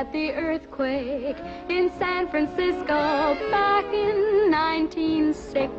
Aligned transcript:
at 0.00 0.10
the 0.14 0.32
earthquake 0.32 1.36
in 1.68 1.92
San 1.98 2.26
Francisco 2.30 3.36
back 3.50 3.84
in 3.92 4.50
1906. 4.50 5.70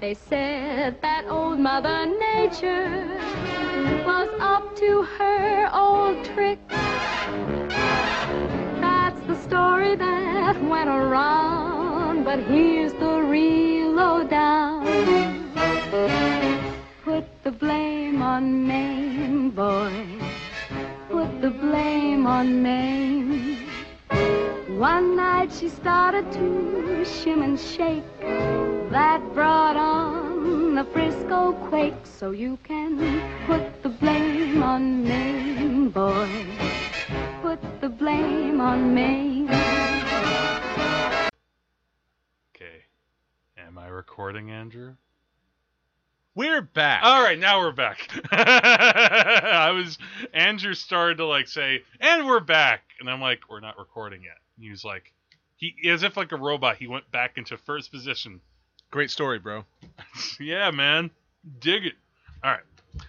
They 0.00 0.14
said 0.14 1.00
that 1.00 1.26
old 1.28 1.60
Mother 1.60 2.04
Nature 2.06 3.06
was 4.04 4.28
up 4.40 4.74
to 4.74 5.02
her 5.02 5.70
old 5.72 6.24
tricks. 6.24 6.74
That's 8.80 9.20
the 9.28 9.36
story 9.36 9.94
that 9.94 10.60
went 10.60 10.88
around, 10.88 12.24
but 12.24 12.40
here's 12.40 12.92
the 12.94 13.20
real 13.22 13.92
lowdown. 13.92 14.84
Put 17.04 17.24
the 17.44 17.52
blame 17.52 18.20
on 18.20 18.66
Mame, 18.66 19.50
boy. 19.50 20.17
Blame 21.78 22.26
on 22.26 22.60
Mame. 22.60 23.56
One 24.80 25.14
night 25.14 25.52
she 25.52 25.68
started 25.68 26.26
to 26.32 27.04
shim 27.04 27.44
and 27.44 27.56
shake. 27.56 28.02
That 28.90 29.22
brought 29.32 29.76
on 29.76 30.74
the 30.74 30.82
Frisco 30.82 31.52
quake. 31.68 31.94
So 32.02 32.32
you 32.32 32.58
can 32.64 32.98
put 33.46 33.84
the 33.84 33.90
blame 33.90 34.60
on 34.60 35.04
Mame, 35.04 35.90
boy. 35.90 36.28
Put 37.42 37.60
the 37.80 37.88
blame 37.88 38.60
on 38.60 38.92
Mame. 38.92 39.48
Okay. 42.50 42.82
Am 43.56 43.78
I 43.78 43.86
recording, 43.86 44.50
Andrew? 44.50 44.96
We're 46.38 46.62
back. 46.62 47.02
All 47.02 47.20
right, 47.20 47.36
now 47.36 47.58
we're 47.58 47.72
back. 47.72 48.08
I 48.30 49.72
was 49.72 49.98
Andrew 50.32 50.72
started 50.72 51.16
to 51.16 51.26
like 51.26 51.48
say, 51.48 51.82
"And 51.98 52.28
we're 52.28 52.38
back," 52.38 52.82
and 53.00 53.10
I'm 53.10 53.20
like, 53.20 53.40
"We're 53.50 53.58
not 53.58 53.76
recording 53.76 54.22
yet." 54.22 54.36
He 54.56 54.70
was 54.70 54.84
like, 54.84 55.12
he 55.56 55.74
as 55.88 56.04
if 56.04 56.16
like 56.16 56.30
a 56.30 56.36
robot. 56.36 56.76
He 56.76 56.86
went 56.86 57.10
back 57.10 57.38
into 57.38 57.58
first 57.58 57.90
position. 57.90 58.40
Great 58.92 59.10
story, 59.10 59.40
bro. 59.40 59.64
yeah, 60.40 60.70
man, 60.70 61.10
dig 61.58 61.86
it. 61.86 61.94
All 62.44 62.52
right, 62.52 62.60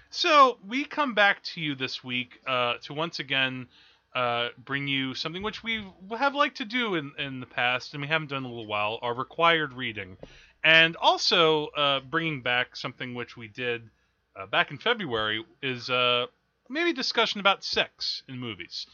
so 0.09 0.57
we 0.67 0.83
come 0.83 1.13
back 1.13 1.43
to 1.53 1.61
you 1.61 1.75
this 1.75 2.03
week 2.03 2.39
uh, 2.47 2.77
to 2.85 2.95
once 2.95 3.19
again 3.19 3.67
uh, 4.15 4.47
bring 4.57 4.87
you 4.87 5.13
something 5.13 5.43
which 5.43 5.63
we 5.63 5.85
have 6.17 6.33
liked 6.33 6.57
to 6.57 6.65
do 6.65 6.95
in 6.95 7.11
in 7.19 7.41
the 7.41 7.45
past, 7.45 7.93
and 7.93 8.01
we 8.01 8.07
haven't 8.07 8.31
done 8.31 8.39
in 8.39 8.45
a 8.45 8.49
little 8.49 8.65
while. 8.65 8.97
Our 9.03 9.13
required 9.13 9.73
reading 9.73 10.17
and 10.63 10.95
also 10.97 11.67
uh, 11.67 11.99
bringing 12.01 12.41
back 12.41 12.75
something 12.75 13.13
which 13.15 13.37
we 13.37 13.47
did 13.47 13.89
uh, 14.35 14.45
back 14.45 14.71
in 14.71 14.77
February 14.77 15.43
is 15.61 15.89
uh, 15.89 16.25
maybe 16.69 16.93
discussion 16.93 17.39
about 17.39 17.63
sex 17.63 18.23
in 18.27 18.37
movies. 18.39 18.85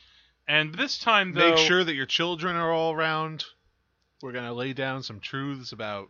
And 0.48 0.74
this 0.74 1.00
time, 1.00 1.34
though, 1.34 1.52
Make 1.52 1.58
sure 1.58 1.84
that 1.84 1.96
your 1.96 2.06
children 2.06 2.56
are 2.56 2.72
all 2.72 2.94
around. 2.94 3.46
We're 4.22 4.32
gonna 4.32 4.54
lay 4.54 4.74
down 4.74 5.04
some 5.04 5.20
truths 5.20 5.72
about 5.72 6.10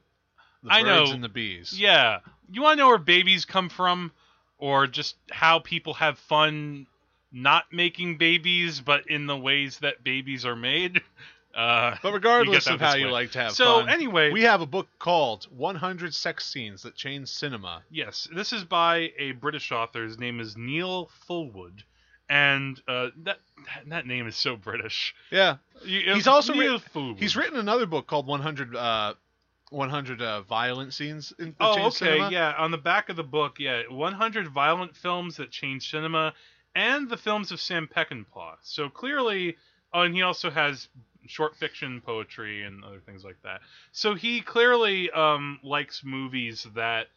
the 0.63 0.71
I 0.71 0.83
birds 0.83 1.09
know. 1.09 1.15
and 1.15 1.23
the 1.23 1.29
bees. 1.29 1.79
yeah, 1.79 2.19
you 2.51 2.61
want 2.61 2.77
to 2.77 2.83
know 2.83 2.87
where 2.89 2.97
babies 2.97 3.45
come 3.45 3.69
from, 3.69 4.11
or 4.57 4.87
just 4.87 5.15
how 5.31 5.59
people 5.59 5.93
have 5.95 6.17
fun 6.17 6.87
not 7.31 7.65
making 7.71 8.17
babies, 8.17 8.79
but 8.81 9.07
in 9.09 9.25
the 9.25 9.37
ways 9.37 9.79
that 9.79 10.03
babies 10.03 10.45
are 10.45 10.55
made. 10.55 11.01
Uh, 11.55 11.95
But 12.03 12.11
regardless 12.11 12.67
of 12.67 12.81
how 12.81 12.95
you 12.95 13.09
like 13.09 13.31
to 13.31 13.39
have 13.39 13.47
fun. 13.49 13.55
So, 13.55 13.79
fun, 13.79 13.89
anyway- 13.89 14.31
we 14.31 14.41
have 14.41 14.59
a 14.61 14.65
book 14.65 14.87
called 14.99 15.45
100 15.45 16.13
Sex 16.13 16.45
Scenes 16.45 16.81
That 16.81 16.95
Changed 16.95 17.29
Cinema. 17.29 17.81
Yes, 17.89 18.27
this 18.35 18.51
is 18.51 18.65
by 18.65 19.13
a 19.17 19.31
British 19.31 19.71
author. 19.71 20.03
His 20.03 20.19
name 20.19 20.41
is 20.41 20.57
Neil 20.57 21.09
Fulwood, 21.29 21.83
and 22.29 22.81
uh, 22.89 23.09
that 23.23 23.39
that 23.87 24.05
name 24.05 24.27
is 24.27 24.35
so 24.35 24.57
British. 24.57 25.15
Yeah, 25.31 25.57
You- 25.85 26.13
He's 26.15 26.27
also 26.27 26.53
Neil 26.53 26.81
he's 27.17 27.35
written 27.38 27.57
another 27.57 27.85
book 27.85 28.05
called 28.05 28.27
100 28.27 28.75
uh, 28.75 29.13
100 29.69 30.21
uh, 30.21 30.41
violent 30.41 30.94
scenes 30.94 31.31
in 31.39 31.55
Oh, 31.59 31.71
okay, 31.88 31.89
cinema. 31.91 32.29
yeah. 32.31 32.53
On 32.57 32.71
the 32.71 32.77
back 32.77 33.07
of 33.09 33.15
the 33.15 33.23
book, 33.23 33.59
yeah, 33.59 33.83
100 33.89 34.47
violent 34.49 34.95
films 34.95 35.38
that 35.38 35.51
changed 35.51 35.89
cinema, 35.89 36.33
and 36.75 37.09
the 37.09 37.17
films 37.17 37.51
of 37.53 37.59
Sam 37.61 37.88
Peckinpah. 37.88 38.57
So 38.61 38.89
clearly, 38.89 39.55
oh, 39.94 40.01
and 40.01 40.13
he 40.13 40.21
also 40.21 40.51
has 40.51 40.88
short 41.28 41.56
fiction, 41.58 42.02
poetry, 42.02 42.63
and 42.63 42.84
other 42.84 43.00
things 43.00 43.24
like 43.24 43.38
that. 43.44 43.62
So 43.91 44.16
he 44.16 44.41
clearly 44.41 45.09
um, 45.12 45.59
likes 45.63 46.02
movies 46.03 46.66
that 46.75 47.08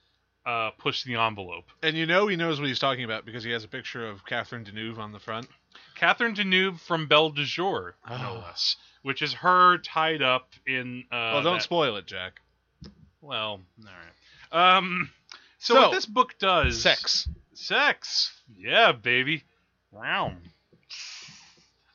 uh, 0.47 0.71
push 0.79 1.05
the 1.05 1.17
envelope. 1.17 1.65
And 1.83 1.97
you 1.97 2.07
know 2.07 2.27
he 2.29 2.37
knows 2.37 2.59
what 2.61 2.69
he's 2.69 2.79
talking 2.79 3.05
about 3.05 3.25
because 3.27 3.45
he 3.45 3.51
has 3.51 3.65
a 3.65 3.69
picture 3.69 4.07
of 4.09 4.25
Catherine 4.25 4.65
Deneuve 4.65 4.99
on 4.99 5.13
the 5.13 5.19
front. 5.19 5.47
Catherine 5.95 6.35
Deneuve 6.35 6.81
from 6.81 7.07
Belle 7.07 7.31
de 7.31 7.45
Jour, 7.45 7.95
no 8.09 8.17
Oh. 8.17 8.45
less, 8.47 8.77
which 9.03 9.21
is 9.23 9.33
her 9.35 9.79
tied 9.79 10.23
up 10.23 10.49
in. 10.67 11.05
Uh, 11.11 11.15
well, 11.35 11.43
don't 11.43 11.55
that- 11.57 11.63
spoil 11.63 11.97
it, 11.97 12.07
Jack. 12.07 12.41
Well, 13.21 13.61
all 13.81 13.85
right. 14.53 14.77
Um, 14.77 15.11
so, 15.59 15.75
So, 15.75 15.81
what 15.83 15.93
this 15.93 16.07
book 16.07 16.39
does? 16.39 16.81
Sex. 16.81 17.29
Sex. 17.53 18.33
Yeah, 18.57 18.93
baby. 18.93 19.43
Wow. 19.91 20.33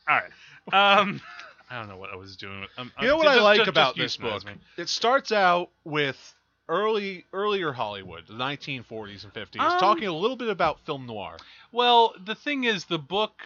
All 0.08 0.20
right. 0.72 1.00
Um, 1.00 1.22
I 1.74 1.80
don't 1.80 1.90
know 1.90 1.98
what 1.98 2.12
I 2.12 2.16
was 2.16 2.38
doing. 2.38 2.66
Um, 2.78 2.92
You 3.02 3.08
know 3.08 3.16
uh, 3.16 3.18
what 3.18 3.28
I 3.28 3.42
like 3.42 3.58
just- 3.58 3.70
about 3.70 3.96
just 3.96 4.20
this 4.22 4.30
book? 4.30 4.46
me. 4.46 4.54
It 4.78 4.90
starts 4.90 5.32
out 5.32 5.70
with 5.84 6.36
early 6.70 7.26
earlier 7.34 7.72
Hollywood, 7.74 8.28
the 8.28 8.34
1940s 8.34 9.24
and 9.24 9.34
50s, 9.34 9.60
Um, 9.60 9.80
talking 9.80 10.08
a 10.08 10.14
little 10.14 10.38
bit 10.38 10.50
about 10.50 10.80
film 10.86 11.08
noir. 11.08 11.38
Well, 11.72 12.14
the 12.24 12.36
thing 12.36 12.64
is, 12.66 12.86
the 12.86 13.00
book. 13.00 13.42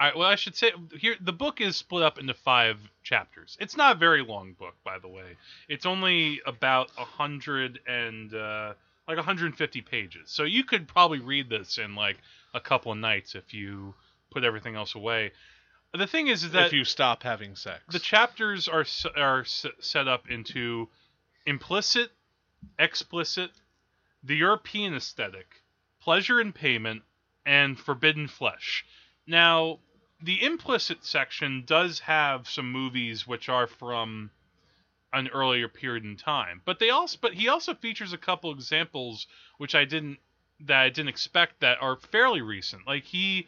I, 0.00 0.12
well, 0.16 0.28
I 0.28 0.34
should 0.34 0.56
say 0.56 0.72
here 0.98 1.14
the 1.20 1.32
book 1.32 1.60
is 1.60 1.76
split 1.76 2.02
up 2.02 2.18
into 2.18 2.34
five 2.34 2.78
chapters. 3.04 3.56
It's 3.60 3.76
not 3.76 3.94
a 3.94 3.98
very 3.98 4.22
long 4.24 4.54
book, 4.54 4.74
by 4.82 4.98
the 4.98 5.06
way. 5.06 5.36
It's 5.68 5.86
only 5.86 6.40
about 6.46 6.90
a 6.98 7.04
hundred 7.04 7.78
and 7.86 8.34
uh, 8.34 8.74
like 9.06 9.16
150 9.16 9.80
pages. 9.82 10.22
So 10.30 10.42
you 10.42 10.64
could 10.64 10.88
probably 10.88 11.20
read 11.20 11.48
this 11.48 11.78
in 11.78 11.94
like 11.94 12.18
a 12.52 12.60
couple 12.60 12.90
of 12.90 12.98
nights 12.98 13.36
if 13.36 13.54
you 13.54 13.94
put 14.32 14.42
everything 14.42 14.74
else 14.74 14.96
away. 14.96 15.30
The 15.96 16.08
thing 16.08 16.26
is, 16.26 16.42
is 16.42 16.50
that 16.52 16.66
if 16.66 16.72
you 16.72 16.84
stop 16.84 17.22
having 17.22 17.54
sex. 17.54 17.84
the 17.88 18.00
chapters 18.00 18.66
are 18.68 18.84
are 19.16 19.44
set 19.44 20.08
up 20.08 20.28
into 20.28 20.88
implicit, 21.46 22.10
explicit, 22.78 23.52
the 24.24 24.36
European 24.36 24.94
aesthetic, 24.94 25.62
pleasure 26.00 26.40
and 26.40 26.52
payment, 26.52 27.02
and 27.46 27.78
forbidden 27.78 28.26
flesh. 28.26 28.84
Now, 29.26 29.78
the 30.20 30.42
implicit 30.42 31.04
section 31.04 31.64
does 31.64 32.00
have 32.00 32.48
some 32.48 32.72
movies 32.72 33.26
which 33.26 33.48
are 33.48 33.68
from 33.68 34.30
an 35.12 35.28
earlier 35.28 35.68
period 35.68 36.04
in 36.04 36.16
time, 36.16 36.60
but 36.64 36.80
they 36.80 36.90
also 36.90 37.18
but 37.20 37.34
he 37.34 37.48
also 37.48 37.72
features 37.72 38.12
a 38.12 38.18
couple 38.18 38.50
examples 38.50 39.28
which 39.58 39.76
I 39.76 39.84
didn't 39.84 40.18
that 40.60 40.80
I 40.80 40.88
didn't 40.88 41.10
expect 41.10 41.60
that 41.60 41.78
are 41.80 41.96
fairly 41.96 42.42
recent. 42.42 42.84
Like 42.86 43.04
he 43.04 43.46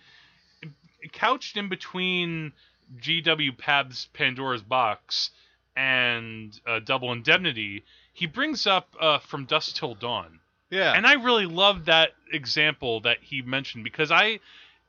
couched 1.13 1.57
in 1.57 1.69
between 1.69 2.53
G.W. 2.99 3.53
Pabst's 3.53 4.09
Pandora's 4.13 4.63
Box 4.63 5.31
and 5.77 6.59
uh, 6.67 6.81
Double 6.81 7.13
Indemnity, 7.13 7.85
he 8.13 8.27
brings 8.27 8.67
up 8.67 8.95
uh, 9.01 9.19
From 9.19 9.45
Dusk 9.45 9.77
Till 9.77 9.95
Dawn. 9.95 10.41
yeah. 10.71 10.93
And 10.93 11.07
I 11.07 11.15
really 11.15 11.47
love 11.47 11.85
that 11.87 12.11
example 12.33 13.01
that 13.01 13.19
he 13.21 13.43
mentioned 13.43 13.85
because 13.85 14.11
I, 14.11 14.41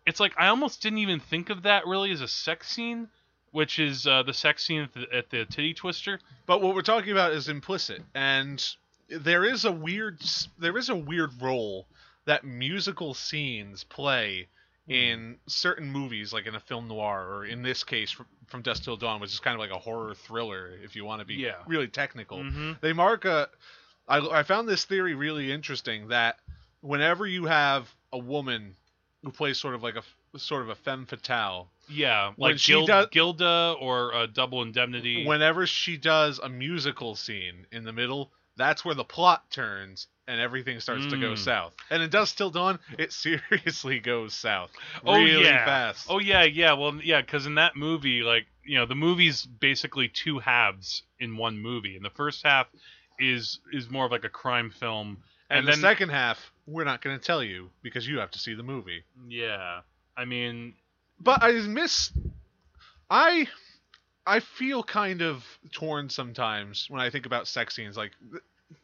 it's 0.06 0.20
like 0.20 0.34
I 0.38 0.48
almost 0.48 0.82
didn't 0.82 1.00
even 1.00 1.20
think 1.20 1.50
of 1.50 1.64
that 1.64 1.86
really 1.86 2.12
as 2.12 2.22
a 2.22 2.28
sex 2.28 2.70
scene, 2.70 3.10
which 3.52 3.80
is 3.80 4.08
uh, 4.08 4.24
the 4.24 4.34
sex 4.34 4.64
scene 4.64 4.82
at 4.84 4.94
the, 4.94 5.06
at 5.14 5.30
the 5.30 5.46
titty 5.46 5.74
twister. 5.74 6.20
But 6.46 6.62
what 6.62 6.76
we're 6.76 6.82
talking 6.82 7.12
about 7.12 7.34
is 7.34 7.50
implicit, 7.50 8.02
and 8.16 8.64
there 9.10 9.44
is 9.44 9.66
a 9.66 9.72
weird 9.72 10.22
there 10.58 10.78
is 10.78 10.90
a 10.90 10.96
weird 10.96 11.42
role 11.42 11.88
that 12.26 12.46
musical 12.46 13.14
scenes 13.14 13.84
play. 13.84 14.48
In 14.88 15.38
certain 15.48 15.92
movies, 15.92 16.32
like 16.32 16.46
in 16.48 16.56
a 16.56 16.60
film 16.60 16.88
noir, 16.88 17.28
or 17.30 17.46
in 17.46 17.62
this 17.62 17.84
case, 17.84 18.10
from, 18.12 18.26
from 18.48 18.62
Dusk 18.62 18.84
Till 18.84 18.96
Dawn, 18.98 19.20
which 19.20 19.34
is 19.34 19.40
kind 19.40 19.54
of 19.54 19.60
like 19.60 19.72
a 19.72 19.80
horror 19.80 20.14
thriller, 20.16 20.72
if 20.84 20.96
you 20.96 21.04
want 21.06 21.20
to 21.20 21.26
be 21.26 21.36
Yeah. 21.36 21.56
really 21.68 21.88
technical. 21.88 22.40
Mhm. 22.40 22.80
They 22.82 22.94
mark 22.94 23.26
a. 23.26 23.50
I, 24.08 24.20
I 24.20 24.44
found 24.44 24.70
this 24.70 24.86
theory 24.86 25.14
really 25.16 25.52
interesting 25.52 26.08
that 26.08 26.38
whenever 26.82 27.28
you 27.28 27.46
have 27.46 27.94
a 28.14 28.18
woman 28.18 28.76
who 29.24 29.32
plays 29.32 29.58
sort 29.58 29.76
of 29.76 29.84
like 29.84 29.96
a 29.96 30.40
sort 30.40 30.62
of 30.62 30.70
a 30.70 30.76
femme 30.76 31.06
fatale, 31.06 31.70
Yeah, 31.90 32.32
like 32.38 32.58
does- 32.62 33.08
Gilda 33.12 33.76
or 33.82 34.14
uh, 34.14 34.26
Double 34.28 34.62
Indemnity. 34.62 35.26
whenever 35.26 35.66
she 35.68 35.98
does 35.98 36.40
a 36.40 36.48
musical 36.48 37.16
scene 37.16 37.66
in 37.72 37.84
the 37.84 37.92
middle, 37.92 38.32
that's 38.58 38.84
where 38.84 38.96
the 38.96 39.04
plot 39.04 39.50
turns 39.52 40.08
and 40.28 40.42
everything 40.42 40.80
starts 40.82 41.06
to 41.08 41.18
go 41.18 41.32
Mm. 41.34 41.38
south. 41.38 41.74
And 41.90 42.04
it 42.04 42.12
does 42.12 42.34
Till 42.34 42.50
dawn, 42.50 42.80
it 42.98 43.14
seriously 43.14 44.00
goes 44.00 44.34
south. 44.34 44.72
Oh, 45.06 45.14
really 45.24 45.44
yeah. 45.44 45.64
fast. 45.66 46.08
Oh 46.10 46.20
yeah, 46.20 46.44
yeah. 46.44 46.74
Well, 46.74 46.96
yeah, 47.02 47.22
because 47.22 47.46
in 47.46 47.56
that 47.56 47.76
movie, 47.78 48.24
like 48.24 48.46
you 48.66 48.78
know, 48.78 48.86
the 48.86 48.96
movie's 48.96 49.46
basically 49.46 50.10
two 50.10 50.40
halves 50.40 51.04
in 51.20 51.38
one 51.38 51.58
movie, 51.60 51.96
and 51.96 52.04
the 52.04 52.10
first 52.10 52.44
half 52.44 52.68
is 53.20 53.60
is 53.72 53.90
more 53.90 54.06
of 54.06 54.12
like 54.12 54.26
a 54.26 54.30
crime 54.30 54.70
film, 54.70 55.18
and, 55.50 55.60
and 55.60 55.68
the 55.68 55.74
second 55.78 56.10
half, 56.10 56.52
we're 56.66 56.84
not 56.84 57.02
going 57.02 57.18
to 57.18 57.24
tell 57.26 57.42
you 57.42 57.70
because 57.82 58.06
you 58.08 58.20
have 58.20 58.32
to 58.32 58.40
see 58.40 58.54
the 58.54 58.64
movie. 58.64 59.04
yeah, 59.30 59.80
I 60.18 60.26
mean, 60.26 60.74
But 61.22 61.42
I 61.42 61.52
miss 61.54 62.12
I 63.10 63.48
I 64.28 64.42
feel 64.42 64.84
kind 64.84 65.22
of 65.22 65.46
torn 65.72 66.10
sometimes 66.10 66.90
when 66.90 67.02
I 67.02 67.10
think 67.10 67.26
about 67.26 67.48
sex 67.48 67.76
scenes. 67.76 67.96
Like, 67.96 68.12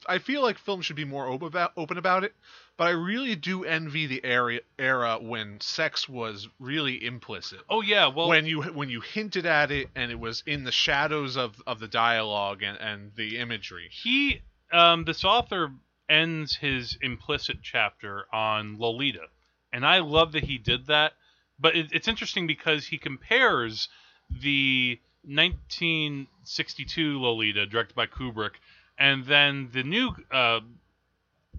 I 0.07 0.19
feel 0.19 0.41
like 0.41 0.57
film 0.57 0.81
should 0.81 0.95
be 0.95 1.03
more 1.05 1.27
open 1.27 1.47
about 1.47 1.73
open 1.75 1.97
about 1.97 2.23
it, 2.23 2.33
but 2.77 2.87
I 2.87 2.91
really 2.91 3.35
do 3.35 3.65
envy 3.65 4.07
the 4.07 4.23
era 4.23 4.59
era 4.79 5.19
when 5.21 5.59
sex 5.59 6.07
was 6.07 6.47
really 6.59 7.05
implicit. 7.05 7.59
Oh 7.69 7.81
yeah, 7.81 8.07
well 8.07 8.29
when 8.29 8.45
you 8.45 8.61
when 8.61 8.89
you 8.89 9.01
hinted 9.01 9.45
at 9.45 9.71
it 9.71 9.89
and 9.95 10.11
it 10.11 10.19
was 10.19 10.41
in 10.45 10.63
the 10.63 10.71
shadows 10.71 11.35
of 11.35 11.61
of 11.67 11.79
the 11.79 11.89
dialogue 11.89 12.63
and 12.63 12.77
and 12.79 13.11
the 13.15 13.37
imagery. 13.37 13.89
he 13.91 14.41
um 14.71 15.03
this 15.03 15.25
author 15.25 15.73
ends 16.09 16.55
his 16.55 16.97
implicit 17.01 17.57
chapter 17.61 18.25
on 18.33 18.77
Lolita, 18.79 19.27
and 19.73 19.85
I 19.85 19.99
love 19.99 20.31
that 20.31 20.45
he 20.45 20.57
did 20.57 20.87
that. 20.87 21.13
But 21.59 21.75
it, 21.75 21.87
it's 21.91 22.07
interesting 22.07 22.47
because 22.47 22.87
he 22.87 22.97
compares 22.97 23.89
the 24.29 24.99
1962 25.25 27.19
Lolita, 27.21 27.65
directed 27.65 27.95
by 27.95 28.05
Kubrick, 28.07 28.51
and 28.97 29.25
then 29.25 29.69
the 29.73 29.83
new 29.83 30.11
uh, 30.31 30.59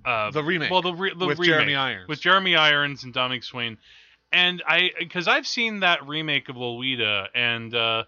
uh, 0.04 0.30
The 0.30 0.42
remake 0.42 0.70
Well, 0.70 0.82
the, 0.82 0.92
re- 0.94 1.14
the 1.16 1.26
with 1.26 1.38
remake 1.38 1.54
Jeremy 1.54 1.74
Irons. 1.74 2.08
with 2.08 2.20
Jeremy 2.20 2.56
Irons 2.56 3.04
and 3.04 3.12
Dominique 3.12 3.44
Swain, 3.44 3.78
and 4.32 4.62
I 4.66 4.90
because 4.98 5.28
I've 5.28 5.46
seen 5.46 5.80
that 5.80 6.06
remake 6.06 6.48
of 6.48 6.56
Lolita, 6.56 7.28
and 7.34 7.74
uh, 7.74 8.04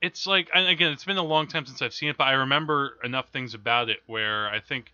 it's 0.00 0.26
like 0.26 0.48
and 0.54 0.68
again, 0.68 0.92
it's 0.92 1.04
been 1.04 1.16
a 1.16 1.22
long 1.24 1.46
time 1.48 1.66
since 1.66 1.82
I've 1.82 1.94
seen 1.94 2.10
it, 2.10 2.16
but 2.16 2.24
I 2.24 2.32
remember 2.32 2.98
enough 3.02 3.28
things 3.30 3.54
about 3.54 3.88
it 3.88 3.98
where 4.06 4.48
I 4.48 4.60
think, 4.60 4.92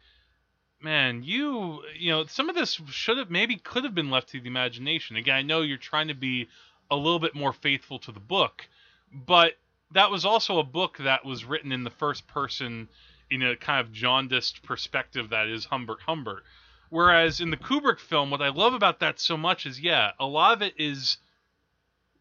man, 0.81 1.23
you 1.23 1.83
you 1.99 2.11
know, 2.11 2.25
some 2.27 2.49
of 2.49 2.55
this 2.55 2.81
should 2.89 3.19
have 3.19 3.31
maybe 3.31 3.57
could 3.57 3.85
have 3.85 3.95
been 3.95 4.11
left 4.11 4.31
to 4.31 4.41
the 4.41 4.49
imagination. 4.49 5.17
Again, 5.17 5.37
I 5.37 5.43
know 5.43 5.61
you're 5.63 5.77
trying 5.77 6.09
to 6.09 6.15
be 6.15 6.49
a 6.91 6.97
little 6.97 7.19
bit 7.19 7.35
more 7.35 7.53
faithful 7.53 7.99
to 8.01 8.13
the 8.13 8.21
book, 8.21 8.67
but 9.13 9.53
that 9.93 10.11
was 10.11 10.25
also 10.25 10.59
a 10.59 10.65
book 10.65 10.99
that 10.99 11.25
was 11.25 11.45
written 11.45 11.73
in 11.73 11.85
the 11.85 11.91
first 11.91 12.27
person 12.27 12.89
in 13.31 13.43
a 13.43 13.57
kind 13.57 13.81
of 13.87 13.93
jaundiced 13.93 14.63
perspective 14.63 15.31
that 15.31 15.49
is 15.49 15.65
Humbert 15.67 16.01
Humbert. 16.07 16.43
Whereas 16.91 17.41
in 17.41 17.51
the 17.51 17.57
Kubrick 17.57 17.99
film, 18.01 18.31
what 18.31 18.43
I 18.43 18.49
love 18.51 18.75
about 18.75 19.01
that 19.01 19.19
so 19.19 19.37
much 19.37 19.65
is, 19.65 19.81
yeah, 19.81 20.11
a 20.21 20.27
lot 20.27 20.53
of 20.53 20.63
it 20.63 20.75
is 20.79 21.17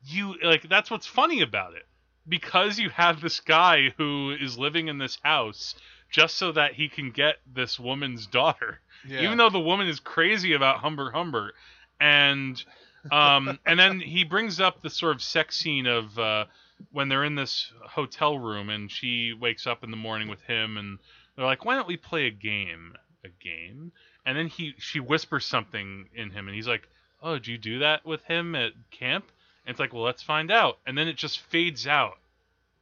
you 0.06 0.36
like 0.44 0.68
that's 0.68 0.90
what's 0.90 1.06
funny 1.06 1.42
about 1.42 1.74
it 1.76 1.86
because 2.28 2.80
you 2.80 2.90
have 2.90 3.22
this 3.22 3.40
guy 3.40 3.90
who 3.98 4.32
is 4.32 4.58
living 4.58 4.88
in 4.88 4.98
this 4.98 5.18
house 5.22 5.76
just 6.10 6.38
so 6.38 6.52
that 6.52 6.74
he 6.74 6.90
can 6.90 7.12
get 7.12 7.36
this 7.54 7.80
woman's 7.80 8.26
daughter 8.28 8.80
Yeah. 9.08 9.22
even 9.22 9.38
though 9.38 9.50
the 9.50 9.60
woman 9.60 9.88
is 9.88 10.00
crazy 10.00 10.54
about 10.54 10.80
Humbert 10.80 11.14
Humbert, 11.14 11.54
and 12.00 12.64
um, 13.12 13.60
and 13.66 13.80
then 13.80 14.00
he 14.00 14.24
brings 14.24 14.60
up 14.60 14.82
the 14.82 14.90
sort 14.90 15.16
of 15.16 15.22
sex 15.22 15.58
scene 15.58 15.86
of 15.86 16.18
uh, 16.18 16.46
when 16.92 17.10
they're 17.10 17.24
in 17.24 17.36
this 17.36 17.72
hotel 17.82 18.38
room 18.38 18.70
and 18.70 18.92
she 18.92 19.34
wakes 19.34 19.68
up 19.68 19.84
in 19.84 19.92
the 19.92 19.98
morning 19.98 20.28
with 20.28 20.42
him, 20.42 20.78
and 20.78 21.00
they're 21.36 21.46
like, 21.46 21.66
"Why 21.66 21.76
don't 21.76 21.88
we 21.88 21.98
play 21.98 22.28
a 22.28 22.32
game? 22.32 22.96
A 23.24 23.30
game?" 23.30 23.92
And 24.26 24.38
then 24.38 24.48
he 24.48 24.76
she 24.78 25.00
whispers 25.00 25.46
something 25.46 26.10
in 26.14 26.32
him, 26.32 26.48
and 26.48 26.56
he's 26.56 26.68
like, 26.68 26.88
"Oh, 27.22 27.34
did 27.34 27.48
you 27.48 27.58
do 27.58 27.80
that 27.80 28.06
with 28.06 28.24
him 28.24 28.56
at 28.56 28.74
camp?" 28.92 29.26
And 29.66 29.72
it's 29.72 29.80
like, 29.80 29.94
"Well, 29.94 30.04
let's 30.04 30.24
find 30.24 30.52
out." 30.52 30.80
And 30.86 30.98
then 30.98 31.08
it 31.08 31.16
just 31.18 31.40
fades 31.40 31.86
out. 31.88 32.18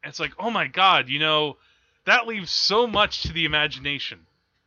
And 0.03 0.09
it's 0.09 0.19
like, 0.19 0.33
"Oh 0.39 0.49
my 0.51 0.67
god, 0.67 1.09
you 1.09 1.19
know." 1.19 1.57
That 2.05 2.25
leaves 2.25 2.49
so 2.49 2.87
much 2.87 3.21
to 3.23 3.33
the 3.33 3.45
imagination. 3.45 4.25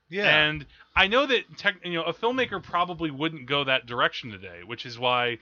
yeah. 0.08 0.44
And 0.46 0.64
I 0.94 1.06
know 1.06 1.26
that 1.26 1.56
tech, 1.56 1.76
you 1.84 1.94
know 1.94 2.02
a 2.02 2.12
filmmaker 2.12 2.62
probably 2.62 3.10
wouldn't 3.10 3.46
go 3.46 3.64
that 3.64 3.86
direction 3.86 4.30
today, 4.30 4.60
which 4.66 4.84
is 4.86 4.98
why, 4.98 5.38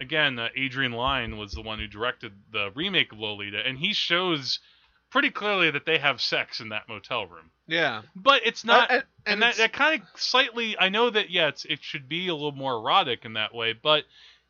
again, 0.00 0.38
uh, 0.38 0.48
Adrian 0.56 0.92
Lyne 0.92 1.36
was 1.38 1.52
the 1.52 1.62
one 1.62 1.78
who 1.78 1.86
directed 1.86 2.32
the 2.52 2.70
remake 2.74 3.12
of 3.12 3.18
Lolita, 3.18 3.60
and 3.66 3.78
he 3.78 3.92
shows 3.94 4.58
pretty 5.10 5.30
clearly 5.30 5.70
that 5.70 5.86
they 5.86 5.98
have 5.98 6.20
sex 6.20 6.60
in 6.60 6.70
that 6.70 6.88
motel 6.88 7.26
room. 7.26 7.50
yeah. 7.66 8.02
But 8.16 8.46
it's 8.46 8.64
not, 8.64 8.90
Uh, 8.90 8.94
and- 8.94 9.04
and, 9.26 9.42
that, 9.42 9.56
that 9.56 9.72
kind 9.72 10.02
of 10.02 10.08
slightly. 10.20 10.76
I 10.78 10.88
know 10.88 11.08
that 11.10 11.30
yeah, 11.30 11.50
it 11.68 11.82
should 11.82 12.08
be 12.08 12.28
a 12.28 12.34
little 12.34 12.52
more 12.52 12.74
erotic 12.74 13.24
in 13.24 13.34
that 13.34 13.54
way, 13.54 13.72
but 13.72 14.04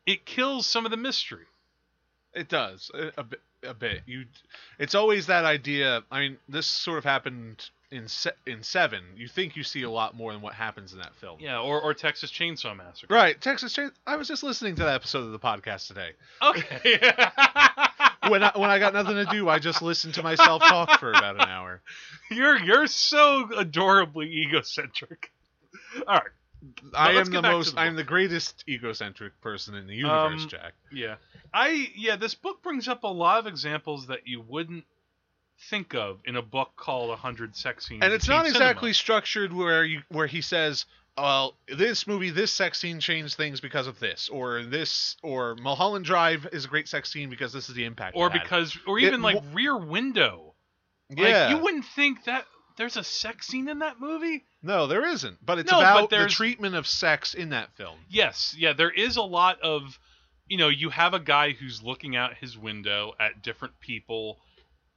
it 0.05 0.25
kills 0.25 0.65
some 0.67 0.83
of 0.85 0.91
the 0.91 0.97
mystery. 0.97 1.45
It 2.33 2.49
does 2.49 2.89
a, 2.93 3.11
a 3.17 3.23
bit. 3.23 3.41
A 3.65 3.73
bit. 3.73 4.01
You. 4.05 4.25
It's 4.77 4.93
always 4.93 5.27
that 5.27 5.45
idea. 5.45 6.03
I 6.11 6.19
mean, 6.19 6.37
this 6.49 6.67
sort 6.67 6.97
of 6.97 7.05
happened 7.05 7.69
in 7.93 8.07
se- 8.07 8.31
in 8.45 8.63
Seven. 8.63 9.03
You 9.15 9.27
think 9.27 9.55
you 9.55 9.63
see 9.63 9.83
a 9.83 9.89
lot 9.89 10.15
more 10.15 10.33
than 10.33 10.41
what 10.41 10.53
happens 10.53 10.93
in 10.93 10.99
that 10.99 11.15
film. 11.15 11.39
Yeah, 11.39 11.59
or, 11.59 11.79
or 11.81 11.93
Texas 11.93 12.31
Chainsaw 12.31 12.75
Massacre. 12.75 13.13
Right. 13.13 13.39
Texas 13.39 13.73
Chain. 13.73 13.91
I 14.07 14.15
was 14.17 14.27
just 14.27 14.43
listening 14.43 14.75
to 14.75 14.83
that 14.83 14.95
episode 14.95 15.19
of 15.25 15.31
the 15.31 15.39
podcast 15.39 15.87
today. 15.87 16.11
Okay. 16.41 16.99
When 18.29 18.41
I 18.41 18.51
when 18.55 18.69
I 18.69 18.79
got 18.79 18.93
nothing 18.93 19.15
to 19.15 19.25
do, 19.25 19.49
I 19.49 19.59
just 19.59 19.81
listened 19.81 20.13
to 20.13 20.23
myself 20.23 20.61
talk 20.61 20.97
for 20.97 21.09
about 21.11 21.35
an 21.35 21.41
hour. 21.41 21.81
You're 22.31 22.57
you're 22.57 22.87
so 22.87 23.49
adorably 23.57 24.27
egocentric. 24.31 25.29
All 26.07 26.15
right. 26.15 26.23
I 26.95 27.11
am 27.19 27.29
the 27.29 27.41
most. 27.41 27.75
the 27.75 27.81
I 27.81 27.87
am 27.87 27.97
the 27.97 28.03
greatest 28.05 28.63
egocentric 28.69 29.41
person 29.41 29.75
in 29.75 29.87
the 29.87 29.95
universe, 29.95 30.43
Um, 30.43 30.47
Jack. 30.49 30.71
Yeah. 30.89 31.15
I 31.53 31.89
yeah, 31.97 32.15
this 32.15 32.33
book 32.33 32.63
brings 32.63 32.87
up 32.87 33.03
a 33.03 33.07
lot 33.09 33.39
of 33.39 33.47
examples 33.47 34.07
that 34.07 34.25
you 34.25 34.39
wouldn't 34.39 34.85
think 35.69 35.93
of 35.95 36.19
in 36.25 36.35
a 36.35 36.41
book 36.41 36.71
called 36.75 37.09
A 37.11 37.15
Hundred 37.15 37.55
Sex 37.55 37.87
Scenes. 37.87 38.03
And 38.03 38.13
it's 38.13 38.27
not 38.27 38.45
exactly 38.45 38.89
Cinema. 38.89 38.93
structured 38.93 39.53
where 39.53 39.83
you 39.83 40.01
where 40.09 40.27
he 40.27 40.41
says, 40.41 40.85
"Well, 41.17 41.55
this 41.67 42.05
movie, 42.07 42.29
this 42.29 42.51
sex 42.53 42.79
scene 42.79 42.99
changed 42.99 43.35
things 43.35 43.59
because 43.61 43.87
of 43.87 43.99
this," 43.99 44.29
or 44.29 44.63
this, 44.63 45.15
or 45.23 45.55
Mulholland 45.55 46.05
Drive 46.05 46.47
is 46.51 46.65
a 46.65 46.67
great 46.67 46.87
sex 46.87 47.11
scene 47.11 47.29
because 47.29 47.53
this 47.53 47.69
is 47.69 47.75
the 47.75 47.85
impact. 47.85 48.15
or 48.15 48.27
it 48.27 48.33
had." 48.33 48.43
because 48.43 48.77
or 48.87 48.99
It 48.99 49.03
even 49.05 49.21
like 49.21 49.35
wa- 49.35 49.41
Rear 49.53 49.77
Window. 49.77 50.53
yeah, 51.09 51.47
Like 51.47 51.49
you 51.57 51.63
wouldn't 51.63 51.85
think 51.85 52.23
that 52.25 52.45
there's 52.77 52.97
a 52.97 53.03
sex 53.03 53.47
scene 53.47 53.67
in 53.69 53.79
that 53.79 53.99
movie? 53.99 54.43
no, 54.61 54.87
there 54.87 55.05
isn't. 55.05 55.45
But 55.45 55.59
it's 55.59 55.71
No, 55.71 55.77
but 55.79 55.91
about 56.05 56.09
the 56.09 56.27
treatment 56.27 56.73
of 56.75 56.87
sex 56.87 57.33
in 57.33 57.49
that 57.49 57.75
film. 57.75 57.99
Yes, 58.09 58.55
yeah, 58.57 58.73
there 58.73 58.89
is 58.91 59.15
a 59.17 59.21
lot 59.21 59.59
of 59.61 59.99
you 60.47 60.57
know, 60.57 60.67
you 60.67 60.89
have 60.89 61.13
a 61.13 61.19
guy 61.19 61.51
who's 61.51 61.81
looking 61.81 62.17
out 62.17 62.35
his 62.35 62.57
window 62.57 63.13
at 63.19 63.41
different 63.41 63.79
people 63.79 64.39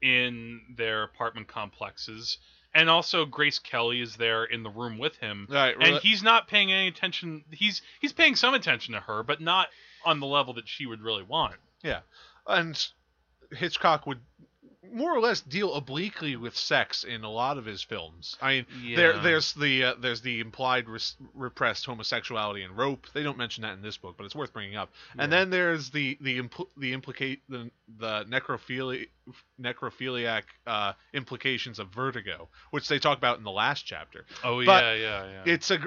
in 0.02 0.60
their 0.76 1.02
apartment 1.02 1.48
complexes. 1.48 2.38
And 2.75 2.90
also 2.90 3.25
Grace 3.25 3.58
Kelly 3.58 4.02
is 4.02 4.16
there 4.16 4.44
in 4.44 4.62
the 4.62 4.70
room 4.70 4.98
with 4.98 5.16
him. 5.16 5.46
Right, 5.50 5.75
and 5.81 5.96
he's 5.98 6.22
not 6.22 6.46
paying 6.46 6.72
any 6.72 6.88
attention 6.88 7.44
he's 7.50 7.81
he's 8.00 8.12
paying 8.12 8.36
some 8.36 8.53
attention 8.53 8.93
to 8.93 9.00
her, 9.00 9.22
but 9.22 9.41
not 9.41 9.69
on 10.05 10.20
the 10.20 10.26
level 10.26 10.55
that 10.55 10.69
she 10.69 10.84
would 10.84 11.00
really 11.00 11.22
want. 11.22 11.56
Yeah. 11.82 12.00
And 12.46 12.86
Hitchcock 13.50 14.06
would 14.06 14.20
more 14.93 15.14
or 15.14 15.20
less 15.20 15.40
deal 15.40 15.74
obliquely 15.74 16.36
with 16.36 16.56
sex 16.56 17.05
in 17.05 17.24
a 17.24 17.31
lot 17.31 17.58
of 17.58 17.64
his 17.64 17.82
films. 17.82 18.36
I 18.40 18.52
mean, 18.52 18.66
there 18.96 19.12
there's 19.22 19.52
the 19.55 19.84
uh, 19.84 19.94
there's 20.00 20.20
the 20.20 20.40
implied 20.40 20.88
res- 20.88 21.16
repressed 21.34 21.86
homosexuality 21.86 22.62
in 22.62 22.74
Rope. 22.74 23.06
They 23.12 23.22
don't 23.22 23.38
mention 23.38 23.62
that 23.62 23.74
in 23.74 23.82
this 23.82 23.96
book, 23.96 24.16
but 24.16 24.24
it's 24.24 24.34
worth 24.34 24.52
bringing 24.52 24.76
up. 24.76 24.90
And 25.19 25.32
then 25.32 25.50
there's 25.50 25.90
the 25.90 26.19
the 26.20 26.40
impl- 26.40 26.69
the 26.76 26.93
implicate 26.93 27.40
the 27.48 27.70
the 27.98 28.24
necrophili- 28.24 29.08
necrophiliac 29.60 30.43
uh, 30.66 30.93
implications 31.12 31.78
of 31.78 31.88
Vertigo, 31.88 32.48
which 32.70 32.88
they 32.88 32.98
talk 32.98 33.19
about 33.19 33.38
in 33.38 33.44
the 33.44 33.50
last 33.50 33.82
chapter. 33.82 34.24
Oh 34.44 34.64
But 34.64 34.84
yeah, 34.84 34.94
yeah, 34.94 35.24
yeah. 35.31 35.52
It's 35.52 35.70
a 35.70 35.78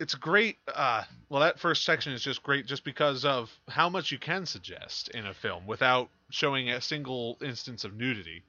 it's 0.00 0.14
great. 0.14 0.58
Uh, 0.72 1.02
well, 1.28 1.42
that 1.42 1.58
first 1.58 1.84
section 1.84 2.12
is 2.12 2.22
just 2.22 2.42
great, 2.42 2.66
just 2.66 2.84
because 2.84 3.24
of 3.24 3.50
how 3.68 3.88
much 3.88 4.12
you 4.12 4.18
can 4.18 4.46
suggest 4.46 5.08
in 5.08 5.26
a 5.26 5.34
film 5.34 5.66
without 5.66 6.08
showing 6.30 6.70
a 6.70 6.80
single 6.80 7.36
instance 7.42 7.84
of 7.84 7.94
nudity. 7.94 8.42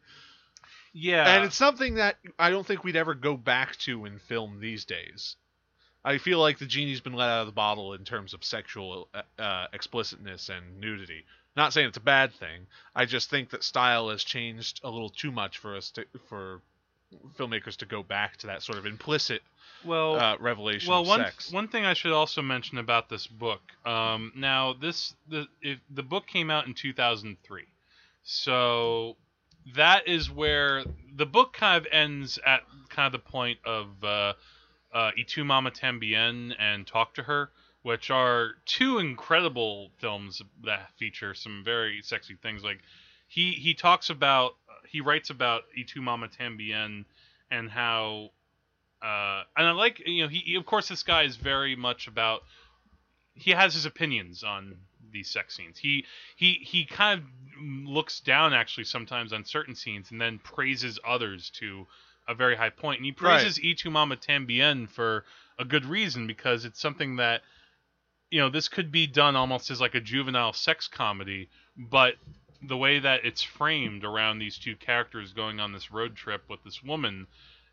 yeah. 0.93 1.35
And 1.35 1.45
it's 1.45 1.55
something 1.55 1.95
that 1.95 2.17
I 2.37 2.49
don't 2.49 2.65
think 2.65 2.83
we'd 2.83 2.95
ever 2.95 3.13
go 3.13 3.35
back 3.35 3.75
to 3.77 4.05
in 4.05 4.19
film 4.19 4.59
these 4.59 4.85
days. 4.85 5.35
I 6.05 6.17
feel 6.17 6.39
like 6.39 6.59
the 6.59 6.65
genie's 6.65 7.01
been 7.01 7.13
let 7.13 7.29
out 7.29 7.41
of 7.41 7.47
the 7.47 7.51
bottle 7.51 7.93
in 7.93 8.05
terms 8.05 8.33
of 8.33 8.43
sexual 8.43 9.09
uh, 9.13 9.21
uh, 9.41 9.67
explicitness 9.73 10.49
and 10.49 10.79
nudity. 10.79 11.25
Not 11.57 11.73
saying 11.73 11.89
it's 11.89 11.97
a 11.97 12.01
bad 12.01 12.33
thing. 12.33 12.67
I 12.95 13.05
just 13.05 13.29
think 13.29 13.49
that 13.49 13.63
style 13.63 14.09
has 14.09 14.23
changed 14.23 14.79
a 14.83 14.89
little 14.89 15.09
too 15.09 15.31
much 15.31 15.57
for 15.57 15.75
us 15.75 15.91
to 15.91 16.05
for 16.27 16.61
filmmakers 17.37 17.75
to 17.77 17.85
go 17.85 18.03
back 18.03 18.37
to 18.37 18.47
that 18.47 18.61
sort 18.61 18.77
of 18.77 18.85
implicit 18.85 19.41
well 19.85 20.15
uh, 20.15 20.37
revelation 20.39 20.89
well 20.89 21.01
of 21.01 21.07
one 21.07 21.19
sex. 21.19 21.51
one 21.51 21.67
thing 21.67 21.85
I 21.85 21.93
should 21.93 22.11
also 22.11 22.41
mention 22.41 22.77
about 22.77 23.09
this 23.09 23.27
book. 23.27 23.61
Um, 23.85 24.31
now 24.35 24.73
this 24.73 25.15
the 25.27 25.47
if 25.61 25.79
the 25.89 26.03
book 26.03 26.27
came 26.27 26.49
out 26.49 26.67
in 26.67 26.73
2003, 26.73 27.63
so 28.23 29.17
that 29.75 30.07
is 30.07 30.31
where 30.31 30.83
the 31.15 31.25
book 31.25 31.53
kind 31.53 31.77
of 31.77 31.91
ends 31.91 32.39
at 32.45 32.61
kind 32.89 33.07
of 33.07 33.11
the 33.11 33.29
point 33.29 33.59
of 33.65 33.87
uh, 34.03 34.33
uh, 34.93 35.11
Y 35.17 35.23
Tu 35.27 35.43
Mamá 35.43 35.71
También 35.71 36.55
and 36.57 36.85
Talk 36.85 37.13
to 37.15 37.23
Her, 37.23 37.51
which 37.81 38.09
are 38.09 38.51
two 38.65 38.99
incredible 38.99 39.91
films 39.97 40.41
that 40.63 40.91
feature 40.97 41.33
some 41.33 41.63
very 41.63 42.01
sexy 42.01 42.35
things. 42.41 42.63
Like 42.63 42.79
he 43.27 43.51
he 43.51 43.73
talks 43.73 44.09
about 44.09 44.55
he 44.87 45.01
writes 45.01 45.29
about 45.29 45.63
Y 45.75 45.83
Tu 45.87 46.01
Mamá 46.01 46.29
También 46.35 47.05
and 47.51 47.69
how 47.69 48.31
uh, 49.01 49.43
and 49.55 49.67
I 49.67 49.71
like 49.71 50.01
you 50.05 50.23
know 50.23 50.29
he, 50.29 50.39
he 50.39 50.55
of 50.55 50.65
course 50.65 50.87
this 50.87 51.03
guy 51.03 51.23
is 51.23 51.35
very 51.35 51.75
much 51.75 52.07
about 52.07 52.41
he 53.33 53.51
has 53.51 53.73
his 53.73 53.85
opinions 53.85 54.43
on 54.43 54.75
these 55.11 55.29
sex 55.29 55.55
scenes. 55.55 55.77
He 55.77 56.05
he 56.35 56.59
he 56.61 56.85
kind 56.85 57.21
of 57.21 57.25
looks 57.87 58.19
down 58.19 58.53
actually 58.53 58.83
sometimes 58.83 59.33
on 59.33 59.45
certain 59.45 59.75
scenes 59.75 60.11
and 60.11 60.19
then 60.19 60.39
praises 60.39 60.99
others 61.05 61.49
to 61.59 61.87
a 62.27 62.35
very 62.35 62.55
high 62.55 62.69
point. 62.69 62.99
And 62.99 63.05
he 63.05 63.11
praises 63.11 63.57
right. 63.57 63.77
Y 63.85 63.91
Mamá 63.91 64.17
También 64.21 64.89
for 64.89 65.25
a 65.57 65.65
good 65.65 65.85
reason 65.85 66.27
because 66.27 66.65
it's 66.65 66.79
something 66.79 67.15
that 67.17 67.41
you 68.29 68.39
know 68.39 68.49
this 68.49 68.67
could 68.67 68.91
be 68.91 69.07
done 69.07 69.35
almost 69.35 69.71
as 69.71 69.81
like 69.81 69.95
a 69.95 70.01
juvenile 70.01 70.53
sex 70.53 70.87
comedy, 70.87 71.49
but 71.77 72.15
the 72.61 72.77
way 72.77 72.99
that 72.99 73.23
it's 73.23 73.41
framed 73.41 74.03
around 74.03 74.39
these 74.39 74.57
two 74.57 74.75
characters 74.75 75.31
going 75.31 75.59
on 75.59 75.71
this 75.71 75.91
road 75.91 76.15
trip 76.15 76.43
with 76.49 76.61
this 76.63 76.83
woman 76.83 77.25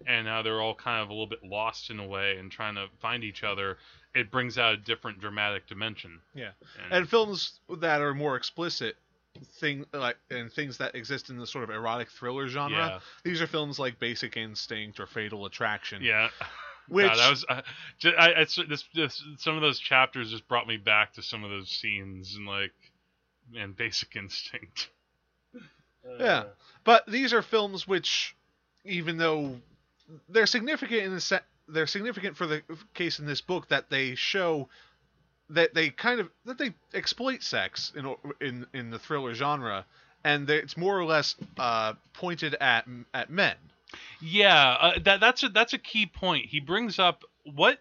and 0.06 0.26
now 0.26 0.42
they're 0.42 0.60
all 0.60 0.74
kind 0.74 1.02
of 1.02 1.08
a 1.08 1.12
little 1.12 1.26
bit 1.26 1.42
lost 1.44 1.90
in 1.90 1.98
a 1.98 2.06
way 2.06 2.36
and 2.38 2.50
trying 2.50 2.74
to 2.74 2.86
find 3.00 3.24
each 3.24 3.42
other 3.42 3.78
it 4.16 4.30
brings 4.30 4.56
out 4.56 4.72
a 4.72 4.76
different 4.78 5.20
dramatic 5.20 5.66
dimension. 5.66 6.20
Yeah. 6.34 6.50
And, 6.84 6.92
and 6.94 7.08
films 7.08 7.60
that 7.80 8.00
are 8.00 8.14
more 8.14 8.36
explicit 8.36 8.96
thing 9.60 9.84
like 9.92 10.16
and 10.30 10.50
things 10.50 10.78
that 10.78 10.94
exist 10.94 11.28
in 11.28 11.36
the 11.36 11.46
sort 11.46 11.62
of 11.64 11.68
erotic 11.68 12.10
thriller 12.10 12.48
genre 12.48 12.74
yeah. 12.74 12.98
these 13.22 13.42
are 13.42 13.46
films 13.46 13.78
like 13.78 14.00
basic 14.00 14.34
instinct 14.38 14.98
or 14.98 15.06
fatal 15.06 15.44
attraction. 15.44 16.02
Yeah. 16.02 16.30
Which 16.88 17.06
God, 17.06 17.18
that 17.18 17.30
was 17.30 17.44
uh, 17.48 17.62
just, 17.98 18.16
I, 18.16 18.32
I, 18.32 18.46
this, 18.68 18.84
this, 18.94 19.22
some 19.38 19.56
of 19.56 19.60
those 19.60 19.80
chapters 19.80 20.30
just 20.30 20.46
brought 20.46 20.68
me 20.68 20.76
back 20.76 21.14
to 21.14 21.22
some 21.22 21.42
of 21.42 21.50
those 21.50 21.68
scenes 21.68 22.36
and 22.36 22.46
like 22.46 22.72
and 23.58 23.76
Basic 23.76 24.14
Instinct. 24.14 24.88
yeah, 26.20 26.44
but 26.84 27.04
these 27.08 27.32
are 27.32 27.42
films 27.42 27.88
which, 27.88 28.36
even 28.84 29.16
though 29.16 29.56
they're 30.28 30.46
significant 30.46 31.02
in 31.02 31.14
the 31.14 31.20
set, 31.20 31.44
they're 31.68 31.86
significant 31.86 32.36
for 32.36 32.46
the 32.46 32.62
case 32.94 33.18
in 33.18 33.26
this 33.26 33.40
book 33.40 33.68
that 33.68 33.90
they 33.90 34.14
show 34.14 34.68
that 35.50 35.74
they 35.74 35.90
kind 35.90 36.20
of 36.20 36.28
that 36.44 36.58
they 36.58 36.74
exploit 36.94 37.42
sex 37.42 37.92
in 37.94 38.14
in 38.40 38.66
in 38.72 38.90
the 38.90 38.98
thriller 38.98 39.34
genre, 39.34 39.84
and 40.24 40.48
it's 40.50 40.76
more 40.76 40.98
or 40.98 41.04
less 41.04 41.36
uh, 41.58 41.94
pointed 42.14 42.54
at 42.54 42.86
at 43.14 43.30
men. 43.30 43.56
Yeah, 44.20 44.76
uh, 44.80 44.98
that 45.04 45.20
that's 45.20 45.42
a 45.42 45.48
that's 45.48 45.72
a 45.72 45.78
key 45.78 46.06
point. 46.06 46.46
He 46.46 46.60
brings 46.60 46.98
up 46.98 47.24
what 47.44 47.78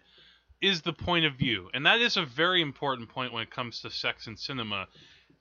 is 0.60 0.82
the 0.82 0.92
point 0.92 1.24
of 1.24 1.34
view, 1.34 1.68
and 1.74 1.86
that 1.86 2.00
is 2.00 2.16
a 2.16 2.24
very 2.24 2.62
important 2.62 3.08
point 3.08 3.32
when 3.32 3.42
it 3.42 3.50
comes 3.50 3.80
to 3.82 3.90
sex 3.90 4.26
in 4.26 4.36
cinema 4.36 4.88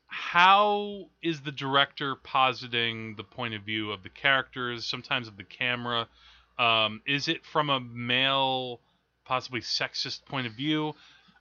how 0.08 1.10
is 1.22 1.42
the 1.42 1.52
director 1.52 2.16
positing 2.16 3.16
the 3.16 3.24
point 3.24 3.54
of 3.54 3.64
view 3.64 3.92
of 3.92 4.04
the 4.04 4.10
characters, 4.10 4.86
sometimes 4.86 5.28
of 5.28 5.38
the 5.38 5.44
camera? 5.44 6.08
Um, 6.58 7.02
is 7.06 7.28
it 7.28 7.46
from 7.46 7.70
a 7.70 7.80
male, 7.80 8.80
possibly 9.26 9.62
sexist 9.62 10.26
point 10.26 10.48
of 10.48 10.54
view? 10.54 10.94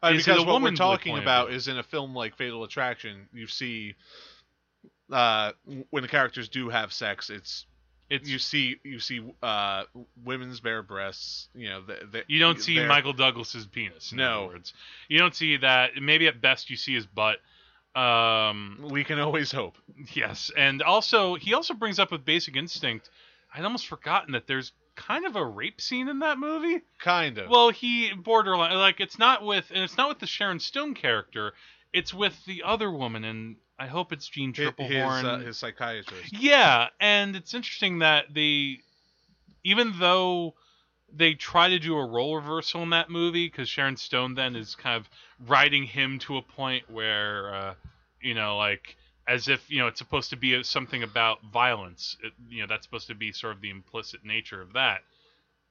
Uh, 0.02 0.12
because 0.12 0.44
what 0.44 0.60
we're 0.60 0.72
talking 0.72 1.16
about 1.18 1.50
is 1.50 1.68
in 1.68 1.78
a 1.78 1.82
film 1.82 2.14
like 2.14 2.36
Fatal 2.36 2.62
Attraction, 2.64 3.28
you 3.32 3.46
see 3.46 3.94
uh, 5.10 5.52
when 5.90 6.02
the 6.02 6.08
characters 6.08 6.48
do 6.48 6.68
have 6.68 6.92
sex, 6.92 7.30
it's 7.30 7.66
it's 8.10 8.28
you 8.28 8.38
see 8.38 8.76
you 8.84 9.00
see 9.00 9.22
uh, 9.42 9.84
women's 10.24 10.60
bare 10.60 10.82
breasts. 10.82 11.48
You 11.54 11.70
know, 11.70 11.82
the, 11.82 11.98
the, 12.10 12.22
you 12.26 12.38
don't 12.38 12.60
see 12.60 12.84
Michael 12.84 13.12
Douglas's 13.12 13.66
penis. 13.66 14.12
no, 14.12 14.46
words. 14.46 14.74
you 15.08 15.18
don't 15.18 15.34
see 15.34 15.56
that. 15.58 15.90
Maybe 16.00 16.26
at 16.26 16.40
best 16.40 16.70
you 16.70 16.76
see 16.76 16.94
his 16.94 17.06
butt. 17.06 17.38
Um, 17.98 18.88
we 18.90 19.04
can 19.04 19.20
always 19.20 19.52
hope. 19.52 19.78
Yes, 20.12 20.50
and 20.56 20.82
also 20.82 21.34
he 21.34 21.54
also 21.54 21.74
brings 21.74 21.98
up 21.98 22.10
with 22.10 22.24
Basic 22.24 22.56
Instinct. 22.56 23.08
I'd 23.54 23.64
almost 23.64 23.86
forgotten 23.86 24.32
that 24.32 24.46
there's 24.46 24.72
kind 24.96 25.24
of 25.26 25.36
a 25.36 25.44
rape 25.44 25.80
scene 25.80 26.08
in 26.08 26.20
that 26.20 26.38
movie. 26.38 26.82
Kind 27.00 27.38
of. 27.38 27.50
Well, 27.50 27.70
he 27.70 28.12
borderline 28.12 28.76
like 28.76 29.00
it's 29.00 29.18
not 29.18 29.44
with 29.44 29.70
and 29.70 29.82
it's 29.82 29.96
not 29.96 30.08
with 30.08 30.18
the 30.18 30.26
Sharon 30.26 30.60
Stone 30.60 30.94
character. 30.94 31.52
It's 31.92 32.12
with 32.12 32.44
the 32.44 32.64
other 32.64 32.90
woman, 32.90 33.24
and 33.24 33.56
I 33.78 33.86
hope 33.86 34.12
it's 34.12 34.28
Jeanne 34.28 34.52
Tripplehorn, 34.52 35.16
his, 35.16 35.24
uh, 35.24 35.38
his 35.38 35.58
psychiatrist. 35.58 36.32
Yeah, 36.32 36.88
and 37.00 37.36
it's 37.36 37.54
interesting 37.54 38.00
that 38.00 38.34
they, 38.34 38.80
even 39.62 39.92
though 39.98 40.54
they 41.12 41.34
try 41.34 41.68
to 41.68 41.78
do 41.78 41.96
a 41.96 42.04
role 42.04 42.36
reversal 42.36 42.82
in 42.82 42.90
that 42.90 43.10
movie 43.10 43.46
because 43.46 43.68
Sharon 43.68 43.96
Stone 43.96 44.34
then 44.34 44.56
is 44.56 44.74
kind 44.74 44.96
of 44.96 45.08
riding 45.48 45.84
him 45.84 46.18
to 46.20 46.36
a 46.36 46.42
point 46.42 46.90
where, 46.90 47.54
uh, 47.54 47.74
you 48.20 48.34
know, 48.34 48.56
like 48.56 48.96
as 49.26 49.48
if 49.48 49.70
you 49.70 49.78
know 49.78 49.86
it's 49.86 49.98
supposed 49.98 50.30
to 50.30 50.36
be 50.36 50.62
something 50.62 51.02
about 51.02 51.42
violence. 51.52 52.16
It, 52.22 52.32
you 52.48 52.60
know, 52.60 52.66
that's 52.68 52.84
supposed 52.86 53.08
to 53.08 53.14
be 53.14 53.32
sort 53.32 53.54
of 53.54 53.60
the 53.60 53.70
implicit 53.70 54.24
nature 54.24 54.60
of 54.60 54.72
that, 54.74 55.00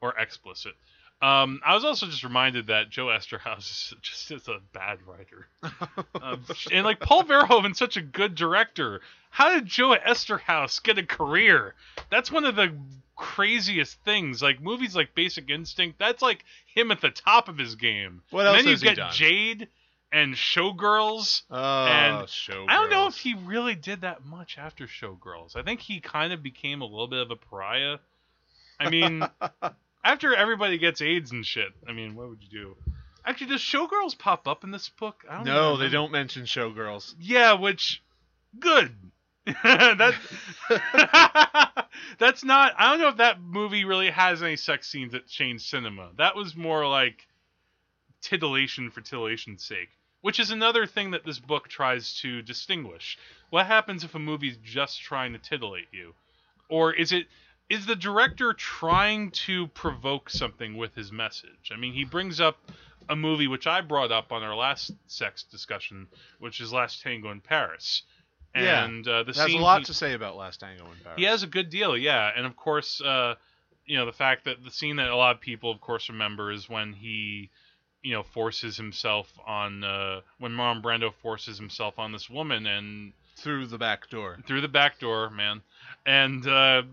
or 0.01 0.17
explicit. 0.17 0.73
Um, 1.21 1.61
I 1.65 1.73
was 1.73 1.85
also 1.85 2.05
just 2.07 2.25
reminded 2.25 2.67
that 2.67 2.89
Joe 2.89 3.05
Eszterhas 3.05 3.59
is 3.59 3.93
just 4.01 4.31
is 4.31 4.47
a 4.47 4.59
bad 4.73 4.99
writer, 5.07 5.47
um, 6.21 6.43
and 6.71 6.85
like 6.85 6.99
Paul 6.99 7.23
Verhoeven's 7.23 7.77
such 7.77 7.97
a 7.97 8.01
good 8.01 8.35
director. 8.35 9.01
How 9.29 9.53
did 9.53 9.65
Joe 9.65 9.95
Eszterhas 9.95 10.83
get 10.83 10.97
a 10.97 11.05
career? 11.05 11.75
That's 12.11 12.31
one 12.31 12.45
of 12.45 12.55
the 12.55 12.75
craziest 13.15 14.03
things. 14.03 14.41
Like 14.41 14.61
movies 14.61 14.95
like 14.95 15.15
Basic 15.15 15.49
Instinct, 15.49 15.97
that's 15.97 16.21
like 16.21 16.43
him 16.65 16.91
at 16.91 17.01
the 17.01 17.09
top 17.09 17.47
of 17.47 17.57
his 17.57 17.75
game. 17.75 18.21
What 18.31 18.45
and 18.45 18.49
else 18.49 18.57
then 18.57 18.65
you 18.65 18.71
has 18.71 18.81
get 18.81 18.91
he 18.91 18.95
done? 18.95 19.11
Jade 19.13 19.67
and 20.13 20.35
Showgirls. 20.35 21.41
Oh, 21.49 21.85
and 21.85 22.27
Showgirls. 22.27 22.67
I 22.69 22.75
don't 22.75 22.91
know 22.91 23.07
if 23.07 23.17
he 23.17 23.33
really 23.33 23.75
did 23.75 24.01
that 24.01 24.23
much 24.23 24.57
after 24.57 24.85
Showgirls. 24.85 25.55
I 25.57 25.63
think 25.63 25.81
he 25.81 25.99
kind 25.99 26.31
of 26.31 26.43
became 26.43 26.81
a 26.81 26.85
little 26.85 27.07
bit 27.07 27.19
of 27.19 27.31
a 27.31 27.35
pariah. 27.35 27.97
I 28.79 28.89
mean, 28.89 29.23
after 30.05 30.35
everybody 30.35 30.77
gets 30.77 31.01
AIDS 31.01 31.31
and 31.31 31.45
shit, 31.45 31.69
I 31.87 31.93
mean, 31.93 32.15
what 32.15 32.29
would 32.29 32.43
you 32.43 32.49
do? 32.49 32.75
Actually, 33.25 33.47
does 33.47 33.61
Showgirls 33.61 34.17
pop 34.17 34.47
up 34.47 34.63
in 34.63 34.71
this 34.71 34.87
book? 34.89 35.25
I 35.27 35.37
don't 35.37 35.45
no, 35.45 35.53
know. 35.53 35.77
they 35.77 35.89
don't 35.89 36.11
mention 36.11 36.43
Showgirls. 36.43 37.15
Yeah, 37.19 37.53
which 37.53 38.03
good. 38.59 38.91
that 39.45 40.15
that's 42.19 42.43
not. 42.43 42.73
I 42.77 42.91
don't 42.91 42.99
know 42.99 43.09
if 43.09 43.17
that 43.17 43.41
movie 43.41 43.83
really 43.83 44.09
has 44.09 44.43
any 44.43 44.57
sex 44.57 44.87
scenes 44.87 45.13
that 45.13 45.27
changed 45.27 45.65
cinema. 45.65 46.11
That 46.17 46.35
was 46.35 46.55
more 46.55 46.87
like 46.87 47.27
titillation 48.21 48.89
for 48.91 49.01
titillation's 49.01 49.63
sake, 49.63 49.89
which 50.23 50.39
is 50.39 50.49
another 50.49 50.87
thing 50.87 51.11
that 51.11 51.23
this 51.23 51.37
book 51.37 51.67
tries 51.67 52.15
to 52.21 52.41
distinguish. 52.41 53.17
What 53.51 53.67
happens 53.67 54.03
if 54.03 54.15
a 54.15 54.19
movie's 54.19 54.57
just 54.57 54.99
trying 54.99 55.33
to 55.33 55.39
titillate 55.39 55.87
you, 55.91 56.15
or 56.67 56.91
is 56.91 57.11
it? 57.11 57.27
Is 57.69 57.85
the 57.85 57.95
director 57.95 58.53
trying 58.53 59.31
to 59.31 59.67
provoke 59.67 60.29
something 60.29 60.75
with 60.75 60.95
his 60.95 61.11
message? 61.11 61.71
I 61.71 61.77
mean, 61.77 61.93
he 61.93 62.03
brings 62.03 62.41
up 62.41 62.57
a 63.07 63.15
movie 63.15 63.47
which 63.47 63.67
I 63.67 63.81
brought 63.81 64.11
up 64.11 64.31
on 64.31 64.43
our 64.43 64.55
last 64.55 64.91
sex 65.07 65.43
discussion, 65.43 66.07
which 66.39 66.59
is 66.59 66.73
Last 66.73 67.01
Tango 67.01 67.31
in 67.31 67.41
Paris 67.41 68.03
and 68.55 69.05
yeah, 69.05 69.11
uh, 69.11 69.23
the 69.23 69.33
has 69.33 69.53
a 69.53 69.57
lot 69.57 69.79
he, 69.79 69.85
to 69.85 69.93
say 69.93 70.13
about 70.13 70.35
Last 70.35 70.59
Tango 70.59 70.83
in 70.85 70.97
Paris. 71.03 71.17
He 71.17 71.23
has 71.23 71.43
a 71.43 71.47
good 71.47 71.69
deal, 71.69 71.97
yeah, 71.97 72.31
and 72.35 72.45
of 72.45 72.55
course, 72.55 73.01
uh, 73.01 73.35
you 73.85 73.97
know, 73.97 74.05
the 74.05 74.13
fact 74.13 74.45
that 74.45 74.63
the 74.63 74.71
scene 74.71 74.97
that 74.97 75.09
a 75.09 75.15
lot 75.15 75.35
of 75.35 75.41
people, 75.41 75.71
of 75.71 75.81
course, 75.81 76.09
remember 76.09 76.51
is 76.51 76.69
when 76.69 76.93
he, 76.93 77.49
you 78.03 78.13
know, 78.13 78.23
forces 78.23 78.77
himself 78.77 79.31
on 79.45 79.83
uh, 79.83 80.21
when 80.39 80.51
Marlon 80.51 80.81
Brando 80.81 81.13
forces 81.21 81.57
himself 81.57 81.97
on 81.97 82.11
this 82.11 82.29
woman 82.29 82.65
and 82.67 83.13
through 83.37 83.65
the 83.67 83.77
back 83.77 84.09
door. 84.09 84.37
Through 84.45 84.61
the 84.61 84.67
back 84.67 84.99
door, 84.99 85.29
man, 85.29 85.61
and 86.05 86.45
uh, 86.47 86.83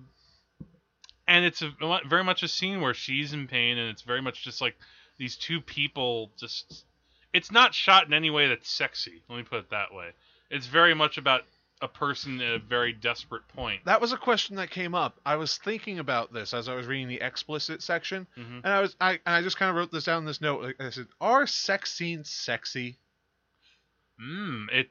and 1.29 1.45
it's 1.45 1.62
a, 1.62 1.71
very 2.09 2.25
much 2.25 2.43
a 2.43 2.49
scene 2.49 2.81
where 2.81 2.95
she's 2.95 3.33
in 3.33 3.47
pain, 3.49 3.76
and 3.76 3.90
it's 3.90 4.02
very 4.02 4.23
much 4.23 4.43
just 4.43 4.61
like 4.61 4.76
these 5.19 5.37
two 5.37 5.61
people 5.61 6.31
just. 6.38 6.85
It's 7.33 7.52
not 7.52 7.75
shot 7.75 8.07
in 8.07 8.12
any 8.12 8.31
way 8.31 8.49
that's 8.49 8.69
sexy. 8.69 9.23
Let 9.29 9.37
me 9.37 9.45
put 9.45 9.61
it 9.61 9.71
that 9.71 9.95
way 9.95 10.14
it's 10.50 10.67
very 10.67 10.95
much 10.95 11.17
about 11.17 11.43
a 11.83 11.89
person 11.89 12.41
at 12.41 12.55
a 12.55 12.59
very 12.59 12.93
desperate 12.93 13.47
point. 13.49 13.85
That 13.87 14.01
was 14.01 14.13
a 14.13 14.17
question 14.17 14.57
that 14.57 14.71
came 14.71 14.95
up. 14.95 15.19
I 15.25 15.37
was 15.37 15.57
thinking 15.59 15.99
about 15.99 16.33
this 16.33 16.53
as 16.53 16.69
I 16.69 16.75
was 16.75 16.87
reading 16.87 17.09
the 17.09 17.21
explicit 17.21 17.83
section, 17.83 18.27
Mhm. 18.37 18.61
and 18.65 18.67
I 18.67 18.81
was 18.81 18.97
I 19.01 19.13
and 19.13 19.35
I 19.37 19.43
just 19.43 19.57
kind 19.57 19.71
of 19.71 19.77
wrote 19.77 19.91
this 19.91 20.05
down 20.05 20.19
in 20.19 20.25
this 20.27 20.41
note. 20.41 20.75
I 20.79 20.91
said, 20.91 21.09
"Are 21.21 21.47
sex 21.47 21.93
scenes 21.93 22.29
sexy?" 22.31 22.99
Mm, 24.21 24.67
it 24.73 24.91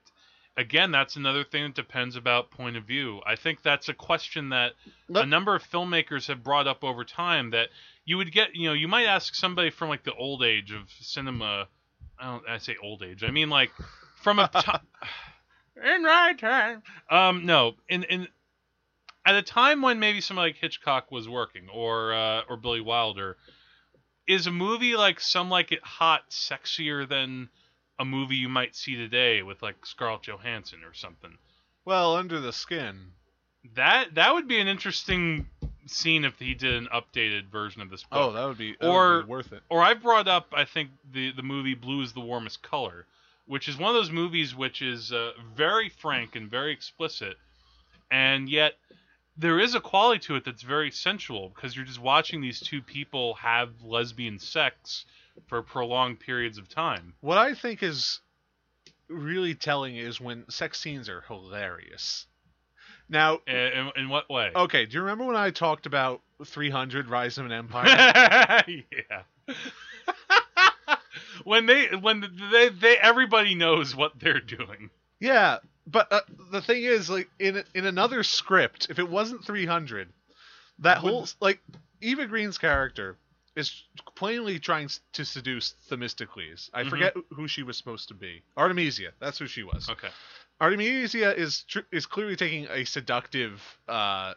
again, 0.58 0.92
that's 0.92 1.16
another 1.16 1.44
thing 1.44 1.64
that 1.64 1.76
depends 1.76 2.16
about 2.16 2.52
point 2.52 2.76
of 2.76 2.84
view. 2.84 3.22
I 3.26 3.36
think 3.36 3.62
that's 3.62 3.88
a 3.88 3.94
question 3.94 4.50
that 4.50 4.74
Let- 5.08 5.24
a 5.24 5.28
number 5.28 5.56
of 5.56 5.64
filmmakers 5.64 6.28
have 6.28 6.44
brought 6.44 6.68
up 6.68 6.84
over 6.84 7.06
time 7.06 7.52
that 7.52 7.70
you 8.04 8.18
would 8.18 8.32
get, 8.32 8.56
you 8.56 8.68
know, 8.68 8.74
you 8.74 8.88
might 8.88 9.06
ask 9.06 9.36
somebody 9.36 9.70
from 9.70 9.88
like 9.90 10.04
the 10.04 10.14
old 10.16 10.44
age 10.44 10.72
of 10.72 10.90
cinema. 11.00 11.68
I 12.18 12.26
don't 12.26 12.50
I 12.50 12.58
say 12.58 12.76
old 12.82 13.04
age. 13.04 13.24
I 13.24 13.30
mean 13.32 13.50
like 13.50 13.72
from 14.16 14.40
a 14.40 14.50
in 15.84 16.04
right 16.04 16.38
time. 16.38 16.84
Um 17.10 17.46
no, 17.46 17.76
in 17.88 18.04
in 18.04 18.28
at 19.26 19.36
a 19.36 19.42
time 19.42 19.82
when 19.82 20.00
maybe 20.00 20.22
somebody 20.22 20.50
like 20.52 20.58
Hitchcock 20.62 21.12
was 21.12 21.28
working 21.30 21.68
or 21.74 22.14
uh, 22.14 22.42
or 22.50 22.58
Billy 22.58 22.82
Wilder, 22.82 23.38
is 24.28 24.48
a 24.48 24.52
movie 24.52 24.96
like 24.96 25.20
Some 25.20 25.50
Like 25.50 25.72
It 25.72 25.84
Hot 25.84 26.30
sexier 26.30 27.08
than 27.08 27.50
a 28.00 28.06
movie 28.06 28.38
you 28.38 28.50
might 28.50 28.76
see 28.76 28.96
today 28.96 29.42
with 29.44 29.62
like 29.62 29.86
Scarlett 29.86 30.24
Johansson 30.24 30.80
or 30.86 30.94
something? 30.94 31.38
Well, 31.86 32.16
under 32.16 32.40
the 32.40 32.54
skin. 32.54 33.12
That 33.76 34.16
that 34.16 34.34
would 34.34 34.48
be 34.48 34.60
an 34.60 34.68
interesting 34.68 35.48
scene 35.86 36.24
if 36.24 36.40
he 36.40 36.54
did 36.54 36.76
an 36.76 36.88
updated 36.94 37.50
version 37.52 37.82
of 37.82 37.90
this 37.90 38.04
book. 38.04 38.20
Oh, 38.20 38.32
that 38.32 38.46
would 38.46 38.58
be 38.58 38.76
that 38.80 38.88
Or- 38.88 39.18
would 39.18 39.26
be 39.26 39.30
worth 39.30 39.52
it. 39.52 39.62
or 39.70 39.82
I've 39.84 40.02
brought 40.02 40.28
up 40.28 40.54
I 40.56 40.64
think 40.66 40.92
the 41.12 41.32
the 41.34 41.44
movie 41.44 41.74
Blue 41.76 42.02
is 42.02 42.14
the 42.14 42.20
Warmest 42.22 42.62
Color, 42.64 43.06
which 43.50 43.68
is 43.68 43.78
one 43.78 43.90
of 43.90 43.96
those 43.96 44.12
movies 44.12 44.56
which 44.56 44.82
is 44.82 45.12
uh, 45.12 45.32
very 45.56 45.90
frank 45.90 46.36
and 46.36 46.50
very 46.50 46.72
explicit, 46.72 47.36
and 48.12 48.48
yet 48.48 48.74
there 49.36 49.60
is 49.60 49.74
a 49.74 49.80
quality 49.82 50.20
to 50.20 50.36
it 50.36 50.46
that's 50.46 50.62
very 50.62 50.92
sensual 50.92 51.52
because 51.56 51.76
you're 51.76 51.86
just 51.86 52.00
watching 52.00 52.42
these 52.42 52.60
two 52.60 52.82
people 52.82 53.34
have 53.36 53.70
lesbian 53.84 54.38
sex 54.38 55.06
for 55.48 55.62
prolonged 55.64 56.20
periods 56.20 56.58
of 56.58 56.70
time. 56.70 57.14
What 57.22 57.38
I 57.38 57.54
think 57.56 57.82
is 57.82 58.20
really 59.08 59.56
telling 59.56 59.96
is 59.96 60.22
when 60.22 60.48
sex 60.50 60.80
scenes 60.80 61.10
are 61.10 61.22
hilarious. 61.28 62.28
Now, 63.12 63.40
In, 63.48 63.56
in, 63.56 63.92
in 63.96 64.10
what 64.10 64.30
way? 64.30 64.52
okay, 64.56 64.86
do 64.86 64.94
you 64.94 65.02
remember 65.02 65.24
when 65.26 65.36
I 65.36 65.50
talked 65.50 65.88
about 65.88 66.22
300 66.46 67.10
Rise 67.10 67.40
of 67.40 67.46
an 67.48 67.52
Empire? 67.52 67.88
yeah. 68.68 69.54
When 71.50 71.66
they 71.66 71.88
when 71.96 72.22
they 72.52 72.70
they 72.70 72.96
everybody 72.98 73.56
knows 73.56 73.96
what 73.96 74.20
they're 74.20 74.40
doing. 74.40 74.90
yeah, 75.20 75.58
but 75.88 76.12
uh, 76.12 76.22
the 76.52 76.62
thing 76.62 76.84
is, 76.84 77.10
like 77.10 77.28
in 77.40 77.64
in 77.74 77.86
another 77.86 78.24
script, 78.24 78.88
if 78.90 79.00
it 79.00 79.10
wasn't 79.10 79.44
300, 79.44 80.10
that 80.80 80.98
whole 81.00 81.28
like 81.42 81.60
Eva 82.02 82.28
Green's 82.28 82.58
character 82.60 83.18
is 83.56 83.84
plainly 84.16 84.60
trying 84.60 84.90
to 85.14 85.26
seduce 85.26 85.74
Themistocles. 85.90 86.70
I 86.74 86.84
Mhm. 86.84 86.90
forget 86.90 87.14
who 87.32 87.48
she 87.48 87.64
was 87.64 87.76
supposed 87.78 88.08
to 88.10 88.14
be. 88.14 88.44
Artemisia, 88.56 89.12
that's 89.20 89.40
who 89.40 89.48
she 89.48 89.64
was. 89.64 89.90
Okay. 89.90 90.10
Artemisia 90.62 91.36
is 91.36 91.64
tr- 91.64 91.90
is 91.92 92.06
clearly 92.06 92.36
taking 92.36 92.68
a 92.70 92.86
seductive 92.86 93.62
uh, 93.88 94.34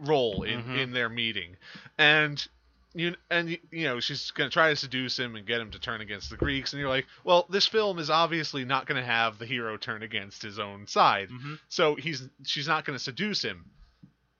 role 0.00 0.42
in, 0.42 0.62
Mhm. 0.62 0.78
in 0.78 0.92
their 0.92 1.08
meeting, 1.08 1.56
and 1.96 2.46
you 2.94 3.14
and 3.30 3.50
you 3.70 3.84
know 3.84 4.00
she's 4.00 4.30
gonna 4.30 4.50
try 4.50 4.70
to 4.70 4.76
seduce 4.76 5.18
him 5.18 5.34
and 5.36 5.46
get 5.46 5.60
him 5.60 5.70
to 5.72 5.78
turn 5.80 6.00
against 6.00 6.30
the 6.30 6.36
Greeks, 6.36 6.72
and 6.72 6.80
you're 6.80 6.88
like, 6.88 7.06
well, 7.24 7.46
this 7.50 7.66
film 7.66 7.98
is 7.98 8.08
obviously 8.10 8.64
not 8.64 8.86
gonna 8.86 9.04
have 9.04 9.38
the 9.38 9.46
hero 9.46 9.76
turn 9.76 10.02
against 10.02 10.42
his 10.42 10.58
own 10.58 10.86
side, 10.86 11.28
hmm 11.30 11.54
so 11.68 11.94
he's 11.96 12.22
she's 12.44 12.68
not 12.68 12.84
gonna 12.84 12.98
seduce 12.98 13.42
him, 13.42 13.64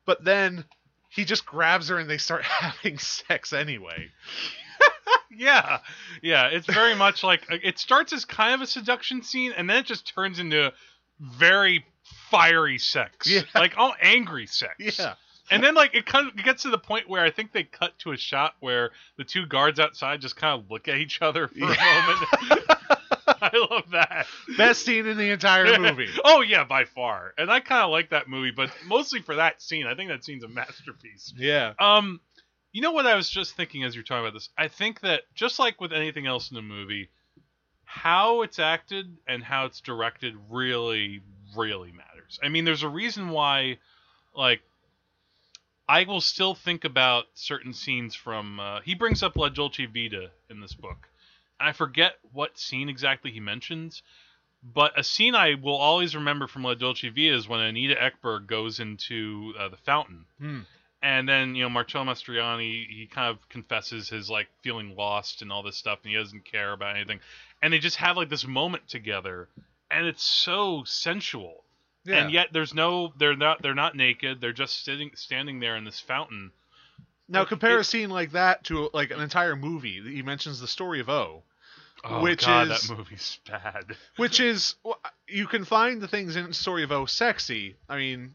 but 0.06 0.22
then 0.24 0.64
he 1.10 1.24
just 1.24 1.46
grabs 1.46 1.88
her 1.88 1.98
and 1.98 2.08
they 2.08 2.18
start 2.18 2.42
having 2.44 2.98
sex 2.98 3.52
anyway. 3.52 4.08
Yeah, 5.36 5.78
yeah. 6.22 6.46
It's 6.48 6.66
very 6.66 6.94
much 6.94 7.24
like 7.24 7.42
it 7.50 7.78
starts 7.80 8.12
as 8.12 8.24
kind 8.24 8.54
of 8.54 8.60
a 8.60 8.66
seduction 8.68 9.22
scene, 9.22 9.52
and 9.56 9.68
then 9.68 9.78
it 9.78 9.86
just 9.86 10.06
turns 10.14 10.38
into 10.38 10.72
very 11.18 11.84
fiery 12.30 12.78
sex, 12.78 13.28
Yeah. 13.28 13.40
like 13.52 13.76
all 13.76 13.94
angry 14.00 14.46
sex. 14.46 14.74
Yeah, 14.78 15.14
And 15.50 15.62
then 15.62 15.74
like 15.74 15.94
it 15.94 16.06
kind 16.06 16.28
of 16.28 16.36
gets 16.36 16.62
to 16.62 16.70
the 16.70 16.78
point 16.78 17.08
where 17.08 17.22
I 17.22 17.30
think 17.30 17.52
they 17.52 17.64
cut 17.64 17.98
to 18.00 18.12
a 18.12 18.16
shot 18.16 18.54
where 18.60 18.90
the 19.16 19.24
two 19.24 19.46
guards 19.46 19.78
outside 19.78 20.20
just 20.20 20.36
kind 20.36 20.60
of 20.60 20.70
look 20.70 20.88
at 20.88 20.96
each 20.96 21.20
other 21.20 21.48
for 21.48 21.56
a 21.56 21.60
moment. 21.60 21.76
I 23.26 23.66
love 23.70 23.90
that. 23.92 24.26
best 24.56 24.84
scene 24.84 25.06
in 25.06 25.18
the 25.18 25.30
entire 25.30 25.78
movie. 25.78 26.08
oh 26.24 26.40
yeah, 26.40 26.64
by 26.64 26.84
far. 26.84 27.34
And 27.36 27.50
I 27.50 27.60
kind 27.60 27.84
of 27.84 27.90
like 27.90 28.10
that 28.10 28.28
movie, 28.28 28.52
but 28.52 28.70
mostly 28.86 29.20
for 29.20 29.34
that 29.36 29.60
scene. 29.60 29.86
I 29.86 29.94
think 29.94 30.10
that 30.10 30.24
scene's 30.24 30.44
a 30.44 30.48
masterpiece. 30.48 31.32
Yeah. 31.36 31.74
Um, 31.78 32.20
you 32.72 32.80
know 32.80 32.92
what 32.92 33.06
I 33.06 33.14
was 33.14 33.28
just 33.28 33.54
thinking 33.54 33.84
as 33.84 33.94
you're 33.94 34.04
talking 34.04 34.24
about 34.24 34.34
this? 34.34 34.48
I 34.56 34.68
think 34.68 35.00
that 35.00 35.22
just 35.34 35.58
like 35.58 35.80
with 35.80 35.92
anything 35.92 36.26
else 36.26 36.50
in 36.50 36.56
a 36.56 36.62
movie, 36.62 37.10
how 37.84 38.42
it's 38.42 38.58
acted 38.58 39.16
and 39.28 39.42
how 39.42 39.66
it's 39.66 39.80
directed 39.80 40.34
really, 40.50 41.22
really 41.56 41.92
matters. 41.92 42.40
I 42.42 42.48
mean, 42.48 42.64
there's 42.64 42.82
a 42.82 42.88
reason 42.88 43.28
why, 43.28 43.78
like, 44.34 44.60
I 45.88 46.04
will 46.04 46.20
still 46.20 46.54
think 46.54 46.84
about 46.84 47.24
certain 47.34 47.72
scenes 47.72 48.14
from. 48.14 48.58
Uh, 48.60 48.80
he 48.80 48.94
brings 48.94 49.22
up 49.22 49.36
La 49.36 49.48
Dolce 49.48 49.86
Vita 49.86 50.30
in 50.48 50.60
this 50.60 50.74
book. 50.74 51.08
I 51.60 51.72
forget 51.72 52.14
what 52.32 52.58
scene 52.58 52.88
exactly 52.88 53.30
he 53.30 53.40
mentions, 53.40 54.02
but 54.62 54.98
a 54.98 55.04
scene 55.04 55.34
I 55.34 55.54
will 55.54 55.76
always 55.76 56.14
remember 56.16 56.46
from 56.46 56.64
La 56.64 56.74
Dolce 56.74 57.08
Vita 57.10 57.34
is 57.34 57.48
when 57.48 57.60
Anita 57.60 57.94
Ekberg 57.94 58.46
goes 58.46 58.80
into 58.80 59.52
uh, 59.58 59.68
the 59.68 59.76
fountain 59.76 60.24
Hmm. 60.38 60.60
and 61.02 61.28
then 61.28 61.54
you 61.54 61.62
know 61.62 61.68
Marcello 61.68 62.04
Mastroianni 62.04 62.86
he 62.88 63.06
kind 63.06 63.28
of 63.30 63.46
confesses 63.50 64.08
his 64.08 64.30
like 64.30 64.48
feeling 64.62 64.96
lost 64.96 65.42
and 65.42 65.52
all 65.52 65.62
this 65.62 65.76
stuff 65.76 65.98
and 66.02 66.10
he 66.10 66.16
doesn't 66.16 66.44
care 66.44 66.72
about 66.72 66.96
anything 66.96 67.20
and 67.62 67.72
they 67.72 67.78
just 67.78 67.96
have 67.96 68.16
like 68.16 68.30
this 68.30 68.46
moment 68.46 68.88
together 68.88 69.48
and 69.90 70.06
it's 70.06 70.24
so 70.24 70.82
sensual 70.86 71.63
Yeah. 72.04 72.18
and 72.18 72.30
yet 72.32 72.48
there's 72.52 72.74
no 72.74 73.12
they're 73.18 73.36
not 73.36 73.62
they're 73.62 73.74
not 73.74 73.94
naked 73.96 74.40
they're 74.40 74.52
just 74.52 74.84
sitting 74.84 75.10
standing 75.14 75.60
there 75.60 75.76
in 75.76 75.84
this 75.84 76.00
fountain 76.00 76.52
Now 77.28 77.40
Like, 77.40 77.48
compare 77.48 77.78
it- 77.78 77.80
a 77.80 77.84
scene 77.84 78.10
like 78.10 78.32
that 78.32 78.64
to 78.64 78.90
like 78.92 79.10
an 79.10 79.20
entire 79.20 79.56
movie. 79.56 80.00
That 80.00 80.12
he 80.12 80.22
mentions 80.22 80.60
the 80.60 80.66
story 80.68 81.00
of 81.00 81.08
O, 81.08 81.42
oh 82.04 82.20
Which 82.22 82.44
god 82.44 82.70
is- 82.70 82.88
that 82.88 82.96
movie's 82.98 83.38
bad 83.48 83.96
which 84.16 84.38
is 84.40 84.74
you 85.26 85.46
can 85.46 85.64
find 85.64 86.00
the 86.02 86.08
things 86.08 86.36
in 86.36 86.52
story 86.52 86.82
of 86.82 86.92
O 86.92 87.06
sexy. 87.06 87.76
I 87.88 87.96
mean, 87.96 88.34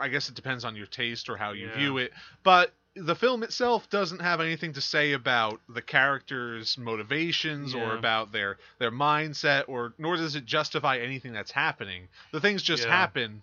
I 0.00 0.08
guess 0.08 0.28
it 0.28 0.34
depends 0.34 0.64
on 0.64 0.74
your 0.74 0.86
taste 0.86 1.28
or 1.28 1.36
how 1.36 1.52
you 1.52 1.66
Yeah. 1.68 1.76
view 1.78 1.98
it, 1.98 2.12
but 2.42 2.72
the 2.96 3.14
film 3.16 3.42
itself 3.42 3.88
doesn't 3.90 4.20
have 4.20 4.40
anything 4.40 4.72
to 4.74 4.80
say 4.80 5.12
about 5.12 5.60
the 5.68 5.82
characters' 5.82 6.78
motivations 6.78 7.74
or 7.74 7.94
about 7.96 8.30
their 8.32 8.56
their 8.78 8.92
mindset 8.92 9.64
or 9.68 9.92
nor 9.98 10.16
does 10.16 10.36
it 10.36 10.44
justify 10.46 10.98
anything 10.98 11.32
that's 11.32 11.50
happening. 11.50 12.08
The 12.32 12.40
things 12.40 12.62
just 12.62 12.84
Yeah. 12.84 12.90
happen 12.96 13.42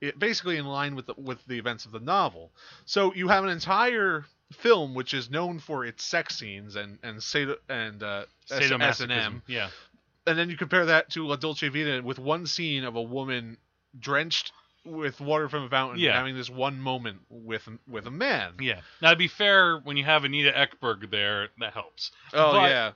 it, 0.00 0.18
basically 0.18 0.56
in 0.56 0.64
line 0.64 0.94
with 0.94 1.06
the, 1.06 1.14
with 1.18 1.44
the 1.46 1.58
events 1.58 1.84
of 1.84 1.92
the 1.92 2.00
novel. 2.00 2.50
So 2.86 3.12
you 3.14 3.28
have 3.28 3.44
an 3.44 3.50
entire 3.50 4.24
film 4.52 4.94
which 4.94 5.12
is 5.12 5.30
known 5.30 5.58
for 5.58 5.84
its 5.84 6.02
sex 6.02 6.38
scenes 6.38 6.74
and 6.76 6.98
and 7.02 7.22
sado, 7.22 7.56
and 7.68 8.02
uh, 8.02 8.24
S- 8.50 9.00
S&M, 9.02 9.42
yeah 9.46 9.68
and 10.26 10.38
then 10.38 10.50
you 10.50 10.56
compare 10.56 10.86
that 10.86 11.10
to 11.10 11.26
La 11.26 11.36
Dolce 11.36 11.68
Vita 11.68 12.02
with 12.04 12.18
one 12.18 12.46
scene 12.46 12.84
of 12.84 12.94
a 12.96 13.02
woman 13.02 13.56
drenched 13.98 14.52
with 14.84 15.20
water 15.20 15.48
from 15.48 15.64
a 15.64 15.68
fountain 15.68 15.98
Yeah. 16.00 16.16
having 16.16 16.34
this 16.36 16.48
one 16.50 16.78
moment 16.80 17.20
with 17.28 17.68
with 17.86 18.06
a 18.06 18.10
man. 18.10 18.54
yeah 18.60 18.80
now 19.02 19.10
to 19.10 19.16
be 19.16 19.28
fair 19.28 19.78
when 19.78 19.96
you 19.96 20.04
have 20.04 20.24
Anita 20.24 20.52
Ekberg 20.52 21.10
there 21.10 21.48
that 21.58 21.72
helps 21.74 22.10
Oh 22.32 22.52
But- 22.52 22.70
yeah. 22.70 22.92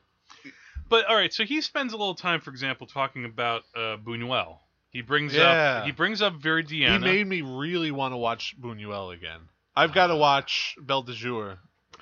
But 0.88 1.06
all 1.06 1.16
right, 1.16 1.32
so 1.32 1.44
he 1.44 1.62
spends 1.62 1.94
a 1.94 1.96
little 1.96 2.14
time, 2.14 2.42
for 2.42 2.50
example, 2.50 2.86
talking 2.86 3.24
about 3.24 3.62
uh, 3.74 3.96
Buñuel. 3.96 4.58
He 4.90 5.00
brings 5.00 5.34
Yeah. 5.34 5.78
up 5.78 5.84
he 5.86 5.92
brings 5.92 6.20
up 6.20 6.34
Viridiana. 6.34 6.92
He 6.92 6.98
made 6.98 7.26
me 7.26 7.40
really 7.40 7.90
want 7.90 8.12
to 8.12 8.16
watch 8.18 8.54
Buñuel 8.60 9.14
again. 9.14 9.40
I've 9.74 9.92
got 9.94 10.08
to 10.08 10.16
watch 10.16 10.76
Belle 10.78 11.02
de 11.02 11.14
Jour 11.14 11.58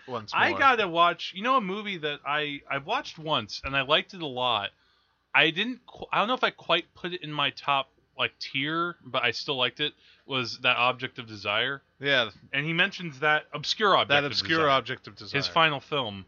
once 0.09 0.35
more. 0.35 0.43
I 0.43 0.53
gotta 0.53 0.89
watch. 0.89 1.33
You 1.35 1.43
know, 1.45 1.57
a 1.57 1.61
movie 1.61 1.97
that 1.99 2.21
I 2.27 2.61
I've 2.69 2.85
watched 2.85 3.19
once 3.19 3.63
and 3.65 3.77
I 3.77 3.83
liked 3.83 4.15
it 4.15 4.21
a 4.21 4.27
lot. 4.27 4.71
I 5.35 5.51
didn't. 5.51 5.81
I 6.13 6.19
don't 6.19 6.29
know 6.29 6.35
if 6.35 6.45
I 6.45 6.51
quite 6.51 6.93
put 6.95 7.13
it 7.15 7.23
in 7.23 7.33
my 7.33 7.51
top 7.51 7.89
like 8.19 8.33
tier, 8.39 8.97
but 9.05 9.23
I 9.23 9.31
still 9.31 9.57
liked 9.57 9.81
it. 9.81 9.93
Was 10.27 10.59
that 10.59 10.77
Object 10.77 11.19
of 11.19 11.27
Desire? 11.27 11.83
yeah, 12.01 12.31
And 12.53 12.65
he 12.65 12.73
mentions 12.73 13.21
that 13.21 13.45
obscure 13.53 13.97
object. 13.97 14.09
that 14.11 14.25
of 14.25 14.33
obscure 14.33 14.59
Desire, 14.59 14.71
object 14.71 15.07
of 15.09 15.17
desire. 15.17 15.39
His 15.39 15.49
final 15.49 15.81
film, 15.81 16.25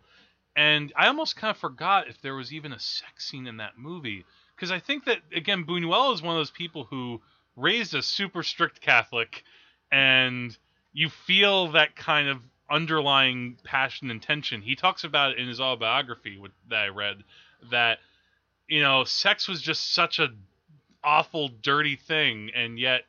and 0.56 0.92
I 0.96 1.06
almost 1.08 1.36
kind 1.36 1.50
of 1.50 1.56
forgot 1.58 2.08
if 2.08 2.20
there 2.22 2.34
was 2.34 2.52
even 2.52 2.72
a 2.72 2.78
sex 2.78 3.28
scene 3.28 3.46
in 3.46 3.58
that 3.58 3.78
movie 3.78 4.24
because 4.54 4.70
I 4.70 4.78
think 4.78 5.04
that 5.06 5.18
again, 5.34 5.64
Buñuel 5.64 6.14
is 6.14 6.22
one 6.22 6.36
of 6.36 6.40
those 6.40 6.50
people 6.50 6.84
who 6.84 7.20
raised 7.56 7.94
a 7.94 8.02
super 8.02 8.42
strict 8.42 8.80
Catholic, 8.80 9.44
and 9.90 10.56
you 10.92 11.08
feel 11.08 11.72
that 11.72 11.96
kind 11.96 12.28
of 12.28 12.38
underlying 12.70 13.56
passion 13.64 14.10
and 14.10 14.22
tension. 14.22 14.62
He 14.62 14.74
talks 14.74 15.04
about 15.04 15.32
it 15.32 15.38
in 15.38 15.48
his 15.48 15.60
autobiography 15.60 16.38
with, 16.38 16.52
that 16.70 16.84
I 16.84 16.88
read 16.88 17.24
that 17.70 17.98
you 18.68 18.80
know 18.82 19.04
sex 19.04 19.48
was 19.48 19.60
just 19.60 19.92
such 19.92 20.18
a 20.18 20.28
awful, 21.04 21.48
dirty 21.48 21.96
thing, 21.96 22.50
and 22.54 22.78
yet 22.78 23.02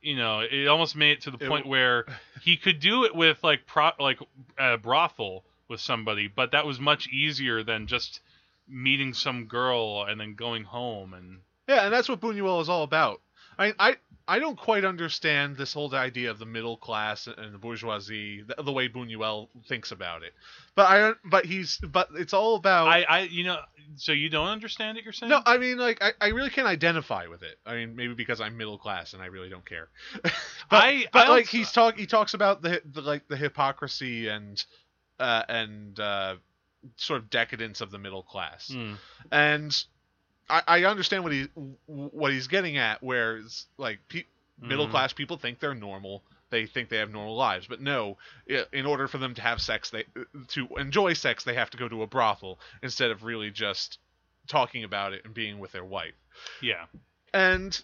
you 0.00 0.16
know 0.16 0.40
it 0.40 0.66
almost 0.68 0.96
made 0.96 1.12
it 1.12 1.20
to 1.22 1.30
the 1.30 1.38
It 1.38 1.48
point 1.48 1.64
w- 1.64 1.70
where 1.70 2.06
he 2.42 2.56
could 2.56 2.80
do 2.80 3.04
it 3.04 3.14
with 3.14 3.42
like 3.42 3.66
pro 3.66 3.90
like 3.98 4.18
a 4.58 4.76
brothel 4.78 5.44
with 5.68 5.80
somebody, 5.80 6.28
but 6.28 6.52
that 6.52 6.66
was 6.66 6.78
much 6.78 7.08
easier 7.08 7.62
than 7.62 7.86
just 7.86 8.20
meeting 8.68 9.12
some 9.14 9.46
girl 9.46 10.04
and 10.08 10.20
then 10.20 10.34
going 10.34 10.64
home 10.64 11.14
and 11.14 11.40
Yeah, 11.68 11.84
and 11.84 11.92
that's 11.92 12.08
what 12.08 12.20
Buñuel 12.20 12.60
is 12.62 12.68
all 12.68 12.82
about. 12.82 13.20
I 13.58 13.72
I 13.78 13.96
I 14.26 14.38
don't 14.38 14.58
quite 14.58 14.84
understand 14.84 15.56
this 15.56 15.74
whole 15.74 15.94
idea 15.94 16.30
of 16.30 16.38
the 16.38 16.46
middle 16.46 16.78
class 16.78 17.26
and 17.26 17.52
the 17.54 17.58
bourgeoisie, 17.58 18.42
the, 18.42 18.62
the 18.62 18.72
way 18.72 18.88
Buñuel 18.88 19.48
thinks 19.66 19.90
about 19.92 20.22
it. 20.22 20.32
But 20.76 20.88
I 20.88 20.98
don't. 20.98 21.18
but 21.24 21.46
he's 21.46 21.78
but 21.78 22.08
it's 22.16 22.32
all 22.32 22.56
about 22.56 22.88
I, 22.88 23.02
I 23.02 23.20
you 23.20 23.44
know 23.44 23.58
so 23.96 24.10
you 24.12 24.28
don't 24.28 24.48
understand 24.48 24.98
it 24.98 25.04
you're 25.04 25.12
saying 25.12 25.30
No, 25.30 25.40
I 25.46 25.58
mean 25.58 25.78
like 25.78 26.02
I, 26.02 26.12
I 26.20 26.28
really 26.28 26.50
can't 26.50 26.66
identify 26.66 27.26
with 27.28 27.42
it. 27.44 27.58
I 27.64 27.74
mean 27.76 27.94
maybe 27.94 28.14
because 28.14 28.40
I'm 28.40 28.56
middle 28.56 28.78
class 28.78 29.12
and 29.12 29.22
I 29.22 29.26
really 29.26 29.48
don't 29.48 29.64
care. 29.64 29.88
but 30.22 30.32
I- 30.72 31.06
but 31.12 31.26
I 31.26 31.28
like 31.28 31.44
also- 31.46 31.56
he's 31.58 31.70
talk 31.72 31.96
he 31.96 32.06
talks 32.06 32.34
about 32.34 32.62
the, 32.62 32.82
the 32.84 33.02
like 33.02 33.28
the 33.28 33.36
hypocrisy 33.36 34.28
and 34.28 34.62
uh 35.20 35.42
and 35.48 35.98
uh 36.00 36.36
sort 36.96 37.20
of 37.22 37.30
decadence 37.30 37.80
of 37.80 37.90
the 37.92 37.98
middle 37.98 38.22
class 38.24 38.68
Hmm. 38.72 38.94
and 39.30 39.84
I, 40.50 40.62
I 40.66 40.84
understand 40.84 41.22
what 41.24 41.32
he 41.32 41.44
what 41.86 42.30
he's 42.32 42.48
getting 42.48 42.76
at, 42.76 43.02
where 43.02 43.38
it's 43.38 43.66
like 43.78 44.00
pe- 44.08 44.24
middle 44.60 44.86
Mhm. 44.88 44.90
class 44.90 45.12
people 45.14 45.38
think 45.38 45.58
they're 45.60 45.74
normal, 45.74 46.22
they 46.54 46.66
think 46.66 46.88
they 46.88 46.98
have 46.98 47.10
normal 47.10 47.34
lives, 47.36 47.66
but 47.66 47.80
no, 47.80 48.16
in 48.72 48.86
order 48.86 49.08
for 49.08 49.18
them 49.18 49.34
to 49.34 49.42
have 49.42 49.60
sex, 49.60 49.90
they 49.90 50.04
to 50.48 50.68
enjoy 50.78 51.12
sex, 51.14 51.42
they 51.44 51.54
have 51.54 51.70
to 51.70 51.76
go 51.76 51.88
to 51.88 52.02
a 52.02 52.06
brothel 52.06 52.60
instead 52.82 53.10
of 53.10 53.24
really 53.24 53.50
just 53.50 53.98
talking 54.46 54.84
about 54.84 55.12
it 55.12 55.22
and 55.24 55.34
being 55.34 55.58
with 55.58 55.72
their 55.72 55.84
wife. 55.84 56.14
yeah 56.62 56.84
And 57.32 57.82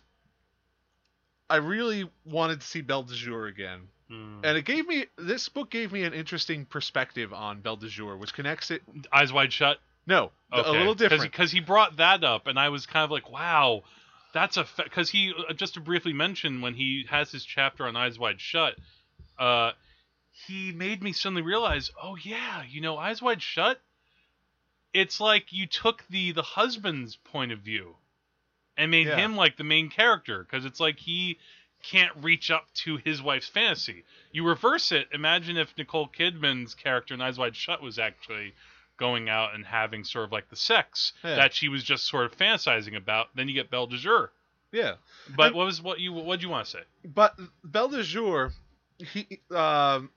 I 1.49 1.57
really 1.57 2.09
wanted 2.25 2.61
to 2.61 2.67
see 2.67 2.81
Belle 2.81 3.03
de 3.03 3.15
Jour 3.15 3.47
again, 3.47 3.89
Hmm. 4.09 4.41
and 4.45 4.57
it 4.59 4.65
gave 4.65 4.87
me 4.89 5.07
this 5.17 5.49
book 5.49 5.71
gave 5.71 5.93
me 5.93 6.03
an 6.05 6.13
interesting 6.15 6.65
perspective 6.67 7.33
on 7.33 7.61
Belle 7.61 7.77
de 7.77 7.89
Jour, 7.89 8.17
which 8.17 8.35
connects 8.35 8.71
it. 8.71 8.83
Eyes 9.13 9.33
Wide 9.33 9.53
Shut. 9.53 9.79
No, 10.07 10.31
th- 10.53 10.67
a 10.67 10.71
little 10.73 10.95
different. 10.95 11.23
because 11.23 11.53
he 11.53 11.61
brought 11.61 11.97
that 11.99 12.25
up, 12.25 12.47
and 12.47 12.59
I 12.59 12.69
was 12.71 12.87
kind 12.87 13.05
of 13.05 13.11
like, 13.13 13.31
wow, 13.31 13.83
that's 14.33 14.57
a 14.57 14.67
because 14.77 15.11
he 15.11 15.33
uh, 15.49 15.53
just 15.53 15.75
to 15.75 15.81
briefly 15.81 16.13
mention 16.13 16.61
when 16.61 16.75
he 16.75 17.05
has 17.11 17.31
his 17.31 17.45
chapter 17.45 17.87
on 17.87 17.97
Eyes 17.97 18.19
Wide 18.19 18.41
Shut, 18.41 18.77
uh, 19.39 19.73
he 20.47 20.73
made 20.73 21.03
me 21.03 21.13
suddenly 21.13 21.43
realize, 21.43 21.91
oh 22.03 22.17
yeah, 22.17 22.63
you 22.69 22.81
know, 22.81 22.97
Eyes 22.97 23.21
Wide 23.23 23.43
Shut. 23.43 23.81
It's 24.93 25.21
like 25.21 25.53
you 25.53 25.67
took 25.67 26.05
the 26.11 26.33
the 26.33 26.43
husband's 26.43 27.17
point 27.17 27.53
of 27.53 27.61
view, 27.61 27.97
and 28.77 28.91
made 28.91 29.07
Yeah. 29.07 29.17
him 29.17 29.37
like 29.37 29.57
the 29.57 29.65
main 29.65 29.89
character 29.89 30.43
because 30.43 30.65
it's 30.65 30.81
like 30.81 30.99
he 30.99 31.39
can't 31.83 32.13
reach 32.23 32.51
up 32.51 32.67
to 32.75 32.99
his 32.99 33.23
wife's 33.23 33.49
fantasy. 33.49 34.05
You 34.33 34.47
reverse 34.47 34.93
it. 34.93 35.09
Imagine 35.13 35.57
if 35.57 35.77
Nicole 35.79 36.09
Kidman's 36.09 36.75
character 36.75 37.15
in 37.15 37.21
Eyes 37.23 37.39
Wide 37.39 37.57
Shut 37.57 37.81
was 37.83 37.99
actually 37.99 38.53
going 39.01 39.29
out 39.29 39.55
and 39.55 39.65
having 39.67 40.05
sort 40.05 40.25
of 40.27 40.31
like 40.31 40.49
the 40.51 40.57
sex 40.57 41.13
Yeah. 41.25 41.35
that 41.37 41.53
she 41.55 41.69
was 41.69 41.83
just 41.83 42.07
sort 42.07 42.27
of 42.27 42.37
fantasizing 42.39 42.97
about. 42.97 43.35
Then 43.35 43.49
you 43.49 43.55
get 43.55 43.71
Belle 43.71 43.87
de 43.89 43.97
Jour. 43.97 44.31
yeah, 44.71 44.95
But 45.35 45.49
And- 45.49 45.57
what 45.57 45.67
was 45.67 45.83
what 45.83 45.99
you 45.99 46.13
what 46.13 46.39
do 46.39 46.47
you 46.47 46.51
want 46.53 46.67
to 46.67 46.71
say? 46.71 46.83
but 47.05 47.35
Belle 47.65 47.89
de 47.89 48.05
Jour, 48.05 48.53
he 48.99 49.41
um, 49.51 50.11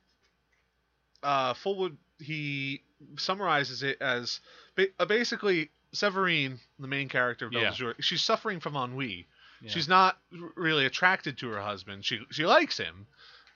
uh, 1.23 1.53
Fulwood 1.55 1.97
he 2.19 2.83
summarizes 3.17 3.83
it 3.83 3.97
as 4.01 4.39
ba- 4.75 4.87
uh, 4.99 5.05
basically 5.05 5.69
Severine, 5.93 6.59
the 6.79 6.87
main 6.87 7.09
character 7.09 7.45
of 7.47 7.51
Belle 7.51 7.61
Yeah. 7.63 7.69
de 7.71 7.75
Jour, 7.75 7.95
she's 7.99 8.21
suffering 8.21 8.59
from 8.59 8.75
ennui. 8.75 9.27
Yeah. 9.61 9.69
She's 9.71 9.87
not 9.87 10.19
really 10.55 10.85
attracted 10.85 11.37
to 11.39 11.49
her 11.49 11.61
husband. 11.61 12.03
She 12.05 12.19
she 12.31 12.45
likes 12.45 12.77
him, 12.77 13.07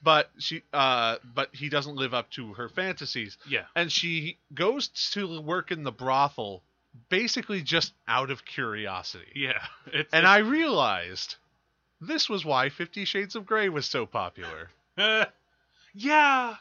but 0.04 0.30
she 0.38 0.64
uh 0.74 1.18
but 1.36 1.50
he 1.54 1.70
doesn't 1.70 1.96
live 1.96 2.14
up 2.14 2.30
to 2.32 2.54
her 2.54 2.70
fantasies. 2.70 3.38
Yeah, 3.48 3.66
And 3.76 3.92
she 3.92 4.38
goes 4.54 4.88
to 5.14 5.42
work 5.42 5.72
in 5.72 5.84
the 5.84 5.92
brothel 5.92 6.64
basically 7.10 7.62
just 7.62 7.94
out 8.08 8.30
of 8.32 8.44
curiosity. 8.46 9.32
yeah. 9.36 9.62
It's, 9.94 10.12
And 10.14 10.26
I 10.26 10.38
realized 10.40 11.36
this 12.02 12.30
was 12.30 12.44
why 12.46 12.70
50 12.70 13.06
Shades 13.06 13.36
of 13.36 13.46
Grey 13.46 13.70
was 13.70 13.86
so 13.86 14.06
popular. 14.06 14.70
Yeah 15.94 16.56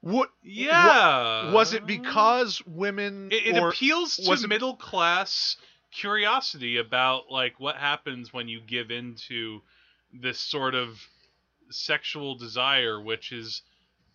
What 0.00 0.30
yeah. 0.42 1.44
what- 1.46 1.54
was 1.54 1.74
it 1.74 1.86
because 1.86 2.62
women 2.66 3.28
it, 3.32 3.56
it 3.56 3.62
appeals 3.62 4.16
to 4.16 4.32
it- 4.32 4.48
middle 4.48 4.76
class 4.76 5.56
curiosity 5.92 6.76
about 6.76 7.30
like 7.30 7.58
what 7.58 7.76
happens 7.76 8.32
when 8.32 8.48
you 8.48 8.60
give 8.60 8.90
into 8.90 9.62
this 10.12 10.38
sort 10.38 10.74
of 10.74 10.98
sexual 11.70 12.34
desire 12.36 13.00
which 13.00 13.32
is 13.32 13.62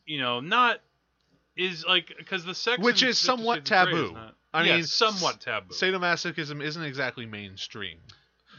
you 0.06 0.20
know 0.20 0.40
not 0.40 0.80
is 1.56 1.86
like 1.86 2.14
because 2.18 2.46
the 2.46 2.56
sex 2.56 2.82
Which 2.82 3.04
in 3.04 3.10
is 3.10 3.18
somewhat 3.18 3.68
Shades 3.68 3.72
of 3.72 3.88
Grey 3.90 3.94
is 4.02 4.02
taboo. 4.10 4.14
not- 4.14 4.36
I 4.54 4.64
yeah, 4.66 4.76
mean, 4.76 4.84
somewhat 4.86 5.40
taboo 5.40 5.74
sadomasochism 5.74 6.62
isn't 6.64 6.84
exactly 6.84 7.26
mainstream. 7.26 8.00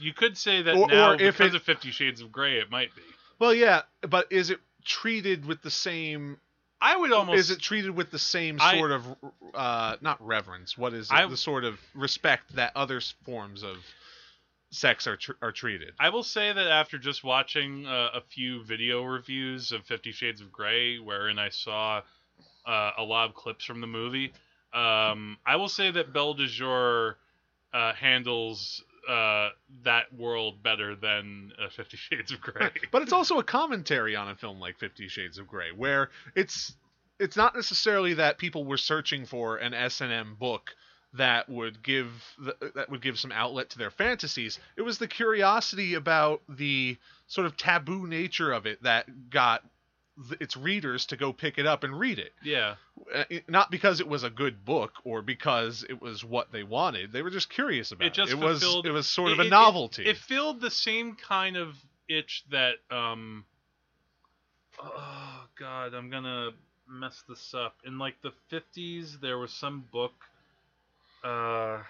you 0.01 0.13
could 0.15 0.37
say 0.39 0.63
that 0.63 0.75
or- 0.75 0.87
now 0.89 1.11
or 1.11 1.15
if 1.15 1.37
because 1.39 1.55
it- 1.55 1.57
of 1.59 1.63
50 1.63 1.91
shades 1.91 2.21
of 2.21 2.33
gray 2.33 2.59
it 2.59 2.71
might 2.71 2.95
be 2.97 3.03
Well, 3.39 3.53
yeah, 3.55 3.83
but 4.09 4.31
is 4.31 4.51
it 4.51 4.61
treated 4.85 5.45
with 5.47 5.63
the 5.63 5.71
same 5.71 6.39
i 6.81 6.97
would 6.97 7.13
almost 7.13 7.39
is 7.39 7.51
it 7.51 7.61
treated 7.61 7.91
with 7.93 8.11
the 8.11 8.19
same 8.19 8.59
I- 8.61 8.77
sort 8.79 8.91
of 8.91 9.07
uh 9.55 9.97
not 10.01 10.25
reverence 10.27 10.77
what 10.77 10.93
is 10.95 11.09
it 11.11 11.15
I- 11.15 11.27
the 11.27 11.37
sort 11.37 11.65
of 11.65 11.79
respect 11.95 12.55
that 12.57 12.73
other 12.75 13.01
forms 13.25 13.63
of 13.63 13.77
sex 14.73 15.07
are 15.07 15.17
tr- 15.17 15.33
are 15.43 15.53
treated 15.53 15.93
I 16.01 16.09
will 16.09 16.23
say 16.23 16.53
that 16.53 16.67
after 16.67 16.99
just 16.99 17.23
watching 17.23 17.87
uh, 17.87 18.11
a 18.15 18.21
few 18.21 18.65
video 18.65 19.05
reviews 19.05 19.71
of 19.71 19.85
Fifty 19.85 20.13
Shades 20.13 20.41
of 20.41 20.51
Grey, 20.51 20.99
wherein 20.99 21.39
I 21.39 21.51
saw 21.51 22.03
uh, 22.67 22.91
a 22.99 23.03
lot 23.03 23.29
of 23.29 23.35
clips 23.35 23.65
from 23.65 23.81
the 23.81 23.87
movie, 23.87 24.33
um, 24.73 25.37
I 25.47 25.57
will 25.57 25.69
say 25.69 25.91
that 25.91 26.13
Belle 26.13 26.35
de 26.35 26.47
Jour 26.47 27.19
uh, 27.73 27.93
handles 27.93 28.83
uh, 29.09 29.51
that 29.85 30.13
world 30.17 30.63
better 30.63 30.97
than 30.97 31.53
uh, 31.63 31.69
Fifty 31.71 31.97
Shades 32.11 32.33
of 32.33 32.41
Grey. 32.41 32.71
but 32.91 33.03
it's 33.03 33.13
also 33.13 33.39
a 33.39 33.45
commentary 33.45 34.17
on 34.17 34.29
a 34.29 34.35
film 34.35 34.59
like 34.61 34.79
50 34.79 35.09
shades 35.09 35.39
of 35.39 35.47
gray 35.47 35.73
where 35.77 36.11
it's 36.35 36.75
it's 37.19 37.37
not 37.37 37.55
necessarily 37.55 38.15
that 38.15 38.39
people 38.39 38.65
were 38.65 38.77
searching 38.77 39.27
for 39.27 39.57
an 39.59 39.75
S&M 39.75 40.37
book 40.41 40.71
that 41.15 41.49
would 41.49 41.83
give 41.83 42.09
the, 42.39 42.55
that 42.75 42.91
would 42.91 43.03
give 43.03 43.19
some 43.19 43.33
outlet 43.33 43.71
to 43.71 43.79
their 43.79 43.91
fantasies 43.91 44.59
it 44.77 44.83
was 44.83 44.99
the 44.99 45.07
curiosity 45.09 45.95
about 45.95 46.41
the 46.49 46.97
sort 47.27 47.47
of 47.47 47.57
taboo 47.57 48.07
nature 48.07 48.53
of 48.53 48.67
it 48.67 48.83
that 48.83 49.31
got 49.31 49.63
th- 50.29 50.41
its 50.41 50.57
readers 50.57 51.07
to 51.07 51.17
go 51.17 51.33
pick 51.33 51.59
it 51.59 51.67
up 51.67 51.85
and 51.85 51.99
read 51.99 52.19
it 52.19 52.33
yeah, 52.43 52.75
Uh, 53.15 53.25
not 53.49 53.71
because 53.71 54.01
it 54.01 54.09
was 54.09 54.23
a 54.23 54.31
good 54.31 54.65
book 54.65 54.93
or 55.05 55.23
because 55.23 55.85
it 55.89 56.01
was 56.01 56.23
what 56.25 56.53
they 56.53 56.63
wanted. 56.63 57.13
They 57.13 57.23
were 57.23 57.31
just 57.31 57.51
curious 57.51 57.91
about 57.93 58.05
it. 58.05 58.09
It 58.09 58.15
just 58.15 58.33
it 58.33 58.39
was 58.39 58.63
it 58.85 58.91
was 58.91 59.07
sort 59.09 59.33
of 59.33 59.39
It- 59.41 59.45
a 59.45 59.47
it- 59.47 59.51
novelty. 59.51 60.05
It, 60.07 60.17
filled 60.19 60.61
the 60.61 60.71
same 60.71 61.17
kind 61.17 61.57
of 61.57 61.75
itch 62.09 62.45
that 62.51 62.75
um. 62.91 63.45
Oh 64.81 65.45
God, 65.59 65.95
I'm 65.95 66.11
gonna 66.11 66.51
mess 66.89 67.23
this 67.29 67.55
up. 67.55 67.77
In 67.85 67.99
like 67.99 68.17
the 68.23 68.33
50s, 68.51 69.21
there 69.21 69.39
was 69.39 69.53
some 69.53 69.85
book. 69.93 70.15
Uh, 71.25 71.83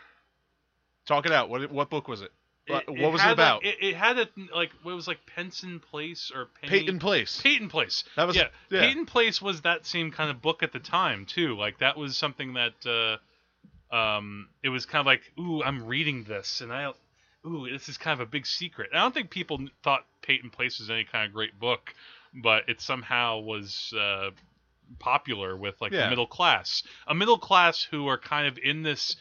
Talk 1.07 1.27
it 1.27 1.33
out. 1.33 1.49
What 1.49 1.71
what 1.71 1.91
book 1.91 2.09
was 2.09 2.23
it? 2.23 2.31
What- 2.69 2.85
it- 2.87 3.13
was 3.13 3.25
it 3.25 3.31
about? 3.31 3.65
It, 3.65 3.77
it 3.81 3.97
had 3.97 4.19
a 4.19 4.29
like 4.55 4.71
what 4.83 4.95
was 4.95 5.09
like 5.09 5.19
Penson 5.27 5.81
Place 5.81 6.31
or 6.35 6.47
Penny, 6.61 6.81
Peyton 6.81 6.99
Place. 7.01 7.41
Peyton 7.43 7.69
Place. 7.69 8.05
That 8.17 8.27
was 8.27 8.37
yeah, 8.37 8.49
yeah. 8.71 8.81
Peyton 8.81 9.07
Place 9.07 9.43
was 9.43 9.63
that 9.63 9.85
same 9.85 10.13
kind 10.13 10.31
of 10.31 10.41
book 10.41 10.63
at 10.63 10.73
the 10.73 10.79
time 10.79 11.27
too. 11.27 11.57
Like 11.57 11.79
that 11.79 11.97
was 11.97 12.17
something 12.17 12.55
that 12.55 13.19
uh, 13.93 13.95
um, 13.95 14.49
it 14.63 14.69
was 14.69 14.87
kind 14.87 15.01
of 15.01 15.07
like, 15.07 15.23
ooh, 15.41 15.63
I'm 15.63 15.87
reading 15.87 16.23
this, 16.25 16.61
and 16.61 16.73
I, 16.73 16.93
ooh, 17.45 17.69
this 17.69 17.89
is 17.89 17.99
kind 17.99 18.21
of 18.21 18.27
a 18.27 18.31
big 18.31 18.47
secret. 18.47 18.91
I 18.95 18.99
don't 19.01 19.13
think 19.13 19.31
people 19.31 19.59
thought 19.83 20.07
Peyton 20.23 20.51
Place 20.51 20.79
was 20.79 20.89
any 20.89 21.05
kind 21.05 21.27
of 21.27 21.33
great 21.33 21.59
book, 21.59 21.93
but 22.33 22.69
it 22.69 22.81
somehow 22.81 23.41
was 23.41 23.93
uh, 23.99 24.31
popular 24.99 25.57
with 25.57 25.81
like 25.81 25.93
Yeah. 25.93 26.05
the 26.05 26.11
middle 26.11 26.27
class, 26.27 26.83
a 27.07 27.15
middle 27.15 27.39
class 27.39 27.83
who 27.83 28.07
are 28.09 28.19
kind 28.19 28.47
of 28.47 28.59
in 28.59 28.83
this 28.83 29.17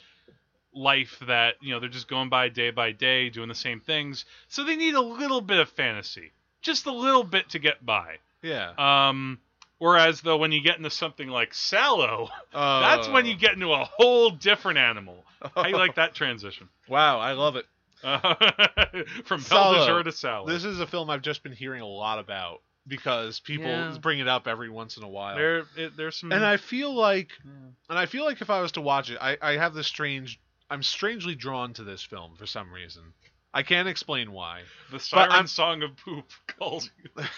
life 0.73 1.17
that 1.27 1.55
you 1.61 1.73
know 1.73 1.79
they're 1.81 1.89
just 1.89 2.07
going 2.07 2.29
by 2.29 2.47
day 2.47 2.71
by 2.71 2.91
day 2.93 3.29
doing 3.29 3.49
the 3.49 3.53
same 3.55 3.81
things 3.81 4.23
so 4.47 4.63
they 4.63 4.77
need 4.77 4.93
a 4.95 5.01
little 5.01 5.41
bit 5.41 5.59
of 5.59 5.67
fantasy 5.69 6.31
just 6.61 6.85
a 6.85 6.91
little 6.93 7.25
bit 7.25 7.49
to 7.49 7.59
get 7.59 7.85
by 7.85 8.15
Yeah. 8.41 8.71
um, 8.77 9.39
whereas 9.79 10.21
though 10.21 10.37
when 10.37 10.53
you 10.53 10.61
get 10.61 10.77
into 10.77 10.89
something 10.89 11.27
like 11.27 11.53
Salo, 11.53 12.29
Uh, 12.53 12.79
that's 12.95 13.09
when 13.09 13.25
you 13.25 13.35
get 13.35 13.53
into 13.53 13.73
a 13.73 13.83
whole 13.83 14.29
different 14.29 14.77
animal. 14.77 15.25
How 15.55 15.67
you 15.67 15.75
like 15.75 15.95
that 15.95 16.13
transition? 16.15 16.69
Wow, 16.87 17.19
I 17.19 17.33
love 17.33 17.57
it. 17.57 17.65
Uh, 18.03 18.35
from 19.25 19.41
Belle 19.49 19.73
de 19.73 19.79
Salo. 19.79 19.85
Jour 19.87 20.03
to 20.03 20.11
Salo. 20.13 20.47
This 20.47 20.63
is 20.63 20.79
a 20.79 20.87
film 20.87 21.09
I've 21.09 21.21
just 21.21 21.43
been 21.43 21.51
hearing 21.53 21.81
a 21.81 21.87
lot 21.87 22.17
about 22.19 22.61
because 22.87 23.39
people 23.39 23.67
Yeah. 23.67 23.97
bring 24.01 24.19
it 24.19 24.27
up 24.27 24.47
every 24.47 24.69
once 24.69 24.97
in 24.97 25.03
a 25.03 25.07
while. 25.09 25.35
there, 25.35 25.65
it, 25.75 25.95
there's 25.97 26.17
some. 26.17 26.31
and 26.31 26.43
I 26.45 26.57
feel 26.57 26.93
like 26.93 27.31
Yeah. 27.45 27.51
and 27.89 27.99
I 27.99 28.05
feel 28.05 28.25
like 28.25 28.41
if 28.41 28.49
I 28.49 28.61
was 28.61 28.71
to 28.73 28.81
watch 28.81 29.09
it, 29.09 29.17
I, 29.21 29.37
I 29.41 29.57
have 29.57 29.73
this 29.73 29.87
strange 29.87 30.39
I'm 30.69 30.83
strangely 30.83 31.35
drawn 31.35 31.73
to 31.73 31.83
this 31.83 32.01
film 32.01 32.35
for 32.37 32.45
some 32.45 32.71
reason. 32.71 33.13
I 33.53 33.63
can't 33.63 33.89
explain 33.89 34.31
why. 34.31 34.61
the 34.89 34.99
siren 34.99 35.47
song 35.47 35.83
of 35.83 35.97
poop 35.97 36.25
calls 36.47 36.89
you. 37.03 37.23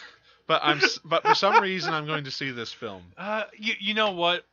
But 0.45 0.59
I'm 0.61 0.81
but 1.05 1.23
for 1.23 1.35
some 1.35 1.61
reason 1.61 1.93
I'm 1.93 2.05
going 2.05 2.25
to 2.25 2.31
see 2.31 2.51
this 2.51 2.73
film. 2.73 3.01
Uh, 3.17 3.45
you, 3.57 3.75
you 3.79 3.93
know 3.93 4.11
what? 4.11 4.43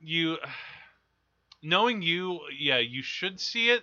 You, 0.00 0.38
knowing 1.62 2.00
you, 2.00 2.40
yeah, 2.56 2.78
you 2.78 3.02
should 3.02 3.40
see 3.40 3.70
it. 3.70 3.82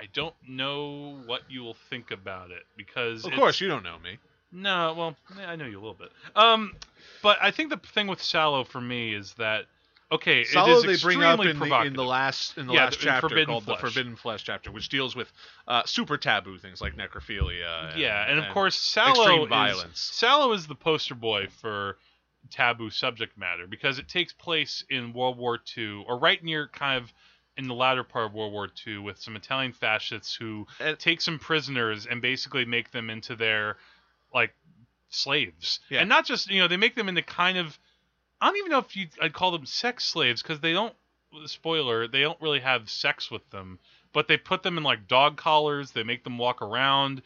I 0.00 0.04
don't 0.12 0.34
know 0.48 1.20
what 1.26 1.42
you 1.50 1.60
will 1.62 1.76
think 1.90 2.10
about 2.10 2.50
it 2.52 2.62
because 2.76 3.24
Of 3.26 3.32
course, 3.32 3.60
you 3.60 3.68
don't 3.68 3.82
know 3.82 3.98
me. 3.98 4.18
No, 4.50 4.94
well, 4.96 5.16
I 5.46 5.56
know 5.56 5.66
you 5.66 5.78
a 5.78 5.80
little 5.80 5.94
bit. 5.94 6.10
Um, 6.34 6.74
but 7.22 7.38
I 7.40 7.50
think 7.50 7.70
the 7.70 7.76
thing 7.76 8.06
with 8.06 8.22
Salo 8.22 8.64
for 8.64 8.80
me 8.80 9.14
is 9.14 9.34
that 9.34 9.64
okay, 10.10 10.44
Salo 10.44 10.78
it 10.78 10.86
they 10.86 10.96
bring 10.96 11.22
up 11.22 11.40
in 11.40 11.58
the, 11.58 11.82
in 11.82 11.92
the 11.92 12.04
last 12.04 12.56
in 12.56 12.66
the 12.66 12.72
Yeah, 12.72 12.84
last 12.84 12.98
the 12.98 13.04
chapter 13.04 13.28
Forbidden 13.28 13.46
called 13.46 13.64
Flesh. 13.64 13.80
the 13.80 13.86
Forbidden 13.86 14.16
Flesh 14.16 14.44
chapter, 14.44 14.70
which 14.72 14.88
deals 14.88 15.14
with 15.14 15.30
uh, 15.66 15.82
super 15.84 16.16
taboo 16.16 16.58
things 16.58 16.80
like 16.80 16.96
necrophilia. 16.96 17.90
And, 17.92 18.00
yeah, 18.00 18.28
and 18.30 18.38
of 18.38 18.48
course 18.52 18.76
Salo 18.78 19.44
is, 19.44 19.48
violence. 19.48 20.00
Salo 20.00 20.52
is 20.52 20.66
the 20.66 20.74
poster 20.74 21.14
boy 21.14 21.48
for 21.60 21.98
taboo 22.50 22.88
subject 22.88 23.36
matter 23.36 23.66
because 23.66 23.98
it 23.98 24.08
takes 24.08 24.32
place 24.32 24.82
in 24.88 25.12
World 25.12 25.36
War 25.36 25.58
II 25.76 26.04
or 26.08 26.18
right 26.18 26.42
near 26.42 26.68
kind 26.68 27.02
of 27.02 27.12
in 27.58 27.66
the 27.68 27.74
latter 27.74 28.04
part 28.04 28.24
of 28.26 28.32
World 28.32 28.52
War 28.52 28.68
II 28.86 28.98
with 28.98 29.18
some 29.18 29.36
Italian 29.36 29.72
fascists 29.72 30.34
who 30.34 30.66
And- 30.80 30.98
take 30.98 31.20
some 31.20 31.38
prisoners 31.38 32.06
and 32.06 32.22
basically 32.22 32.64
make 32.64 32.92
them 32.92 33.10
into 33.10 33.36
their 33.36 33.76
like 34.34 34.54
slaves. 35.10 35.80
Yeah. 35.88 36.00
And 36.00 36.08
not 36.08 36.26
just, 36.26 36.50
you 36.50 36.60
know, 36.60 36.68
they 36.68 36.76
make 36.76 36.94
them 36.94 37.08
into 37.08 37.22
kind 37.22 37.58
of 37.58 37.78
I 38.40 38.46
don't 38.46 38.56
even 38.58 38.70
know 38.70 38.78
if 38.78 38.96
you 38.96 39.08
I'd 39.20 39.32
call 39.32 39.50
them 39.50 39.66
sex 39.66 40.04
slaves 40.04 40.42
because 40.42 40.60
they 40.60 40.72
don't 40.72 40.94
spoiler, 41.46 42.08
they 42.08 42.20
don't 42.20 42.40
really 42.40 42.60
have 42.60 42.88
sex 42.88 43.30
with 43.30 43.48
them, 43.50 43.78
but 44.12 44.28
they 44.28 44.36
put 44.36 44.62
them 44.62 44.78
in 44.78 44.84
like 44.84 45.08
dog 45.08 45.36
collars, 45.36 45.90
they 45.90 46.02
make 46.02 46.24
them 46.24 46.38
walk 46.38 46.62
around 46.62 47.22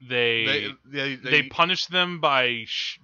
They 0.00 0.44
They 0.44 0.74
they, 0.84 1.16
they, 1.16 1.30
they, 1.30 1.42
punish 1.48 1.86
them 1.86 2.20
by 2.20 2.64
sh- 2.66 3.00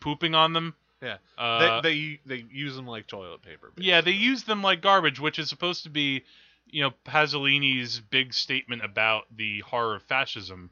pooping 0.00 0.34
on 0.34 0.52
them. 0.52 0.74
Yeah. 1.02 1.18
Uh, 1.36 1.80
they, 1.80 2.20
they 2.26 2.36
they 2.40 2.44
use 2.50 2.74
them 2.74 2.86
like 2.86 3.06
toilet 3.06 3.42
paper. 3.42 3.72
yeah, 3.76 4.00
they 4.00 4.12
use 4.12 4.44
them 4.44 4.62
like 4.62 4.80
garbage, 4.80 5.20
which 5.20 5.38
is 5.38 5.48
supposed 5.48 5.84
to 5.84 5.90
be, 5.90 6.24
you 6.66 6.82
know, 6.82 6.92
Pasolini's 7.04 8.00
big 8.00 8.34
statement 8.34 8.84
about 8.84 9.24
the 9.34 9.60
horror 9.60 9.96
of 9.96 10.02
fascism. 10.02 10.70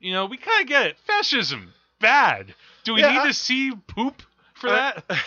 You 0.00 0.12
know, 0.12 0.26
we 0.26 0.36
kind 0.36 0.62
of 0.62 0.68
get 0.68 0.86
it. 0.86 0.96
Fascism, 1.06 1.72
bad. 2.00 2.54
Do 2.84 2.94
we 2.94 3.00
Yeah, 3.00 3.10
need 3.10 3.18
I- 3.20 3.26
to 3.28 3.34
see 3.34 3.72
poop 3.86 4.22
for 4.54 4.68
Uh, 4.70 5.00
that? 5.08 5.18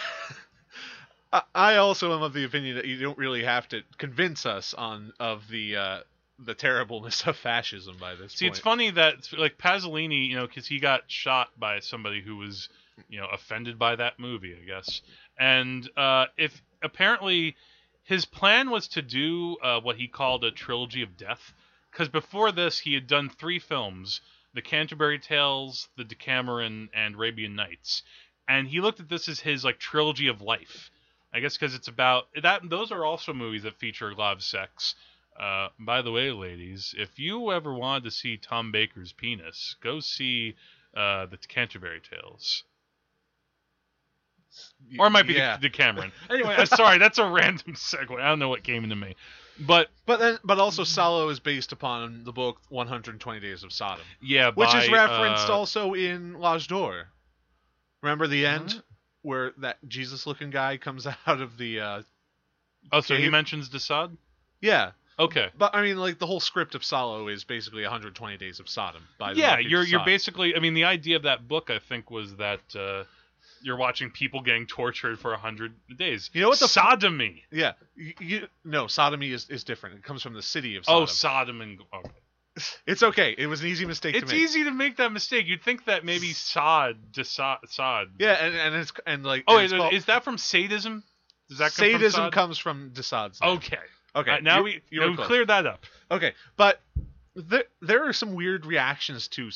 I- 1.54 1.76
also 1.78 2.16
am 2.16 2.22
of 2.24 2.34
the 2.34 2.46
opinion 2.46 2.76
that 2.78 2.86
you 2.86 2.98
don't 3.00 3.18
really 3.18 3.44
have 3.44 3.68
to 3.70 3.82
convince 3.98 4.46
us 4.46 4.74
on 4.74 5.14
of 5.20 5.48
the 5.50 5.76
uh, 5.76 6.00
the 6.40 6.54
terribleness 6.54 7.26
of 7.28 7.36
fascism 7.38 7.98
by 8.00 8.16
this 8.16 8.34
See, 8.34 8.46
point. 8.46 8.54
it's 8.56 8.60
funny 8.64 8.92
that 8.92 9.28
like 9.38 9.58
Pasolini, 9.58 10.28
you 10.30 10.36
know, 10.36 10.48
because 10.48 10.68
he 10.68 10.80
got 10.80 11.04
shot 11.08 11.50
by 11.60 11.80
somebody 11.80 12.22
who 12.22 12.38
was, 12.38 12.70
you 13.10 13.20
know, 13.20 13.28
offended 13.28 13.78
by 13.80 13.96
that 13.96 14.20
movie, 14.20 14.56
I 14.56 14.66
guess. 14.66 15.02
And 15.38 15.90
uh, 15.98 16.28
if 16.38 16.62
apparently 16.82 17.56
his 18.04 18.26
plan 18.26 18.70
was 18.70 18.88
to 18.90 19.02
do 19.02 19.58
uh, 19.62 19.82
what 19.82 19.98
he 19.98 20.08
called 20.08 20.44
a 20.46 20.52
trilogy 20.52 21.02
of 21.02 21.18
death, 21.18 21.54
because 21.92 22.08
before 22.08 22.52
this 22.52 22.80
he 22.80 22.94
had 22.94 23.08
done 23.08 23.30
three 23.30 23.60
films: 23.60 24.22
The 24.58 24.64
Canterbury 24.64 25.20
Tales, 25.20 25.88
The 25.98 26.04
Decameron, 26.04 26.90
and 26.92 27.14
Arabian 27.14 27.56
Nights. 27.56 28.02
And 28.48 28.68
he 28.68 28.82
looked 28.82 29.00
at 29.00 29.08
this 29.08 29.30
as 29.30 29.40
his 29.40 29.64
like 29.64 29.78
trilogy 29.78 30.30
of 30.30 30.42
life. 30.42 30.90
I 31.32 31.42
guess 31.42 31.56
because 31.56 31.76
it's 31.76 31.88
about 31.88 32.30
that. 32.42 32.68
Those 32.68 32.92
are 32.92 33.06
also 33.06 33.34
movies 33.34 33.62
that 33.64 33.78
feature 33.78 34.10
a 34.10 34.16
lot 34.16 34.36
of 34.36 34.42
sex. 34.42 34.96
Uh, 35.40 35.68
by 35.78 36.02
the 36.02 36.12
way, 36.12 36.32
ladies, 36.32 36.96
if 36.98 37.20
you 37.20 37.52
ever 37.52 37.72
wanted 37.72 38.06
to 38.06 38.10
see 38.10 38.36
Tom 38.36 38.72
Baker's 38.72 39.14
penis, 39.14 39.76
go 39.80 40.00
see 40.00 40.56
uh, 40.96 41.28
the 41.28 41.38
Canterbury 41.38 42.02
Tales, 42.02 42.64
or 44.98 45.06
it 45.06 45.12
might 45.12 45.28
be 45.28 45.34
yeah. 45.34 45.58
the, 45.58 45.70
Decameron. 45.70 46.12
Anyway, 46.32 46.56
uh, 46.56 46.66
sorry, 46.66 46.98
that's 46.98 47.20
a 47.20 47.30
random 47.30 47.74
segue. 47.76 48.20
I 48.20 48.28
don't 48.28 48.40
know 48.40 48.50
what 48.50 48.64
came 48.64 48.84
into 48.84 48.96
me, 48.96 49.16
but 49.60 49.88
But 50.06 50.20
then, 50.20 50.38
but 50.44 50.60
also 50.60 50.84
Salo 50.84 51.30
is 51.30 51.40
based 51.40 51.72
upon 51.72 52.24
the 52.24 52.32
book 52.32 52.58
120 52.70 53.40
Days 53.40 53.64
of 53.64 53.72
Sodom, 53.74 54.06
yeah, 54.22 54.52
which 54.54 54.70
by, 54.70 54.84
is 54.84 54.92
referenced 54.92 55.50
uh, 55.50 55.54
also 55.58 55.94
in 55.94 56.40
L'Age 56.40 56.68
d'Or. 56.68 57.08
Remember 58.02 58.28
the 58.28 58.46
end 58.46 58.74
What? 58.74 58.84
where 59.24 59.52
that 59.58 59.78
Jesus-looking 59.88 60.50
guy 60.52 60.78
comes 60.78 61.08
out 61.28 61.42
of 61.42 61.58
the 61.58 61.80
uh, 61.80 62.02
Oh, 62.92 63.02
so 63.02 63.16
he 63.16 63.30
mentions 63.30 63.70
de 63.70 63.80
Sade. 63.80 64.12
yeah. 64.62 64.92
Okay. 65.20 65.48
But 65.58 65.74
I 65.74 65.82
mean, 65.82 65.98
like 65.98 66.20
the 66.20 66.28
whole 66.28 66.40
script 66.40 66.76
of 66.76 66.84
Salo 66.84 67.28
is 67.28 67.44
basically 67.44 67.82
120 67.82 68.38
Days 68.38 68.60
of 68.60 68.70
Sodom. 68.70 69.02
By 69.18 69.34
the 69.34 69.40
yeah, 69.40 69.58
you're 69.58 69.84
you're 69.84 70.06
basically. 70.06 70.56
I 70.56 70.60
mean, 70.60 70.76
the 70.76 70.84
idea 70.84 71.16
of 71.16 71.24
that 71.24 71.48
book, 71.48 71.72
I 71.72 71.80
think, 71.80 72.12
was 72.12 72.36
that 72.36 72.60
uh, 72.76 73.04
you're 73.68 73.78
watching 73.78 74.10
people 74.10 74.42
getting 74.42 74.66
tortured 74.66 75.20
for 75.20 75.34
a 75.34 75.38
hundred 75.38 75.74
days. 75.98 76.30
You 76.34 76.42
know 76.42 76.48
what 76.50 76.60
the 76.60 76.70
sodomy? 76.70 77.44
Yeah, 77.52 77.74
you, 77.96 78.14
you 78.20 78.48
no 78.64 78.88
sodomy 78.88 79.32
is, 79.34 79.50
is 79.50 79.66
different. 79.66 79.98
It 79.98 80.04
comes 80.04 80.24
from 80.24 80.34
the 80.34 80.42
city 80.42 80.78
of 80.78 80.86
Oh, 80.88 81.06
Sodom. 81.06 81.60
Sodom 81.60 81.62
and 81.62 81.80
okay. 81.94 82.16
it's 82.88 83.04
okay. 83.04 83.36
It 83.38 83.48
was 83.48 83.60
an 83.62 83.68
easy 83.68 83.86
mistake 83.86 84.16
It's 84.16 84.30
to 84.30 84.34
make. 84.36 84.42
easy 84.44 84.64
to 84.64 84.72
make 84.72 84.98
that 84.98 85.12
mistake. 85.12 85.46
You'd 85.48 85.62
think 85.64 85.84
that 85.86 86.06
maybe 86.06 86.32
Sod, 86.32 87.12
de 87.12 87.26
Sade, 87.26 87.58
Sod. 87.68 88.08
Yeah, 88.20 88.32
and, 88.34 88.56
and 88.56 88.76
it's 88.76 88.94
and 89.06 89.24
like 89.26 89.44
Oh, 89.48 89.58
and 89.58 89.66
is, 89.66 89.74
called- 89.74 89.94
is 89.94 90.06
that 90.06 90.24
from 90.24 90.38
sadism? 90.38 91.04
Does 91.50 91.58
that 91.60 91.74
come 91.76 91.92
sadism 91.92 92.24
from 92.24 92.32
comes 92.32 92.58
from 92.58 92.90
de 92.94 93.04
Sade's. 93.04 93.40
Okay. 93.42 93.78
okay. 94.16 94.32
Uh, 94.32 94.40
now 94.40 94.58
you- 94.60 94.64
we 94.64 94.82
you 94.90 95.00
now 95.02 95.10
we 95.10 95.16
close. 95.16 95.28
cleared 95.28 95.50
that 95.50 95.68
up. 95.68 95.84
Okay, 96.10 96.34
but 96.56 96.82
there 97.36 97.66
there 97.82 98.08
are 98.08 98.14
some 98.14 98.34
weird 98.34 98.66
reactions 98.66 99.28
to 99.28 99.50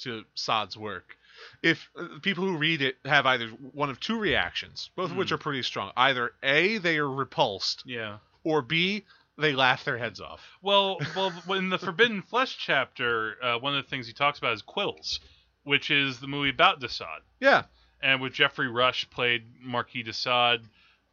to 0.00 0.22
Sod's 0.34 0.76
work. 0.76 1.16
If 1.62 1.90
uh, 1.98 2.18
people 2.22 2.44
who 2.44 2.56
read 2.56 2.82
it 2.82 2.96
have 3.04 3.26
either 3.26 3.46
one 3.48 3.90
of 3.90 4.00
two 4.00 4.18
reactions, 4.18 4.90
both 4.96 5.10
of 5.10 5.16
which 5.16 5.28
Hmm. 5.30 5.34
are 5.34 5.38
pretty 5.38 5.62
strong. 5.62 5.92
Either 5.96 6.32
A, 6.42 6.78
they 6.78 6.98
are 6.98 7.08
repulsed, 7.10 7.82
Yeah. 7.86 8.18
or 8.44 8.62
B, 8.62 9.04
they 9.36 9.52
laugh 9.52 9.84
their 9.84 9.98
heads 9.98 10.20
off. 10.20 10.40
Well, 10.62 10.98
well, 11.16 11.32
in 11.58 11.68
the 11.68 11.78
Forbidden 11.78 12.22
Flesh 12.30 12.56
chapter, 12.58 13.36
uh, 13.42 13.58
one 13.58 13.76
of 13.76 13.82
the 13.84 13.88
things 13.90 14.06
he 14.06 14.12
talks 14.12 14.38
about 14.38 14.52
is 14.54 14.62
Quills, 14.62 15.20
which 15.64 15.90
is 15.90 16.20
the 16.20 16.28
movie 16.28 16.50
about 16.50 16.80
de 16.80 16.88
Sade. 16.88 17.22
Yeah, 17.40 17.64
and 18.02 18.20
with 18.20 18.32
Geoffrey 18.34 18.68
Rush 18.68 19.08
played 19.10 19.44
Marquis 19.60 20.02
de 20.02 20.12
Sade. 20.12 20.60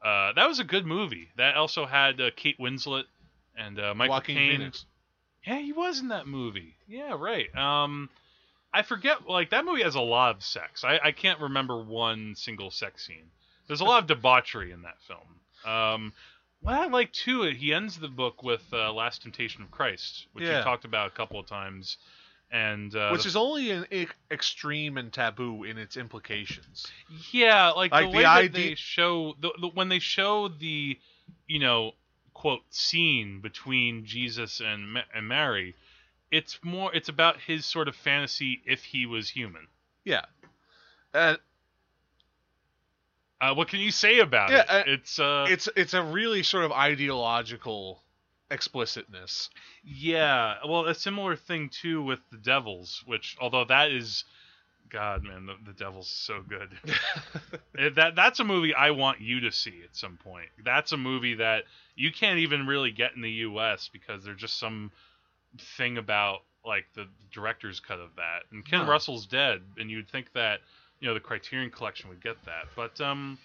Uh, 0.03 0.33
that 0.33 0.47
was 0.47 0.59
a 0.59 0.63
good 0.63 0.85
movie. 0.85 1.29
That 1.37 1.55
also 1.55 1.85
had 1.85 2.19
uh, 2.19 2.31
Kate 2.35 2.57
Winslet 2.59 3.03
and 3.55 3.79
uh, 3.79 3.93
Michael 3.93 4.15
Joaquin. 4.15 4.35
Phoenix. 4.35 4.85
Yeah, 5.45 5.59
he 5.59 5.71
was 5.73 5.99
in 5.99 6.09
that 6.09 6.27
movie. 6.27 6.75
Yeah, 6.87 7.15
right. 7.17 7.55
Um, 7.55 8.09
I 8.73 8.81
forget. 8.83 9.27
Like 9.27 9.49
that 9.51 9.65
movie 9.65 9.83
has 9.83 9.95
a 9.95 10.01
lot 10.01 10.35
of 10.35 10.43
sex. 10.43 10.83
I, 10.83 10.99
I 11.03 11.11
can't 11.11 11.39
remember 11.39 11.81
one 11.81 12.35
single 12.35 12.71
sex 12.71 13.05
scene. 13.05 13.29
There's 13.67 13.81
a 13.81 13.85
lot 13.85 14.01
of 14.01 14.07
debauchery 14.07 14.71
in 14.71 14.81
that 14.83 14.97
film. 15.07 15.73
Um, 15.73 16.13
what 16.61 16.75
I 16.75 16.87
like 16.87 17.11
too, 17.11 17.43
he 17.43 17.73
ends 17.73 17.97
the 17.99 18.07
book 18.07 18.43
with 18.43 18.63
uh, 18.73 18.91
"Last 18.93 19.23
Temptation 19.23 19.61
of 19.63 19.71
Christ," 19.71 20.27
which 20.33 20.45
Yeah. 20.45 20.57
we 20.59 20.63
talked 20.63 20.85
about 20.85 21.07
a 21.07 21.11
couple 21.11 21.39
of 21.39 21.47
times, 21.47 21.97
and 22.51 22.95
uh, 22.95 23.09
which 23.09 23.25
is 23.25 23.35
only 23.35 23.71
an 23.71 23.85
e- 23.91 24.07
extreme 24.29 24.97
and 24.97 25.11
taboo 25.11 25.63
in 25.63 25.77
its 25.77 25.97
implications. 25.97 26.85
Yeah, 27.31 27.69
like, 27.71 27.91
Like, 27.91 28.05
the 28.05 28.11
the 28.11 28.17
way 28.17 28.23
that 28.23 28.53
they 28.53 28.75
show 28.75 29.35
the, 29.39 29.51
the 29.59 29.67
when 29.67 29.89
they 29.89 29.99
show 29.99 30.47
the, 30.49 30.97
you 31.47 31.59
know, 31.59 31.91
quote 32.33 32.61
scene 32.69 33.39
between 33.41 34.05
Jesus 34.05 34.59
and 34.61 34.93
Ma- 34.93 35.01
and 35.13 35.27
Mary, 35.27 35.75
it's 36.31 36.59
more 36.63 36.93
it's 36.95 37.09
about 37.09 37.37
his 37.39 37.65
sort 37.65 37.87
of 37.87 37.95
fantasy 37.95 38.61
if 38.65 38.83
he 38.83 39.05
was 39.05 39.29
human. 39.29 39.67
Yeah, 40.05 40.25
uh, 41.13 41.35
Uh, 43.39 43.53
what 43.55 43.67
can 43.67 43.79
you 43.79 43.91
say 43.91 44.19
about 44.19 44.51
Yeah, 44.51 44.59
it? 44.61 44.69
uh, 44.69 44.83
it's 44.87 45.19
uh, 45.19 45.45
it's 45.49 45.67
it's 45.75 45.93
a 45.93 46.03
really 46.03 46.43
sort 46.43 46.63
of 46.63 46.71
ideological 46.71 48.01
explicitness. 48.51 49.49
yeah. 49.83 50.55
Well, 50.67 50.85
a 50.87 50.93
similar 50.95 51.35
thing 51.35 51.69
too 51.69 52.03
with 52.03 52.19
the 52.31 52.37
Devils, 52.37 53.03
which 53.07 53.35
although 53.41 53.65
that 53.65 53.91
is, 53.91 54.25
God 54.89 55.23
man, 55.23 55.45
the, 55.47 55.55
the 55.65 55.73
Devils 55.73 56.07
so 56.09 56.41
good. 56.47 56.69
Eh, 57.77 57.89
that 57.95 58.15
that's 58.15 58.39
a 58.39 58.43
movie 58.43 58.75
I 58.75 58.91
want 58.91 59.21
you 59.21 59.39
to 59.41 59.51
see 59.51 59.81
at 59.83 59.95
some 59.95 60.17
point. 60.17 60.49
That's 60.63 60.91
a 60.91 60.97
movie 60.97 61.35
that 61.35 61.63
you 61.95 62.11
can't 62.11 62.39
even 62.39 62.67
really 62.67 62.91
get 62.91 63.15
in 63.15 63.21
the 63.21 63.31
U.S. 63.49 63.89
because 63.91 64.23
there's 64.23 64.39
just 64.39 64.59
some 64.59 64.91
thing 65.77 65.97
about 65.97 66.39
like 66.65 66.85
the 66.95 67.07
director's 67.33 67.79
cut 67.79 67.99
of 67.99 68.09
that. 68.17 68.43
And 68.51 68.65
Ken 68.65 68.81
No. 68.81 68.87
Russell's 68.91 69.25
dead, 69.25 69.61
and 69.77 69.89
you'd 69.89 70.09
think 70.09 70.31
that 70.33 70.59
you 70.99 71.07
know 71.07 71.13
the 71.13 71.19
Criterion 71.19 71.71
Collection 71.71 72.09
would 72.09 72.21
get 72.23 72.43
that. 72.45 72.65
But 72.75 72.99
um, 73.01 73.37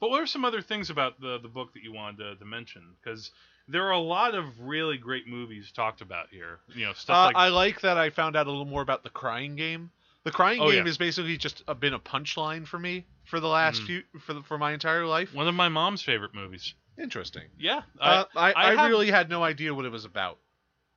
but 0.00 0.10
what 0.10 0.22
are 0.22 0.26
some 0.26 0.44
other 0.44 0.62
things 0.62 0.90
about 0.90 1.20
the 1.20 1.38
the 1.40 1.48
book 1.48 1.72
that 1.74 1.82
you 1.82 1.92
wanted 1.92 2.18
to, 2.18 2.36
to 2.36 2.44
mention? 2.44 2.82
Because 3.02 3.30
there 3.68 3.84
are 3.84 3.90
a 3.92 3.98
lot 3.98 4.34
of 4.34 4.44
really 4.60 4.96
great 4.98 5.26
movies 5.28 5.70
talked 5.72 6.00
about 6.00 6.26
here. 6.30 6.58
You 6.68 6.86
know, 6.86 6.92
stuff 6.92 7.16
Uh, 7.16 7.24
like 7.26 7.36
I 7.36 7.48
like 7.48 7.80
that 7.82 7.96
I 7.98 8.10
found 8.10 8.36
out 8.36 8.46
a 8.46 8.50
little 8.50 8.64
more 8.64 8.82
about 8.82 9.02
the 9.04 9.10
Crying 9.10 9.56
Game. 9.56 9.90
The 10.24 10.30
Crying 10.30 10.60
Oh, 10.60 10.66
Game 10.68 10.78
yeah. 10.80 10.84
has 10.84 10.98
basically 10.98 11.36
just 11.38 11.62
uh, 11.66 11.74
been 11.74 11.94
a 11.94 11.98
punchline 11.98 12.66
for 12.66 12.78
me 12.78 13.06
for 13.24 13.40
the 13.40 13.48
last 13.48 13.82
Mm. 13.82 13.86
few 13.86 14.02
for 14.20 14.34
the, 14.34 14.42
for 14.42 14.58
my 14.58 14.72
entire 14.72 15.06
life. 15.06 15.32
one 15.34 15.48
of 15.48 15.54
my 15.54 15.68
mom's 15.68 16.02
favorite 16.02 16.34
movies. 16.34 16.74
Interesting. 16.98 17.44
Yeah, 17.58 17.82
Uh, 17.98 18.24
I, 18.36 18.52
I 18.52 18.72
I, 18.72 18.74
have- 18.74 18.90
really 18.90 19.10
had 19.10 19.30
no 19.30 19.42
idea 19.42 19.74
what 19.74 19.86
it 19.86 19.92
was 19.92 20.04
about. 20.04 20.38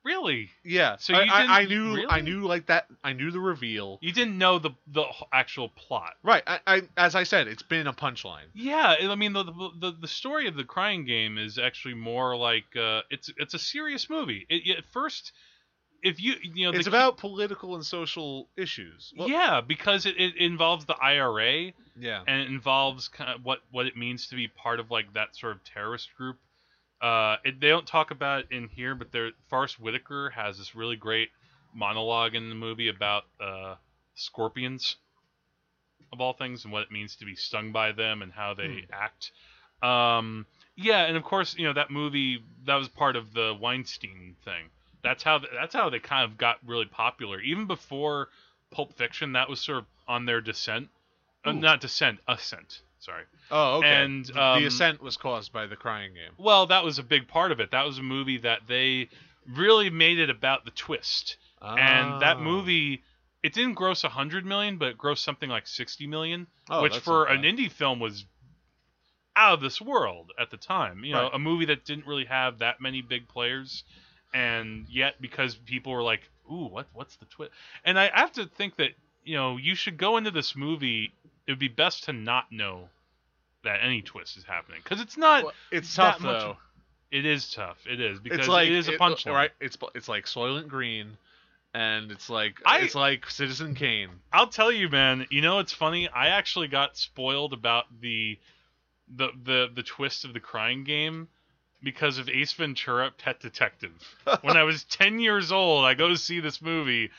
Really. 0.04 0.50
Yeah. 0.64 0.96
So 0.98 1.14
I, 1.14 1.22
you 1.24 1.30
I, 1.32 1.60
I 1.60 1.64
knew 1.64 1.94
really? 1.94 2.06
I 2.08 2.20
knew 2.20 2.46
like 2.46 2.66
that 2.66 2.86
I 3.02 3.12
knew 3.12 3.30
the 3.30 3.40
reveal. 3.40 3.98
You 4.02 4.12
didn't 4.12 4.38
know 4.38 4.58
the 4.58 4.70
the 4.92 5.04
actual 5.32 5.68
plot. 5.70 6.14
Right. 6.22 6.42
I, 6.46 6.60
I 6.66 6.82
as 6.96 7.14
I 7.14 7.24
said, 7.24 7.48
it's 7.48 7.62
been 7.62 7.86
a 7.86 7.92
punchline. 7.92 8.46
Yeah, 8.54 8.94
I 9.00 9.14
mean 9.14 9.32
the 9.32 9.44
the, 9.44 9.92
the 10.00 10.08
story 10.08 10.46
of 10.48 10.54
the 10.56 10.64
Crying 10.64 11.04
Game 11.04 11.38
is 11.38 11.58
actually 11.58 11.94
more 11.94 12.36
like 12.36 12.64
uh, 12.76 13.00
it's 13.10 13.30
it's 13.36 13.54
a 13.54 13.58
serious 13.58 14.08
movie. 14.10 14.46
It, 14.48 14.78
at 14.78 14.84
first, 14.92 15.32
if 16.02 16.22
you 16.22 16.34
you 16.42 16.66
know 16.66 16.72
the 16.72 16.78
It's 16.78 16.86
about 16.86 17.16
political 17.16 17.74
and 17.74 17.84
social 17.84 18.48
issues. 18.56 19.12
Well, 19.16 19.28
yeah 19.28 19.60
because 19.66 20.06
it, 20.06 20.16
it 20.18 20.36
involves 20.36 20.84
the 20.84 20.94
IRA 20.96 21.72
Yeah. 21.98 22.22
and 22.26 22.42
it 22.42 22.48
involves 22.48 23.08
kind 23.08 23.30
of 23.30 23.44
what 23.44 23.60
what 23.70 23.86
it 23.86 23.96
means 23.96 24.28
to 24.28 24.36
be 24.36 24.48
part 24.48 24.80
of 24.80 24.90
like 24.90 25.12
that 25.14 25.34
sort 25.34 25.52
of 25.56 25.64
terrorist 25.64 26.10
group. 26.16 26.36
Uh, 27.04 27.36
it, 27.44 27.60
they 27.60 27.68
don't 27.68 27.86
talk 27.86 28.10
about 28.10 28.40
it 28.40 28.46
in 28.50 28.66
here, 28.66 28.94
but 28.94 29.12
there 29.12 29.30
Forest 29.50 29.78
Whitaker 29.78 30.30
has 30.30 30.56
this 30.56 30.74
really 30.74 30.96
great 30.96 31.28
monologue 31.74 32.34
in 32.34 32.48
the 32.48 32.54
movie 32.54 32.88
about 32.88 33.24
uh, 33.38 33.74
scorpions, 34.14 34.96
of 36.14 36.22
all 36.22 36.32
things, 36.32 36.64
and 36.64 36.72
what 36.72 36.82
it 36.82 36.90
means 36.90 37.16
to 37.16 37.26
be 37.26 37.34
stung 37.34 37.72
by 37.72 37.92
them 37.92 38.22
and 38.22 38.32
how 38.32 38.54
they 38.54 38.86
act. 38.90 39.32
Um, 39.82 40.46
yeah, 40.76 41.04
and 41.04 41.14
of 41.14 41.24
course, 41.24 41.54
you 41.58 41.66
know 41.66 41.74
that 41.74 41.90
movie 41.90 42.42
that 42.64 42.76
was 42.76 42.88
part 42.88 43.16
of 43.16 43.34
the 43.34 43.54
Weinstein 43.60 44.36
thing. 44.42 44.70
That's 45.02 45.22
how 45.22 45.40
that's 45.40 45.74
how 45.74 45.90
they 45.90 45.98
kind 45.98 46.24
of 46.24 46.38
got 46.38 46.56
really 46.66 46.86
popular. 46.86 47.38
Even 47.42 47.66
before 47.66 48.30
Pulp 48.70 48.94
Fiction, 48.94 49.32
that 49.32 49.50
was 49.50 49.60
sort 49.60 49.76
of 49.76 49.84
on 50.08 50.24
their 50.24 50.40
descent. 50.40 50.88
Uh, 51.44 51.52
not 51.52 51.82
descent, 51.82 52.20
ascent. 52.26 52.80
Sorry. 53.04 53.24
Oh, 53.50 53.78
okay. 53.78 53.88
And, 53.88 54.24
The- 54.24 54.42
um, 54.42 54.60
the 54.60 54.66
ascent 54.66 55.02
was 55.02 55.16
caused 55.16 55.52
by 55.52 55.66
the 55.66 55.76
Crying 55.76 56.14
Game. 56.14 56.32
Well, 56.38 56.66
that 56.66 56.84
was 56.84 56.98
a 56.98 57.02
big 57.02 57.28
part 57.28 57.52
of 57.52 57.60
it. 57.60 57.70
That 57.72 57.84
was 57.84 57.98
a 57.98 58.02
movie 58.02 58.38
that 58.38 58.60
they 58.66 59.10
really 59.46 59.90
made 59.90 60.18
it 60.18 60.30
about 60.30 60.64
the 60.64 60.70
twist. 60.70 61.36
And 61.60 62.20
that 62.22 62.36
Ah. 62.36 62.40
movie 62.40 63.02
it 63.42 63.52
didn't 63.52 63.74
gross 63.74 64.04
100 64.04 64.46
million, 64.46 64.78
but 64.78 64.88
it 64.88 64.96
grossed 64.98 65.18
something 65.18 65.50
like 65.50 65.66
60 65.66 66.06
million, 66.06 66.46
Oh, 66.70 66.80
which 66.80 66.96
for 66.96 67.26
an 67.26 67.42
indie 67.42 67.70
film 67.70 68.00
was 68.00 68.24
out 69.36 69.52
of 69.54 69.60
this 69.60 69.82
world 69.82 70.32
at 70.38 70.50
the 70.50 70.56
time. 70.56 71.04
You 71.04 71.12
know, 71.12 71.22
Right. 71.24 71.34
a 71.34 71.38
movie 71.38 71.66
that 71.66 71.84
didn't 71.84 72.06
really 72.06 72.24
have 72.24 72.58
that 72.60 72.80
many 72.80 73.02
big 73.02 73.28
players, 73.28 73.84
and 74.32 74.86
yet 74.88 75.20
because 75.20 75.56
people 75.56 75.92
were 75.92 76.02
like, 76.02 76.22
"Ooh, 76.50 76.68
what 76.68 76.86
what's 76.94 77.16
the 77.16 77.26
twist?" 77.26 77.52
And 77.84 77.98
I 77.98 78.10
have 78.14 78.32
to 78.32 78.46
think 78.46 78.76
that 78.76 78.94
you 79.24 79.36
know 79.36 79.58
you 79.58 79.74
should 79.74 79.98
go 79.98 80.16
into 80.16 80.30
this 80.30 80.56
movie. 80.56 81.12
It 81.46 81.52
would 81.52 81.58
be 81.58 81.68
best 81.68 82.04
to 82.04 82.12
not 82.12 82.50
know 82.50 82.88
that 83.64 83.80
any 83.82 84.02
twist 84.02 84.36
is 84.36 84.44
happening 84.44 84.80
because 84.82 85.00
it's 85.00 85.16
not. 85.16 85.44
Well, 85.44 85.52
it's 85.70 85.94
tough 85.94 86.20
much- 86.20 86.40
though. 86.40 86.56
It 87.10 87.24
is 87.26 87.52
tough. 87.52 87.78
It 87.88 88.00
is 88.00 88.18
because 88.18 88.40
It's 88.40 88.48
like 88.48 88.66
it 88.68 88.74
is 88.74 88.88
a 88.88 88.94
it- 88.94 88.98
punch. 88.98 89.24
right? 89.26 89.52
It's 89.60 89.76
it's 89.94 90.08
like 90.08 90.24
Soylent 90.26 90.66
Green, 90.68 91.16
and 91.72 92.10
it's 92.10 92.28
like 92.28 92.60
I- 92.66 92.80
it's 92.80 92.94
like 92.96 93.30
Citizen 93.30 93.74
Kane. 93.74 94.08
I'll 94.32 94.48
tell 94.48 94.72
you, 94.72 94.88
man. 94.88 95.26
You 95.30 95.40
know, 95.40 95.60
it's 95.60 95.72
funny. 95.72 96.08
I 96.08 96.28
actually 96.28 96.68
got 96.68 96.96
spoiled 96.96 97.52
about 97.52 97.84
the 98.00 98.38
the 99.14 99.28
the 99.44 99.70
the 99.72 99.82
twist 99.82 100.24
of 100.24 100.32
the 100.32 100.40
crying 100.40 100.82
game 100.82 101.28
because 101.82 102.18
of 102.18 102.28
Ace 102.28 102.52
Ventura: 102.54 103.12
Pet 103.12 103.38
Detective. 103.38 103.92
when 104.40 104.56
I 104.56 104.64
was 104.64 104.82
ten 104.84 105.20
years 105.20 105.52
old, 105.52 105.84
I 105.84 105.94
go 105.94 106.08
to 106.08 106.16
see 106.16 106.40
this 106.40 106.60
movie, 106.60 107.10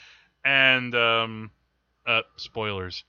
and 0.43 0.93
um, 0.93 1.51
uh, 2.05 2.23
spoilers. 2.35 3.03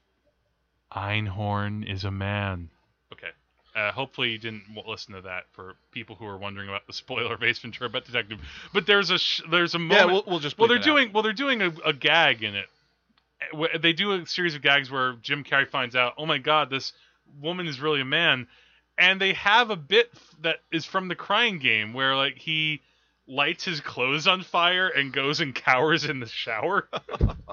Einhorn 0.97 1.89
is 1.89 2.05
a 2.05 2.11
man. 2.11 2.71
Okay. 3.13 3.29
Uh, 3.75 3.93
hopefully 3.93 4.31
you 4.31 4.39
didn't 4.39 4.63
listen 4.87 5.15
to 5.15 5.21
that 5.21 5.45
for 5.53 5.75
people 5.93 6.17
who 6.17 6.25
are 6.27 6.39
wondering 6.39 6.69
about 6.69 6.87
the 6.87 6.93
spoiler 6.95 7.35
of 7.35 7.43
Ace 7.43 7.59
Ventura: 7.59 7.91
Pet 7.91 8.07
Detective. 8.07 8.41
But 8.73 8.87
there's 8.87 9.11
a 9.11 9.19
sh- 9.19 9.43
there's 9.51 9.75
a 9.75 9.79
moment. 9.79 10.01
Yeah, 10.01 10.13
we'll, 10.13 10.25
we'll 10.27 10.39
just. 10.41 10.59
Well, 10.59 10.69
they're 10.69 10.79
it 10.79 10.81
out. 10.81 10.85
doing 10.87 11.13
well. 11.13 11.23
They're 11.23 11.33
doing 11.35 11.61
a, 11.61 11.71
a 11.85 11.93
gag 11.93 12.43
in 12.43 12.55
it. 12.55 12.67
Uh, 13.55 13.79
They 13.79 13.93
do 13.93 14.13
a 14.13 14.27
series 14.27 14.55
of 14.55 14.63
gags 14.63 14.91
where 14.91 15.13
Jim 15.21 15.45
Carrey 15.45 15.69
finds 15.69 15.95
out, 15.95 16.15
oh 16.17 16.25
my 16.25 16.39
god, 16.39 16.71
this 16.71 16.93
woman 17.41 17.67
is 17.67 17.79
really 17.81 18.01
a 18.01 18.05
man, 18.07 18.47
and 18.97 19.21
they 19.21 19.35
have 19.35 19.69
a 19.69 19.77
bit 19.77 20.11
that 20.41 20.57
is 20.73 20.87
from 20.87 21.09
the 21.09 21.15
Crying 21.15 21.59
Game 21.59 21.93
where 21.93 22.17
like 22.17 22.39
he 22.39 22.81
lights 23.29 23.65
his 23.65 23.81
clothes 23.81 24.27
on 24.27 24.43
fire 24.43 24.89
and 24.89 25.13
goes 25.13 25.41
and 25.41 25.55
cowers 25.67 26.07
in 26.07 26.21
the 26.21 26.27
shower. 26.27 26.89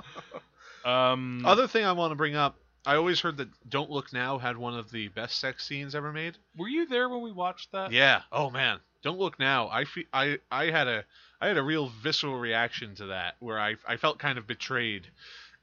um, 0.85 1.43
Other 1.45 1.67
thing 1.67 1.83
I 1.83 1.91
want 1.91 2.11
to 2.11 2.15
bring 2.15 2.35
up. 2.35 2.55
I 2.85 2.95
always 2.95 3.21
heard 3.21 3.37
that 3.37 3.49
Don't 3.69 3.89
Look 3.89 4.11
Now 4.11 4.37
had 4.37 4.57
one 4.57 4.77
of 4.77 4.91
the 4.91 5.07
best 5.09 5.39
sex 5.39 5.65
scenes 5.65 5.95
ever 5.95 6.11
made. 6.11 6.37
were 6.57 6.67
you 6.67 6.85
there 6.85 7.07
when 7.09 7.21
we 7.21 7.31
watched 7.31 7.71
that? 7.71 7.91
Yeah. 7.91 8.21
Oh 8.31 8.49
man. 8.49 8.79
Don't 9.03 9.19
look 9.19 9.39
now. 9.39 9.69
I 9.69 9.85
fe- 9.85 10.07
I 10.13 10.39
I 10.51 10.65
had 10.65 10.87
a 10.87 11.03
I 11.41 11.47
had 11.47 11.57
a 11.57 11.63
real 11.63 11.87
visceral 12.01 12.37
reaction 12.39 12.95
to 12.95 13.07
that 13.07 13.35
where 13.39 13.59
I 13.59 13.75
I 13.87 13.97
felt 13.97 14.19
kind 14.19 14.37
of 14.37 14.47
betrayed 14.47 15.07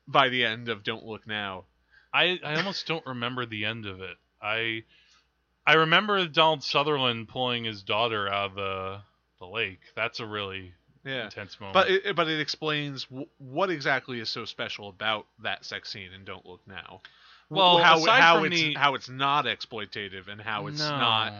by 0.06 0.28
the 0.28 0.44
end 0.44 0.68
of 0.68 0.82
Don't 0.82 1.04
Look 1.04 1.26
Now. 1.26 1.64
I 2.12 2.38
I 2.44 2.56
almost 2.56 2.86
don't 2.86 3.06
remember 3.06 3.46
the 3.46 3.64
end 3.64 3.86
of 3.86 4.00
it. 4.00 4.16
I 4.42 4.84
I 5.66 5.74
remember 5.74 6.26
Donald 6.26 6.64
Sutherland 6.64 7.28
pulling 7.28 7.64
his 7.64 7.82
daughter 7.82 8.28
out 8.28 8.50
of 8.50 8.54
the 8.56 9.00
the 9.38 9.46
lake. 9.46 9.80
That's 9.94 10.20
a 10.20 10.26
really 10.26 10.74
Yeah. 11.04 11.24
intense 11.24 11.58
moment. 11.60 11.74
But 11.74 11.90
it, 11.90 12.16
but 12.16 12.28
it 12.28 12.40
explains 12.40 13.04
w- 13.04 13.26
what 13.38 13.70
exactly 13.70 14.20
is 14.20 14.28
so 14.28 14.44
special 14.44 14.88
about 14.88 15.26
that 15.42 15.64
sex 15.64 15.90
scene 15.90 16.12
in 16.12 16.24
Don't 16.24 16.44
Look 16.46 16.60
Now. 16.66 17.00
Well, 17.48 17.78
how 17.78 17.96
aside 17.98 18.20
how 18.20 18.36
from 18.36 18.52
it's 18.52 18.60
the- 18.60 18.74
how 18.74 18.94
it's 18.94 19.08
not 19.08 19.44
exploitative 19.46 20.28
and 20.28 20.40
how 20.40 20.66
it's 20.66 20.78
No. 20.80 20.90
not 20.98 21.32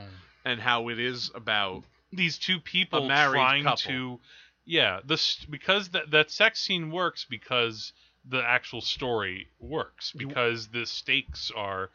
and 0.44 0.60
how 0.60 0.88
it 0.88 0.98
is 0.98 1.30
about 1.34 1.84
these 2.12 2.38
two 2.38 2.58
people 2.58 3.06
trying 3.08 3.62
couple. 3.64 3.76
to 3.76 4.20
yeah 4.64 5.00
this 5.04 5.36
because 5.44 5.90
that 5.90 6.10
that 6.10 6.30
sex 6.30 6.60
scene 6.60 6.90
works 6.90 7.24
because 7.28 7.92
the 8.24 8.42
actual 8.42 8.80
story 8.80 9.48
works 9.60 10.12
because 10.12 10.68
the 10.68 10.84
stakes 10.86 11.50
are 11.54 11.90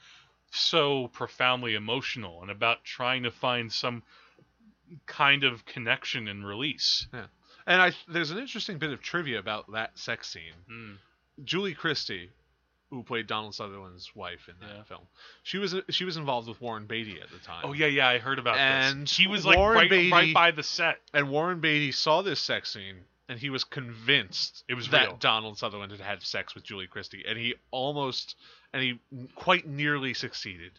so 0.51 1.07
profoundly 1.09 1.75
emotional 1.75 2.41
and 2.41 2.49
about 2.49 2.83
trying 2.85 3.23
to 3.23 3.31
find 3.31 3.71
some 3.73 4.01
kind 5.05 5.43
of 5.43 5.65
connection 5.65 6.27
and 6.27 6.45
release. 6.47 7.07
And 7.67 7.81
I 7.81 7.91
there's 8.07 8.31
an 8.31 8.37
interesting 8.37 8.77
bit 8.77 8.91
of 8.91 9.01
trivia 9.01 9.39
about 9.39 9.71
that 9.73 9.97
sex 9.97 10.27
scene. 10.29 10.53
Mm. 10.71 10.97
Julie 11.43 11.73
Christie, 11.73 12.29
who 12.89 13.03
played 13.03 13.27
Donald 13.27 13.53
Sutherland's 13.55 14.15
wife 14.15 14.47
in 14.47 14.55
that 14.65 14.73
Yeah. 14.75 14.83
film, 14.83 15.01
she 15.43 15.57
was 15.57 15.75
she 15.89 16.05
was 16.05 16.17
involved 16.17 16.47
with 16.47 16.61
Warren 16.61 16.85
Beatty 16.85 17.19
at 17.21 17.29
the 17.29 17.39
time. 17.39 17.61
Oh 17.65 17.73
yeah, 17.73 17.87
yeah, 17.87 18.07
I 18.07 18.17
heard 18.19 18.39
about 18.39 18.57
And 18.57 19.03
this. 19.03 19.17
He 19.17 19.27
was 19.27 19.45
like 19.45 19.57
Warren 19.57 19.77
right, 19.79 19.89
Beatty- 19.89 20.11
right 20.11 20.33
by 20.33 20.51
the 20.51 20.63
set. 20.63 20.99
And 21.13 21.29
Warren 21.29 21.59
Beatty 21.59 21.91
saw 21.91 22.21
this 22.21 22.39
sex 22.39 22.71
scene 22.71 22.97
and 23.27 23.39
he 23.39 23.49
was 23.49 23.63
convinced 23.63 24.63
It 24.69 24.75
was 24.75 24.89
that 24.89 25.07
real. 25.07 25.17
Donald 25.17 25.57
Sutherland 25.57 25.91
had 25.91 25.99
had 26.01 26.21
sex 26.23 26.53
with 26.55 26.63
Julie 26.63 26.85
Christie, 26.87 27.23
and 27.27 27.37
he 27.39 27.55
almost 27.71 28.35
and 28.71 28.83
he 28.83 28.99
quite 29.35 29.65
nearly 29.67 30.13
succeeded 30.13 30.73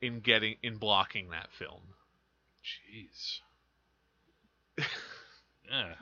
in 0.00 0.20
getting 0.20 0.56
in 0.62 0.76
blocking 0.76 1.30
that 1.30 1.50
film. 1.52 1.80
Jeez. 2.64 3.40
yeah. 5.70 5.94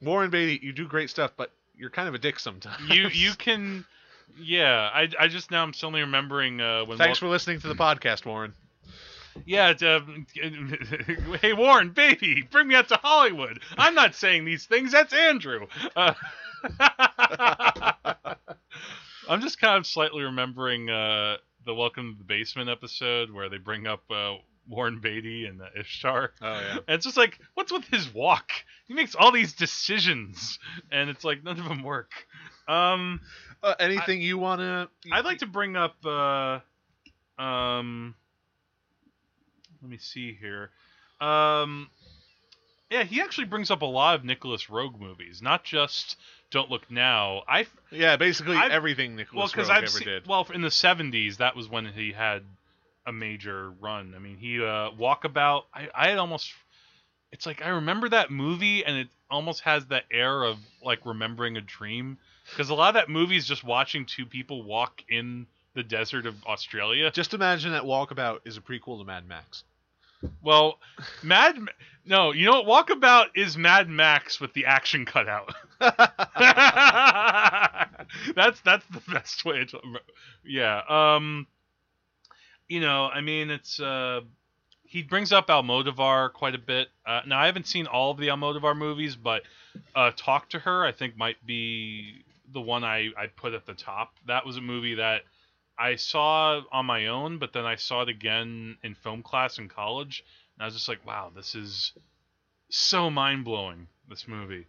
Warren 0.00 0.30
Beatty, 0.30 0.64
you 0.64 0.72
do 0.72 0.86
great 0.86 1.10
stuff, 1.10 1.32
but 1.36 1.52
you're 1.76 1.90
kind 1.90 2.08
of 2.08 2.14
a 2.14 2.18
dick 2.18 2.38
sometimes. 2.38 2.88
You 2.88 3.08
you 3.12 3.34
can 3.34 3.84
yeah, 4.36 4.90
I, 4.92 5.08
I 5.18 5.28
just 5.28 5.50
now 5.50 5.62
I'm 5.62 5.72
suddenly 5.72 6.00
remembering 6.00 6.60
uh, 6.60 6.84
when 6.84 6.98
Thanks 6.98 7.20
Wal- 7.20 7.28
for 7.28 7.32
listening 7.32 7.60
to 7.60 7.68
the 7.68 7.74
podcast, 7.74 8.26
Warren. 8.26 8.54
Yeah, 9.46 9.70
it's, 9.70 9.82
um, 9.84 10.26
hey 11.40 11.52
Warren, 11.52 11.90
baby, 11.90 12.42
bring 12.50 12.68
me 12.68 12.74
out 12.74 12.88
to 12.88 12.96
Hollywood. 12.96 13.60
I'm 13.76 13.94
not 13.94 14.14
saying 14.14 14.44
these 14.44 14.66
things. 14.66 14.92
That's 14.92 15.12
Andrew. 15.12 15.66
Uh, 15.94 16.14
I'm 19.28 19.40
just 19.40 19.60
kind 19.60 19.76
of 19.78 19.86
slightly 19.86 20.22
remembering 20.24 20.90
uh, 20.90 21.36
the 21.64 21.74
Welcome 21.74 22.14
to 22.14 22.18
the 22.18 22.24
Basement 22.24 22.68
episode 22.68 23.30
where 23.30 23.48
they 23.48 23.58
bring 23.58 23.86
up 23.86 24.02
uh, 24.10 24.34
Warren 24.68 25.00
Beatty 25.00 25.46
and 25.46 25.62
uh, 25.62 25.66
Ishtar. 25.78 26.32
Oh 26.42 26.52
yeah. 26.60 26.72
And 26.86 26.94
it's 26.96 27.04
just 27.06 27.16
like, 27.16 27.38
what's 27.54 27.72
with 27.72 27.84
his 27.86 28.12
walk? 28.12 28.50
He 28.86 28.94
makes 28.94 29.14
all 29.14 29.32
these 29.32 29.52
decisions, 29.54 30.58
and 30.90 31.08
it's 31.10 31.24
like 31.24 31.42
none 31.44 31.58
of 31.58 31.68
them 31.68 31.82
work. 31.82 32.10
Um, 32.68 33.20
Uh, 33.62 33.74
anything 33.80 34.20
you 34.22 34.38
wanna? 34.38 34.88
I'd 35.10 35.24
like 35.24 35.38
to 35.38 35.46
bring 35.46 35.76
up. 35.76 35.96
Uh, 36.04 36.60
um, 37.40 38.14
let 39.82 39.90
me 39.90 39.98
see 39.98 40.32
here. 40.38 40.70
Um, 41.20 41.88
yeah, 42.90 43.04
he 43.04 43.20
actually 43.20 43.46
brings 43.46 43.70
up 43.70 43.82
a 43.82 43.86
lot 43.86 44.14
of 44.16 44.24
Nicholas 44.24 44.66
Roeg 44.66 44.98
movies, 44.98 45.40
not 45.42 45.64
just 45.64 46.16
Don't 46.50 46.70
Look 46.70 46.90
Now. 46.90 47.42
I 47.48 47.66
Yeah, 47.90 48.16
basically 48.16 48.56
I've- 48.56 48.72
everything 48.72 49.16
Nicholas 49.16 49.50
because 49.50 49.68
Roeg 49.68 49.72
I've 49.72 49.78
ever 49.84 49.86
seen, 49.92 50.08
did. 50.08 50.26
well 50.26 50.46
in 50.54 50.60
the 50.62 50.68
'70s 50.70 51.38
that 51.38 51.54
was 51.56 51.68
when 51.68 51.86
he 51.86 52.12
had 52.12 52.44
a 53.08 53.12
major 53.12 53.70
run. 53.80 54.12
I 54.14 54.18
mean, 54.18 54.36
he 54.36 54.58
uh, 54.58 54.90
Walkabout. 54.90 55.64
I 55.74 55.88
I 55.94 56.08
had 56.08 56.18
almost. 56.18 56.52
It's 57.32 57.46
like 57.46 57.62
I 57.62 57.70
remember 57.70 58.08
that 58.10 58.30
movie, 58.30 58.84
and 58.84 58.96
it 58.96 59.08
almost 59.30 59.62
has 59.62 59.86
that 59.86 60.04
air 60.12 60.44
of 60.44 60.58
like 60.84 61.00
remembering 61.04 61.56
a 61.56 61.60
dream. 61.60 62.18
Because 62.50 62.70
a 62.70 62.74
lot 62.74 62.88
of 62.88 62.94
that 62.94 63.08
movie 63.08 63.36
is 63.36 63.46
just 63.46 63.64
watching 63.64 64.06
two 64.06 64.24
people 64.26 64.62
walk 64.62 65.02
in 65.08 65.46
the 65.74 65.82
desert 65.82 66.26
of 66.26 66.34
Australia. 66.46 67.10
Just 67.10 67.34
imagine 67.34 67.72
that 67.72 67.82
Walkabout 67.82 68.40
is 68.44 68.56
a 68.56 68.60
prequel 68.60 68.98
to 68.98 69.04
Mad 69.04 69.26
Max. 69.26 69.64
Well, 70.42 70.78
Mad. 71.22 71.56
No, 72.04 72.32
you 72.32 72.46
know 72.46 72.62
what? 72.62 72.88
Walkabout 72.88 73.26
is 73.34 73.56
Mad 73.56 73.88
Max 73.88 74.40
with 74.40 74.52
the 74.52 74.66
action 74.66 75.04
cut 75.06 75.28
out. 75.28 75.54
that's 78.34 78.60
that's 78.60 78.86
the 78.86 79.02
best 79.12 79.44
way 79.44 79.64
to. 79.64 79.80
Yeah. 80.44 80.82
Um. 80.88 81.46
You 82.68 82.80
know, 82.80 83.06
I 83.06 83.20
mean, 83.20 83.50
it's 83.50 83.80
uh, 83.80 84.20
he 84.82 85.02
brings 85.02 85.32
up 85.32 85.48
Almodovar 85.48 86.32
quite 86.32 86.54
a 86.54 86.58
bit. 86.58 86.88
Uh, 87.06 87.20
now, 87.26 87.38
I 87.38 87.46
haven't 87.46 87.66
seen 87.66 87.86
all 87.86 88.10
of 88.10 88.18
the 88.18 88.28
Almodovar 88.28 88.76
movies, 88.76 89.16
but 89.16 89.42
uh, 89.94 90.12
Talk 90.16 90.50
to 90.50 90.58
Her, 90.58 90.84
I 90.84 90.92
think, 90.92 91.16
might 91.16 91.44
be 91.46 92.24
the 92.52 92.60
one 92.60 92.84
I 92.84 93.08
I 93.16 93.26
put 93.26 93.54
at 93.54 93.66
the 93.66 93.74
top. 93.74 94.14
That 94.26 94.44
was 94.46 94.56
a 94.56 94.60
movie 94.60 94.96
that 94.96 95.22
I 95.78 95.96
saw 95.96 96.60
on 96.72 96.86
my 96.86 97.06
own, 97.06 97.38
but 97.38 97.52
then 97.52 97.64
I 97.64 97.76
saw 97.76 98.02
it 98.02 98.08
again 98.08 98.76
in 98.82 98.94
film 98.94 99.22
class 99.22 99.58
in 99.58 99.68
college, 99.68 100.24
and 100.56 100.62
I 100.62 100.66
was 100.66 100.74
just 100.74 100.88
like, 100.88 101.06
wow, 101.06 101.30
this 101.34 101.54
is 101.54 101.92
so 102.70 103.10
mind 103.10 103.44
blowing. 103.44 103.88
This 104.08 104.26
movie. 104.26 104.66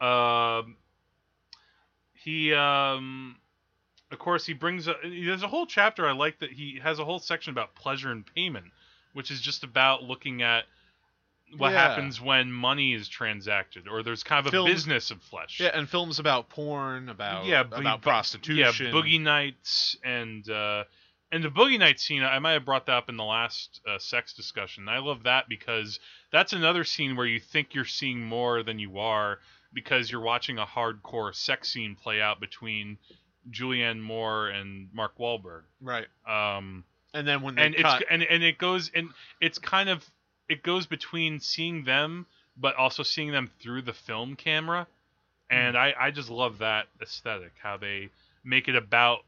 Um, 0.00 0.76
he, 2.12 2.52
um, 2.52 3.36
of 4.10 4.18
course, 4.18 4.46
he 4.46 4.52
brings. 4.52 4.88
A, 4.88 4.94
there's 5.02 5.42
a 5.42 5.48
whole 5.48 5.66
chapter 5.66 6.06
I 6.08 6.12
like 6.12 6.38
that 6.40 6.50
he 6.52 6.80
has 6.82 6.98
a 6.98 7.04
whole 7.04 7.18
section 7.18 7.52
about 7.52 7.74
pleasure 7.74 8.10
and 8.10 8.24
payment, 8.34 8.66
which 9.12 9.30
is 9.30 9.40
just 9.40 9.62
about 9.64 10.02
looking 10.02 10.42
at 10.42 10.64
what 11.56 11.72
Yeah. 11.72 11.88
happens 11.88 12.20
when 12.20 12.52
money 12.52 12.94
is 12.94 13.08
transacted, 13.08 13.88
or 13.88 14.02
there's 14.02 14.22
kind 14.22 14.46
of 14.46 14.54
a 14.54 14.64
business 14.64 15.10
of 15.10 15.20
flesh. 15.22 15.58
Yeah, 15.60 15.70
and 15.74 15.88
films 15.88 16.18
about 16.20 16.48
porn, 16.48 17.08
about 17.08 17.44
Yeah, 17.46 17.64
bu- 17.64 17.76
about 17.76 18.02
prostitution. 18.02 18.86
Yeah, 18.86 18.92
Boogie 18.92 19.20
Nights 19.20 19.96
and 20.04 20.48
uh, 20.48 20.84
and 21.32 21.42
the 21.44 21.48
Boogie 21.48 21.78
Nights 21.78 22.04
scene. 22.04 22.22
I 22.22 22.38
might 22.38 22.52
have 22.52 22.64
brought 22.64 22.86
that 22.86 22.92
up 22.94 23.08
in 23.08 23.16
the 23.16 23.24
last 23.24 23.80
uh, 23.88 23.98
sex 23.98 24.32
discussion. 24.32 24.88
I 24.88 24.98
love 24.98 25.24
that 25.24 25.48
because 25.48 25.98
that's 26.30 26.52
another 26.52 26.84
scene 26.84 27.16
where 27.16 27.26
you 27.26 27.40
think 27.40 27.74
you're 27.74 27.84
seeing 27.84 28.20
more 28.24 28.62
than 28.62 28.78
you 28.78 28.98
are, 28.98 29.38
because 29.72 30.10
you're 30.10 30.20
watching 30.20 30.58
a 30.58 30.66
hardcore 30.66 31.34
sex 31.34 31.68
scene 31.72 31.96
play 31.96 32.20
out 32.20 32.38
between 32.40 32.98
Julianne 33.50 34.00
Moore 34.00 34.48
and 34.48 34.88
Mark 34.92 35.18
Wahlberg. 35.18 35.62
Right. 35.80 36.06
Um, 36.26 36.84
And 37.14 37.26
then 37.26 37.42
when 37.42 37.54
they 37.54 37.62
and 37.62 37.76
cut, 37.76 38.02
it's 38.02 38.10
and 38.10 38.22
and 38.22 38.42
it 38.42 38.58
goes 38.58 38.90
and 38.94 39.10
it's 39.40 39.58
kind 39.58 39.88
of 39.88 40.04
it 40.48 40.62
goes 40.62 40.86
between 40.86 41.40
seeing 41.40 41.84
them 41.84 42.26
but 42.56 42.74
also 42.76 43.02
seeing 43.02 43.30
them 43.32 43.50
through 43.60 43.82
the 43.82 43.92
film 43.92 44.36
camera 44.36 44.86
and 45.48 45.76
I, 45.76 45.94
I 45.98 46.10
just 46.12 46.30
love 46.30 46.58
that 46.58 46.86
aesthetic 47.02 47.52
how 47.60 47.76
they 47.76 48.10
make 48.44 48.68
it 48.68 48.76
about 48.76 49.20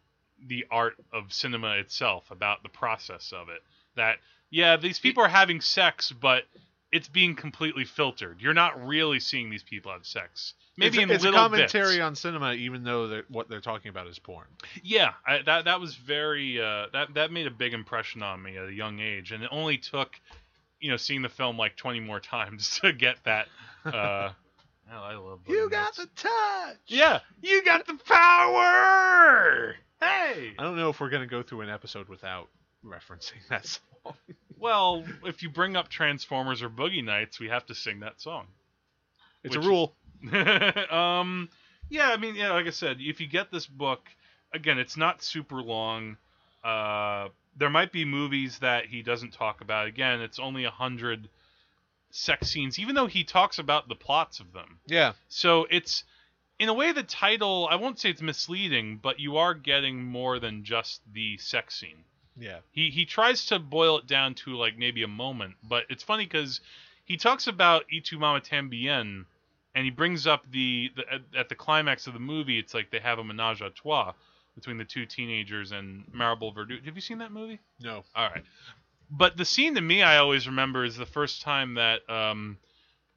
the 0.47 0.67
art 0.71 0.95
of 1.13 1.33
cinema 1.33 1.77
itself 1.79 2.31
about 2.31 2.63
the 2.63 2.69
process 2.69 3.33
of 3.33 3.49
it 3.49 3.63
that 3.97 4.17
yeah 4.51 4.77
these 4.77 4.99
people 4.99 5.23
are 5.25 5.29
having 5.29 5.61
sex 5.61 6.13
but 6.13 6.45
it's 6.93 7.09
being 7.09 7.35
completely 7.35 7.85
filtered 7.85 8.41
you're 8.41 8.55
not 8.55 8.87
really 8.87 9.19
seeing 9.19 9.51
these 9.51 9.63
people 9.63 9.91
have 9.91 10.07
sex 10.07 10.55
maybe 10.77 10.99
it's, 10.99 11.03
in 11.05 11.11
a- 11.11 11.15
it's 11.15 11.25
a 11.25 11.27
little 11.27 11.41
commentary 11.41 11.97
bits. 11.97 12.03
on 12.03 12.15
cinema, 12.15 12.53
even 12.55 12.83
though 12.85 13.09
they're, 13.09 13.25
what 13.29 13.49
they're 13.49 13.61
talking 13.61 13.91
about 13.91 14.07
is 14.07 14.19
porn. 14.19 14.47
Yeah, 14.83 15.13
I, 15.27 15.43
that 15.43 15.67
that 15.67 15.81
was 15.81 15.95
very 15.95 16.59
uh, 16.61 16.87
that 16.95 17.13
that 17.15 17.31
made 17.31 17.47
a 17.47 17.51
big 17.51 17.75
impression 17.75 18.23
on 18.23 18.43
me 18.43 18.57
at 18.57 18.69
a 18.69 18.73
young 18.73 18.99
age, 18.99 19.33
and 19.33 19.43
it 19.45 19.51
only 19.53 19.77
took, 19.77 20.19
you 20.81 20.91
know, 20.91 20.97
seeing 20.97 21.21
the 21.21 21.29
film 21.29 21.59
like 21.59 21.77
twenty 21.77 22.01
more 22.01 22.21
times 22.37 22.81
to 22.81 22.93
get 22.95 23.17
that. 23.25 23.49
Uh, 23.85 24.31
hell, 24.89 25.03
I 25.03 25.15
love. 25.17 25.41
You 25.47 25.69
got 25.69 25.97
Nights. 25.97 25.97
the 25.99 26.09
touch. 26.17 26.79
Yeah, 26.87 27.21
you 27.43 27.63
got 27.65 27.87
the 27.87 27.99
power. 28.07 29.75
Hey. 30.01 30.53
I 30.59 30.63
don't 30.63 30.77
know 30.77 30.89
if 30.89 31.01
we're 31.01 31.11
gonna 31.11 31.27
go 31.27 31.43
through 31.43 31.61
an 31.61 31.69
episode 31.71 32.09
without 32.09 32.49
referencing 32.85 33.47
that 33.51 33.67
song. 33.67 34.15
Well, 34.63 35.03
if 35.25 35.43
you 35.43 35.51
bring 35.51 35.75
up 35.75 35.89
Transformers 35.89 36.63
or 36.63 36.71
Boogie 36.71 37.05
Nights, 37.05 37.41
we 37.41 37.49
have 37.49 37.67
to 37.67 37.75
sing 37.75 37.99
that 38.01 38.21
song. 38.21 38.47
It's 39.43 39.57
Which- 39.57 39.67
a 39.67 39.69
rule. 39.69 39.97
um, 40.91 41.49
yeah, 41.89 42.11
I 42.11 42.17
mean, 42.17 42.37
yeah, 42.37 42.53
like 42.53 42.69
I 42.69 42.71
said, 42.71 42.99
if 43.01 43.21
you 43.21 43.27
get 43.27 43.51
this 43.51 43.67
book, 43.67 44.09
again, 44.55 44.79
it's 44.79 44.97
not 44.97 45.21
super 45.21 45.57
long. 45.57 46.17
Uh, 46.63 47.31
there 47.57 47.71
might 47.71 47.91
be 47.91 48.05
movies 48.05 48.61
that 48.61 48.87
he 48.87 49.03
doesn't 49.03 49.33
talk 49.33 49.63
about. 49.63 49.89
Again, 49.89 50.21
it's 50.21 50.39
only 50.39 50.63
a 50.63 50.71
hundred 50.71 51.29
sex 52.13 52.51
scenes, 52.51 52.79
even 52.79 52.95
though 52.95 53.09
he 53.09 53.25
talks 53.25 53.59
about 53.59 53.89
the 53.89 53.97
plots 53.97 54.39
of 54.39 54.53
them. 54.53 54.79
Yeah. 54.87 55.15
So 55.29 55.67
it's, 55.71 56.05
in 56.61 56.69
a 56.69 56.75
way, 56.75 56.93
the 56.93 57.03
title. 57.03 57.67
I 57.69 57.75
won't 57.75 57.99
say 57.99 58.11
it's 58.11 58.23
misleading, 58.23 59.01
but 59.03 59.19
you 59.19 59.39
are 59.39 59.55
getting 59.55 60.05
more 60.05 60.39
than 60.39 60.63
just 60.63 61.01
the 61.13 61.37
sex 61.39 61.75
scene 61.75 62.05
Yeah. 62.39 62.59
he 62.71 62.91
he 62.91 63.05
tries 63.05 63.47
to 63.47 63.59
boil 63.59 63.99
it 63.99 64.07
down 64.07 64.35
to 64.37 64.57
like 64.57 64.79
maybe 64.79 65.03
a 65.03 65.09
moment 65.09 65.55
but 65.69 65.85
it's 65.91 66.03
funny 66.03 66.25
because 66.25 66.61
he 67.05 67.17
talks 67.17 67.47
about 67.47 67.85
Y 67.93 68.01
Tu 68.05 68.19
Mamá 68.19 68.41
También 68.47 69.25
and 69.75 69.85
he 69.85 69.91
brings 69.91 70.27
up 70.27 70.45
the, 70.51 70.91
the 70.97 71.13
at, 71.13 71.21
at 71.37 71.49
the 71.49 71.55
climax 71.55 72.07
of 72.07 72.15
the 72.15 72.21
movie 72.21 72.59
it's 72.59 72.75
like 72.75 72.91
they 72.91 73.01
have 73.01 73.19
a 73.19 73.25
menage 73.25 73.61
a 73.61 73.71
trois 73.71 74.13
between 74.55 74.77
the 74.79 74.85
two 74.85 75.07
teenagers 75.07 75.73
and 75.73 76.05
maribel 76.15 76.55
verdú 76.55 76.83
have 76.85 76.95
you 76.95 77.01
seen 77.01 77.19
that 77.19 77.33
movie 77.33 77.59
No. 77.81 78.03
all 78.15 78.29
right 78.29 78.45
but 79.11 79.37
the 79.37 79.45
scene 79.45 79.75
to 79.75 79.81
me 79.81 80.03
i 80.03 80.17
always 80.19 80.47
remember 80.47 80.85
is 80.85 80.97
the 80.97 81.07
first 81.07 81.43
time 81.43 81.75
that 81.75 82.01
um 82.09 82.57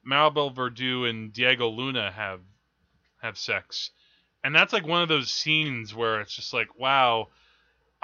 maribel 0.08 0.54
verdú 0.54 1.10
and 1.10 1.32
diego 1.34 1.68
luna 1.70 2.12
have 2.12 2.42
have 3.22 3.38
sex 3.38 3.92
and 4.44 4.54
that's 4.54 4.74
like 4.74 4.86
one 4.86 5.02
of 5.02 5.10
those 5.10 5.32
scenes 5.32 5.94
where 5.96 6.22
it's 6.22 6.36
just 6.36 6.54
like 6.54 6.78
wow 6.78 7.28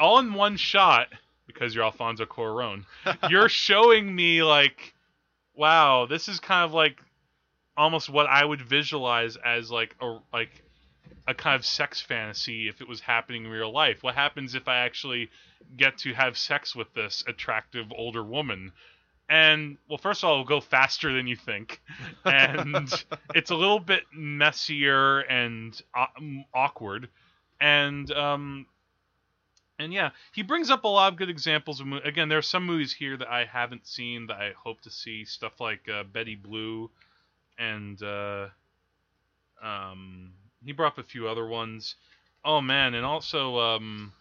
all 0.01 0.19
in 0.19 0.33
one 0.33 0.57
shot 0.57 1.07
because 1.47 1.75
you're 1.75 1.83
Alfonso 1.83 2.25
Cuarón. 2.25 2.85
You're 3.29 3.49
showing 3.49 4.13
me 4.13 4.41
like, 4.41 4.93
wow, 5.53 6.05
this 6.05 6.27
is 6.27 6.39
kind 6.39 6.65
of 6.65 6.73
like 6.73 6.99
almost 7.77 8.09
what 8.09 8.25
I 8.27 8.43
would 8.43 8.61
visualize 8.61 9.37
as 9.37 9.71
like 9.71 9.95
a 10.01 10.17
like 10.33 10.63
a 11.27 11.33
kind 11.33 11.55
of 11.55 11.65
sex 11.65 12.01
fantasy 12.01 12.67
if 12.67 12.81
it 12.81 12.87
was 12.87 12.99
happening 12.99 13.45
in 13.45 13.51
real 13.51 13.71
life. 13.71 14.01
What 14.01 14.15
happens 14.15 14.55
if 14.55 14.67
I 14.67 14.77
actually 14.79 15.29
get 15.77 15.99
to 15.99 16.13
have 16.13 16.37
sex 16.37 16.75
with 16.75 16.91
this 16.93 17.23
attractive 17.27 17.85
older 17.95 18.23
woman? 18.23 18.71
And 19.29 19.77
well, 19.87 19.97
first 19.97 20.23
of 20.23 20.29
all, 20.29 20.33
it'll 20.33 20.45
go 20.45 20.61
faster 20.61 21.13
than 21.13 21.27
you 21.27 21.35
think, 21.35 21.81
and 22.25 22.91
it's 23.35 23.51
a 23.51 23.55
little 23.55 23.79
bit 23.79 24.03
messier 24.13 25.19
and 25.21 25.79
au- 25.95 26.43
awkward, 26.53 27.07
and 27.61 28.11
um, 28.11 28.65
and 29.81 29.93
yeah, 29.93 30.11
he 30.31 30.43
brings 30.43 30.69
up 30.69 30.83
a 30.83 30.87
lot 30.87 31.11
of 31.11 31.17
good 31.17 31.29
examples 31.29 31.79
of 31.79 31.87
mo- 31.87 32.01
again. 32.03 32.29
There 32.29 32.37
are 32.37 32.43
some 32.43 32.65
movies 32.65 32.93
here 32.93 33.17
that 33.17 33.27
I 33.27 33.45
haven't 33.45 33.87
seen 33.87 34.27
that 34.27 34.37
I 34.37 34.53
hope 34.57 34.81
to 34.81 34.89
see. 34.91 35.25
Stuff 35.25 35.59
like 35.59 35.89
uh, 35.89 36.03
Betty 36.03 36.35
Blue, 36.35 36.89
and 37.57 38.01
uh, 38.01 38.47
um, 39.61 40.33
he 40.63 40.71
brought 40.71 40.93
up 40.93 40.97
a 40.99 41.03
few 41.03 41.27
other 41.27 41.45
ones. 41.45 41.95
Oh 42.43 42.61
man, 42.61 42.93
and 42.93 43.05
also 43.05 43.59
um, 43.59 44.13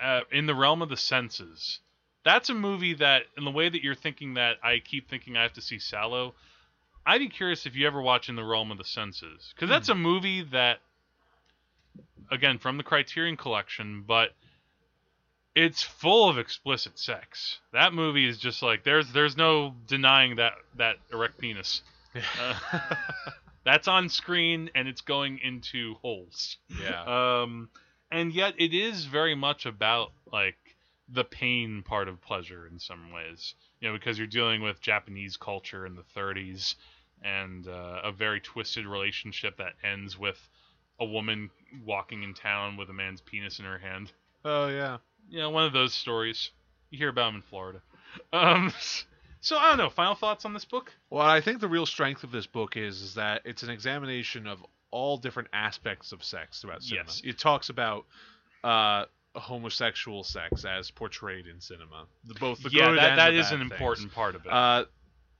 uh, 0.00 0.20
in 0.32 0.46
the 0.46 0.54
realm 0.54 0.82
of 0.82 0.88
the 0.88 0.96
senses. 0.96 1.80
That's 2.24 2.48
a 2.48 2.54
movie 2.54 2.94
that, 2.94 3.24
in 3.36 3.44
the 3.44 3.50
way 3.50 3.68
that 3.68 3.82
you're 3.82 3.94
thinking 3.94 4.34
that, 4.34 4.56
I 4.62 4.78
keep 4.78 5.10
thinking 5.10 5.36
I 5.36 5.42
have 5.42 5.52
to 5.54 5.60
see 5.60 5.78
Salo. 5.78 6.34
I'd 7.04 7.18
be 7.18 7.28
curious 7.28 7.66
if 7.66 7.76
you 7.76 7.86
ever 7.86 8.00
watch 8.00 8.30
In 8.30 8.34
the 8.34 8.42
Realm 8.42 8.70
of 8.70 8.78
the 8.78 8.84
Senses, 8.84 9.52
because 9.54 9.68
that's 9.68 9.90
a 9.90 9.94
movie 9.94 10.42
that, 10.44 10.78
again, 12.30 12.58
from 12.58 12.78
the 12.78 12.82
Criterion 12.82 13.36
Collection, 13.36 14.04
but 14.06 14.30
it's 15.54 15.82
full 15.82 16.28
of 16.28 16.38
explicit 16.38 16.98
sex. 16.98 17.58
That 17.72 17.94
movie 17.94 18.28
is 18.28 18.38
just 18.38 18.62
like 18.62 18.84
there's 18.84 19.12
there's 19.12 19.36
no 19.36 19.74
denying 19.86 20.36
that 20.36 20.54
that 20.76 20.96
erect 21.12 21.38
penis. 21.38 21.82
Uh, 22.40 22.80
that's 23.64 23.88
on 23.88 24.08
screen 24.08 24.70
and 24.74 24.88
it's 24.88 25.00
going 25.00 25.38
into 25.38 25.94
holes. 25.94 26.58
yeah. 26.80 27.42
Um, 27.42 27.68
and 28.10 28.32
yet 28.32 28.54
it 28.58 28.74
is 28.74 29.04
very 29.04 29.34
much 29.34 29.66
about 29.66 30.12
like 30.32 30.56
the 31.08 31.24
pain 31.24 31.82
part 31.82 32.08
of 32.08 32.20
pleasure 32.20 32.66
in 32.66 32.78
some 32.78 33.12
ways. 33.12 33.54
You 33.80 33.88
know, 33.88 33.94
because 33.94 34.18
you're 34.18 34.26
dealing 34.26 34.62
with 34.62 34.80
Japanese 34.80 35.36
culture 35.36 35.86
in 35.86 35.94
the 35.94 36.04
30s 36.16 36.74
and 37.22 37.66
uh, 37.68 38.00
a 38.02 38.12
very 38.12 38.40
twisted 38.40 38.86
relationship 38.86 39.56
that 39.58 39.74
ends 39.82 40.18
with 40.18 40.48
a 41.00 41.04
woman 41.04 41.50
walking 41.84 42.22
in 42.22 42.34
town 42.34 42.76
with 42.76 42.88
a 42.88 42.92
man's 42.92 43.20
penis 43.20 43.58
in 43.58 43.64
her 43.64 43.78
hand. 43.78 44.12
oh 44.44 44.68
yeah. 44.68 44.98
You 45.28 45.38
know, 45.38 45.50
one 45.50 45.64
of 45.64 45.72
those 45.72 45.94
stories. 45.94 46.50
You 46.90 46.98
hear 46.98 47.08
about 47.08 47.28
them 47.28 47.36
in 47.36 47.42
Florida. 47.42 47.80
Um, 48.32 48.72
so 49.40 49.56
I 49.56 49.68
don't 49.70 49.78
know. 49.78 49.90
Final 49.90 50.14
thoughts 50.14 50.44
on 50.44 50.52
this 50.52 50.64
book? 50.64 50.92
Well, 51.10 51.26
I 51.26 51.40
think 51.40 51.60
the 51.60 51.68
real 51.68 51.86
strength 51.86 52.22
of 52.24 52.30
this 52.30 52.46
book 52.46 52.76
is, 52.76 53.02
is 53.02 53.14
that 53.14 53.42
it's 53.44 53.62
an 53.62 53.70
examination 53.70 54.46
of 54.46 54.64
all 54.90 55.16
different 55.16 55.48
aspects 55.52 56.12
of 56.12 56.22
sex 56.22 56.60
throughout 56.60 56.82
cinema. 56.82 57.06
Yes. 57.08 57.22
It 57.24 57.38
talks 57.38 57.68
about 57.68 58.04
uh, 58.62 59.06
homosexual 59.34 60.22
sex 60.22 60.64
as 60.64 60.90
portrayed 60.92 61.46
in 61.46 61.60
cinema, 61.60 62.06
the, 62.24 62.34
both 62.34 62.62
the 62.62 62.70
yeah, 62.70 62.92
that 62.92 63.16
that 63.16 63.34
is 63.34 63.50
an 63.50 63.58
things. 63.58 63.72
important 63.72 64.12
part 64.12 64.36
of 64.36 64.46
it. 64.46 64.52
Uh, 64.52 64.84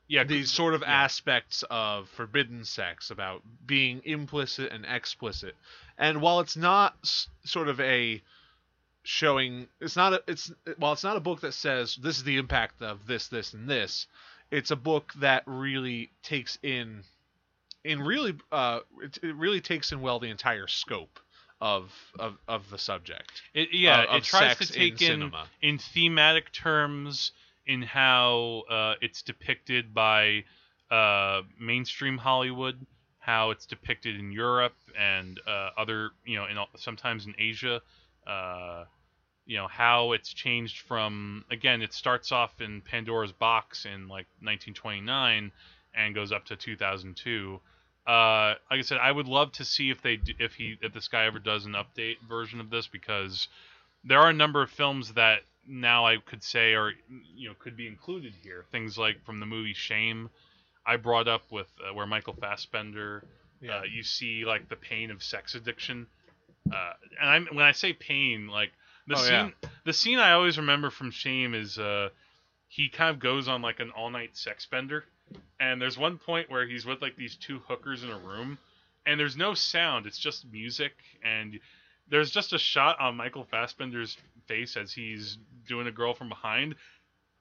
yeah, 0.08 0.24
these 0.24 0.50
sort 0.50 0.74
of 0.74 0.80
yeah. 0.82 1.04
aspects 1.04 1.64
of 1.70 2.08
forbidden 2.10 2.64
sex 2.64 3.10
about 3.10 3.42
being 3.64 4.02
implicit 4.04 4.72
and 4.72 4.84
explicit 4.84 5.54
and 5.98 6.20
while 6.20 6.40
it's 6.40 6.56
not 6.56 6.96
s- 7.02 7.28
sort 7.44 7.68
of 7.68 7.80
a 7.80 8.22
showing 9.04 9.68
it's 9.80 9.96
not 9.96 10.12
a 10.14 10.22
it's 10.26 10.50
while 10.78 10.92
it's 10.92 11.04
not 11.04 11.16
a 11.16 11.20
book 11.20 11.40
that 11.42 11.52
says 11.52 11.96
this 11.96 12.16
is 12.16 12.24
the 12.24 12.38
impact 12.38 12.82
of 12.82 13.06
this 13.06 13.28
this 13.28 13.52
and 13.54 13.68
this. 13.68 14.06
It's 14.50 14.70
a 14.70 14.76
book 14.76 15.12
that 15.20 15.42
really 15.46 16.10
takes 16.22 16.58
in 16.62 17.02
in 17.84 18.00
really 18.00 18.34
uh 18.50 18.80
it, 19.02 19.18
it 19.22 19.34
really 19.36 19.60
takes 19.60 19.92
in 19.92 20.00
well 20.00 20.18
the 20.18 20.30
entire 20.30 20.66
scope 20.66 21.20
of 21.60 21.92
of, 22.18 22.36
of 22.48 22.68
the 22.70 22.78
subject. 22.78 23.42
It, 23.52 23.68
yeah, 23.72 24.02
of- 24.02 24.04
it 24.04 24.16
of 24.18 24.24
tries 24.24 24.56
to 24.58 24.64
sex 24.66 24.76
in 24.76 24.90
take 24.98 25.02
in, 25.02 25.32
in 25.62 25.78
thematic 25.78 26.52
terms 26.52 27.32
in 27.66 27.82
how 27.82 28.64
uh, 28.70 28.94
it's 29.00 29.22
depicted 29.22 29.94
by 29.94 30.44
uh, 30.90 31.42
mainstream 31.58 32.18
Hollywood, 32.18 32.86
how 33.18 33.50
it's 33.50 33.66
depicted 33.66 34.18
in 34.18 34.32
Europe 34.32 34.76
and 34.98 35.40
uh, 35.46 35.70
other, 35.78 36.10
you 36.26 36.36
know, 36.36 36.44
in, 36.44 36.58
sometimes 36.76 37.26
in 37.26 37.34
Asia. 37.38 37.80
Uh, 38.26 38.84
you 39.46 39.56
know 39.58 39.68
how 39.68 40.12
it's 40.12 40.32
changed 40.32 40.78
from 40.80 41.44
again. 41.50 41.82
It 41.82 41.92
starts 41.92 42.32
off 42.32 42.60
in 42.60 42.80
Pandora's 42.80 43.32
Box 43.32 43.84
in 43.84 44.08
like 44.08 44.26
1929 44.40 45.52
and 45.94 46.14
goes 46.14 46.32
up 46.32 46.46
to 46.46 46.56
2002. 46.56 47.60
Uh, 48.06 48.10
like 48.10 48.58
I 48.70 48.80
said, 48.82 48.98
I 49.00 49.12
would 49.12 49.28
love 49.28 49.52
to 49.52 49.64
see 49.64 49.90
if 49.90 50.02
they 50.02 50.16
do, 50.16 50.32
if 50.38 50.54
he 50.54 50.76
if 50.82 50.92
this 50.92 51.08
guy 51.08 51.24
ever 51.26 51.38
does 51.38 51.66
an 51.66 51.72
update 51.74 52.16
version 52.28 52.60
of 52.60 52.70
this 52.70 52.86
because 52.86 53.48
there 54.04 54.18
are 54.20 54.28
a 54.30 54.34
number 54.34 54.62
of 54.62 54.70
films 54.70 55.12
that 55.14 55.40
now 55.66 56.06
I 56.06 56.18
could 56.18 56.42
say 56.42 56.74
are 56.74 56.92
you 57.34 57.48
know 57.48 57.54
could 57.58 57.76
be 57.76 57.86
included 57.86 58.34
here. 58.42 58.64
Things 58.72 58.98
like 58.98 59.24
from 59.24 59.40
the 59.40 59.46
movie 59.46 59.72
Shame, 59.74 60.28
I 60.86 60.96
brought 60.96 61.28
up 61.28 61.50
with 61.50 61.68
uh, 61.86 61.94
where 61.94 62.06
Michael 62.06 62.34
Fassbender, 62.34 63.24
Yeah. 63.60 63.78
uh, 63.78 63.82
you 63.84 64.02
see 64.02 64.44
like 64.44 64.68
the 64.68 64.76
pain 64.76 65.10
of 65.10 65.22
sex 65.22 65.54
addiction, 65.54 66.06
uh, 66.72 66.92
and 67.20 67.30
I'm 67.30 67.46
when 67.52 67.64
I 67.64 67.72
say 67.72 67.92
pain, 67.92 68.48
like 68.48 68.72
the 69.06 69.14
Oh, 69.16 69.18
scene 69.18 69.52
yeah. 69.62 69.68
the 69.84 69.92
scene 69.92 70.18
I 70.18 70.32
always 70.32 70.56
remember 70.58 70.90
from 70.90 71.10
Shame 71.10 71.54
is 71.54 71.78
uh, 71.78 72.08
he 72.68 72.88
kind 72.88 73.10
of 73.10 73.18
goes 73.20 73.48
on 73.48 73.62
like 73.62 73.80
an 73.80 73.90
all 73.90 74.10
night 74.10 74.36
sex 74.36 74.66
bender 74.66 75.04
and 75.60 75.80
there's 75.80 75.96
one 75.98 76.18
point 76.18 76.50
where 76.50 76.66
he's 76.66 76.84
with 76.84 77.00
like 77.02 77.16
these 77.16 77.36
two 77.36 77.60
hookers 77.68 78.02
in 78.04 78.10
a 78.10 78.18
room, 78.18 78.58
and 79.06 79.18
there's 79.18 79.36
no 79.36 79.54
sound. 79.54 80.06
It's 80.06 80.18
just 80.18 80.44
music, 80.50 80.92
and 81.24 81.58
there's 82.08 82.30
just 82.30 82.52
a 82.52 82.58
shot 82.58 83.00
on 83.00 83.16
Michael 83.16 83.44
Fassbender's 83.44 84.16
face 84.46 84.76
as 84.76 84.92
he's 84.92 85.38
doing 85.66 85.86
a 85.86 85.92
girl 85.92 86.14
from 86.14 86.28
behind, 86.28 86.74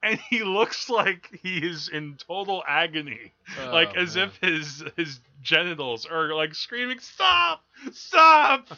and 0.04 0.18
he 0.30 0.42
looks 0.44 0.88
like 0.88 1.28
he 1.42 1.58
is 1.58 1.88
in 1.88 2.16
total 2.16 2.62
agony, 2.68 3.32
like 3.72 3.92
Oh, 3.96 4.00
as 4.02 4.16
man. 4.16 4.28
if 4.28 4.36
his 4.36 4.84
his 4.96 5.20
genitals 5.42 6.06
are 6.06 6.34
like 6.34 6.54
screaming, 6.54 6.98
"Stop! 7.00 7.64
Stop!" 7.92 8.68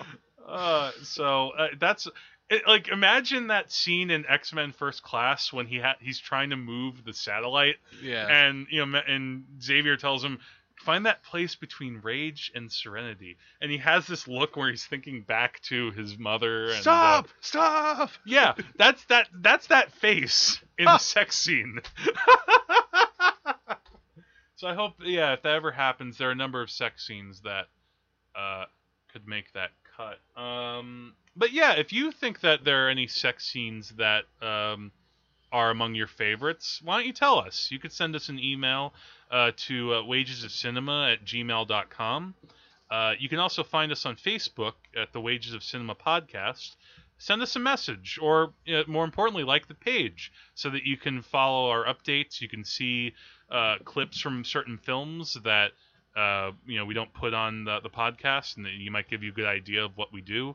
uh, 0.46 0.92
so 1.02 1.50
uh, 1.50 1.68
that's 1.78 2.08
it, 2.48 2.62
like 2.66 2.88
imagine 2.88 3.48
that 3.48 3.72
scene 3.72 4.10
in 4.10 4.24
X 4.28 4.52
Men 4.52 4.72
First 4.72 5.02
Class 5.02 5.52
when 5.52 5.66
he 5.66 5.80
ha- 5.80 5.96
he's 6.00 6.18
trying 6.20 6.50
to 6.50 6.56
move 6.56 7.04
the 7.04 7.12
satellite, 7.12 7.76
yeah. 8.02 8.26
and 8.28 8.66
you 8.70 8.86
know, 8.86 8.98
and 9.06 9.44
Xavier 9.62 9.96
tells 9.96 10.24
him. 10.24 10.38
Find 10.84 11.06
that 11.06 11.22
place 11.24 11.56
between 11.56 12.00
rage 12.02 12.52
and 12.54 12.70
serenity, 12.70 13.38
and 13.62 13.70
he 13.72 13.78
has 13.78 14.06
this 14.06 14.28
look 14.28 14.56
where 14.56 14.68
he's 14.68 14.84
thinking 14.84 15.22
back 15.22 15.58
to 15.62 15.90
his 15.92 16.18
mother. 16.18 16.64
And, 16.66 16.72
uh, 16.74 16.80
Stop! 16.82 17.28
Stop! 17.40 18.10
yeah, 18.26 18.52
that's 18.76 19.02
that. 19.06 19.26
That's 19.40 19.68
that 19.68 19.90
face 19.92 20.60
in 20.78 20.84
the 20.84 20.98
sex 20.98 21.36
scene. 21.36 21.80
so 24.56 24.68
I 24.68 24.74
hope, 24.74 24.94
yeah, 25.04 25.32
if 25.34 25.42
that 25.42 25.54
ever 25.54 25.72
happens, 25.72 26.18
there 26.18 26.28
are 26.28 26.32
a 26.32 26.36
number 26.36 26.62
of 26.62 26.70
sex 26.70 27.06
scenes 27.06 27.40
that 27.42 27.66
uh, 28.34 28.64
could 29.12 29.26
make 29.26 29.52
that 29.52 29.70
cut. 29.96 30.18
Um, 30.40 31.14
but 31.36 31.52
yeah, 31.52 31.72
if 31.72 31.92
you 31.92 32.12
think 32.12 32.40
that 32.40 32.64
there 32.64 32.86
are 32.86 32.90
any 32.90 33.06
sex 33.06 33.46
scenes 33.46 33.90
that 33.96 34.24
um, 34.42 34.92
are 35.52 35.70
among 35.70 35.94
your 35.94 36.06
favorites, 36.06 36.80
why 36.82 36.98
don't 36.98 37.06
you 37.06 37.12
tell 37.12 37.38
us? 37.38 37.68
You 37.70 37.78
could 37.78 37.92
send 37.92 38.14
us 38.14 38.28
an 38.28 38.38
email 38.38 38.92
uh, 39.30 39.52
to 39.56 39.94
uh, 39.94 40.02
wagesofcinema 40.02 41.14
at 41.14 41.24
gmail.com. 41.24 42.34
Uh, 42.88 43.14
you 43.18 43.28
can 43.28 43.38
also 43.38 43.64
find 43.64 43.90
us 43.90 44.06
on 44.06 44.16
Facebook 44.16 44.74
at 44.96 45.12
the 45.12 45.20
Wages 45.20 45.54
of 45.54 45.64
Cinema 45.64 45.94
podcast 45.94 46.76
send 47.18 47.42
us 47.42 47.56
a 47.56 47.58
message 47.58 48.18
or 48.20 48.52
more 48.86 49.04
importantly 49.04 49.44
like 49.44 49.68
the 49.68 49.74
page 49.74 50.32
so 50.54 50.70
that 50.70 50.84
you 50.84 50.96
can 50.96 51.22
follow 51.22 51.70
our 51.70 51.84
updates. 51.84 52.40
You 52.40 52.48
can 52.48 52.64
see 52.64 53.14
uh, 53.50 53.76
clips 53.84 54.20
from 54.20 54.44
certain 54.44 54.78
films 54.78 55.36
that 55.44 55.72
uh, 56.16 56.52
you 56.66 56.78
know 56.78 56.84
we 56.84 56.94
don't 56.94 57.12
put 57.12 57.34
on 57.34 57.64
the, 57.64 57.80
the 57.80 57.90
podcast 57.90 58.56
and 58.56 58.66
you 58.66 58.90
might 58.90 59.08
give 59.08 59.22
you 59.22 59.30
a 59.30 59.34
good 59.34 59.46
idea 59.46 59.84
of 59.84 59.96
what 59.96 60.12
we 60.12 60.20
do. 60.20 60.54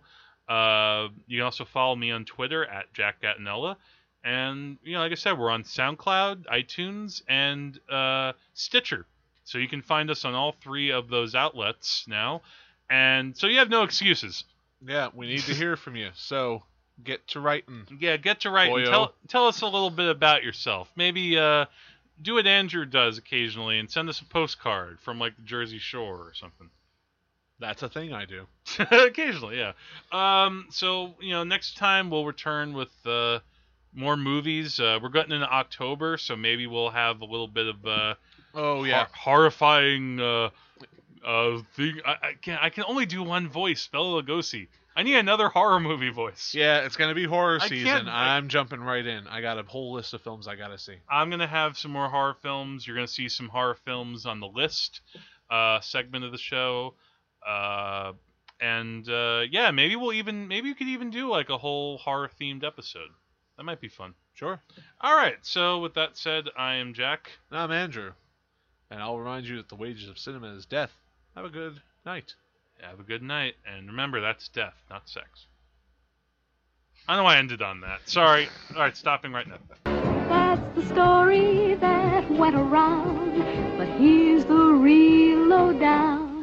Uh, 0.50 1.08
you 1.28 1.38
can 1.38 1.46
also 1.46 1.66
follow 1.66 1.96
me 1.96 2.12
on 2.12 2.26
twitter 2.26 2.66
at 2.66 2.92
jack 2.94 3.22
Gattinella. 3.22 3.78
and 4.24 4.78
you 4.84 4.94
know 4.94 5.00
like 5.00 5.12
i 5.12 5.16
said 5.16 5.38
we're 5.38 5.52
on 5.52 5.64
soundcloud 5.64 6.46
itunes 6.46 7.22
and 7.30 7.80
uh, 7.90 8.34
stitcher. 8.54 9.06
So 9.44 9.58
you 9.58 9.68
can 9.68 9.82
find 9.82 10.10
us 10.10 10.26
on 10.26 10.34
all 10.34 10.54
three 10.62 10.92
of 10.92 11.10
those 11.10 11.36
outlets 11.36 12.06
now. 12.08 12.42
And 12.90 13.36
so 13.38 13.48
you 13.48 13.60
have 13.60 13.70
no 13.70 13.84
excuses 13.84 14.44
Yeah, 14.86 15.10
we 15.14 15.28
need 15.28 15.42
to 15.42 15.54
hear 15.54 15.76
from 15.76 15.96
you. 15.96 16.10
So 16.16 16.64
get 17.04 17.28
to 17.30 17.40
writing. 17.40 17.86
yeah, 18.00 18.18
get 18.18 18.42
to 18.42 18.50
writing. 18.52 18.76
Boyo. 18.76 18.90
tell 18.90 19.14
tell 19.28 19.48
us 19.48 19.62
a 19.62 19.66
little 19.66 19.90
bit 19.92 20.10
about 20.10 20.44
yourself. 20.44 20.90
Maybe 20.96 21.38
uh, 21.38 21.66
do 22.22 22.36
what 22.36 22.48
Andrew 22.48 22.86
does 22.86 23.18
occasionally 23.18 23.80
and 23.80 23.90
send 23.90 24.10
us 24.10 24.20
a 24.22 24.26
postcard 24.26 25.00
from 25.02 25.20
like 25.20 25.36
the 25.36 25.44
Jersey 25.44 25.80
Shore 25.80 26.18
or 26.18 26.34
something. 26.34 26.70
That's 27.60 27.84
a 27.84 27.90
thing 27.90 28.12
I 28.12 28.26
do. 28.26 28.48
occasionally, 28.92 29.60
yeah. 29.60 29.74
Um, 30.12 30.66
so 30.72 31.14
you 31.20 31.32
know, 31.32 31.44
next 31.44 31.78
time 31.78 32.10
we'll 32.10 32.26
return 32.26 32.74
with 32.74 32.90
uh, 33.06 33.40
more 33.94 34.18
movies. 34.18 34.80
Uh, 34.80 34.98
we're 35.02 35.10
getting 35.10 35.32
into 35.32 35.48
October, 35.52 36.18
so 36.18 36.36
maybe 36.36 36.66
we'll 36.66 36.90
have 36.90 37.22
a 37.22 37.26
little 37.26 37.48
bit 37.48 37.68
of 37.68 37.86
uh, 37.86 38.14
Oh 38.56 38.84
yeah. 38.84 39.06
hor- 39.14 39.34
horrifying 39.36 40.20
uh, 41.26 41.60
thing. 41.76 42.00
I, 42.06 42.12
I 42.12 42.34
can 42.42 42.58
I 42.62 42.70
can 42.70 42.84
only 42.88 43.06
do 43.06 43.24
one 43.24 43.48
voice, 43.50 43.88
Bela 43.88 44.22
Lugosi. 44.22 44.68
I 44.96 45.04
need 45.04 45.16
another 45.16 45.48
horror 45.48 45.80
movie 45.80 46.10
voice. 46.10 46.54
Yeah, 46.54 46.80
it's 46.80 46.98
gonna 46.98 47.16
be 47.16 47.24
horror 47.24 47.60
I 47.62 47.68
season. 47.70 47.86
can't- 47.88 48.08
I- 48.10 48.36
I'm 48.36 48.50
jumping 48.50 48.82
right 48.82 49.06
in. 49.06 49.26
I 49.28 49.40
got 49.42 49.58
a 49.58 49.64
whole 49.64 49.94
list 49.94 50.14
of 50.14 50.22
films 50.22 50.48
I 50.48 50.56
gotta 50.56 50.78
see. 50.78 50.96
I'm 51.10 51.30
gonna 51.30 51.48
have 51.48 51.78
some 51.78 51.92
more 51.92 52.10
horror 52.10 52.36
films. 52.42 52.86
You're 52.86 52.96
gonna 52.98 53.08
see 53.08 53.30
some 53.30 53.48
horror 53.48 53.76
films 53.86 54.26
on 54.26 54.40
the 54.42 54.48
list 54.48 55.00
uh, 55.50 55.80
segment 55.82 56.26
of 56.26 56.32
the 56.34 56.38
show, 56.38 56.96
uh, 57.48 58.14
and 58.60 59.08
uh, 59.10 59.44
yeah, 59.50 59.72
maybe 59.72 59.96
we'll 59.96 60.14
even 60.14 60.48
maybe 60.48 60.70
we 60.70 60.76
could 60.76 60.88
even 60.88 61.10
do 61.10 61.30
like 61.30 61.50
a 61.50 61.58
whole 61.58 61.98
horror 61.98 62.30
themed 62.40 62.64
episode. 62.66 63.10
That 63.58 63.64
might 63.64 63.80
be 63.82 63.90
fun. 63.90 64.14
Sure. 64.34 64.62
All 65.02 65.16
right. 65.16 65.36
So 65.42 65.80
with 65.80 65.94
that 65.96 66.18
said, 66.18 66.46
I 66.58 66.76
am 66.76 66.94
Jack. 66.94 67.32
I'm 67.52 67.72
Andrew, 67.72 68.12
and 68.90 69.02
I'll 69.02 69.18
remind 69.20 69.46
you 69.46 69.58
that 69.58 69.70
the 69.70 69.76
wages 69.76 70.10
of 70.10 70.18
cinema 70.18 70.54
is 70.56 70.66
death. 70.66 70.92
Have 71.36 71.46
a 71.46 71.50
good 71.50 71.82
night. 72.06 72.36
Have 72.82 73.00
a 73.00 73.04
good 73.04 73.22
night, 73.22 73.56
and 73.66 73.88
remember 73.88 74.20
that's 74.22 74.50
death, 74.50 74.74
not 74.90 75.08
sex. 75.08 75.46
I 77.08 77.16
know 77.16 77.26
I 77.26 77.38
ended 77.38 77.62
on 77.62 77.82
that. 77.82 78.02
Sorry. 78.06 78.50
All 78.76 78.82
right, 78.82 78.96
stopping 78.98 79.32
right 79.32 79.48
now. 79.48 79.58
That's 79.86 80.76
the 80.76 80.86
story 80.94 81.76
that 81.76 82.30
went 82.32 82.56
around, 82.56 83.78
but 83.78 83.88
here's 84.00 84.46
the 84.46 84.56
real 84.56 85.40
lowdown. 85.46 86.42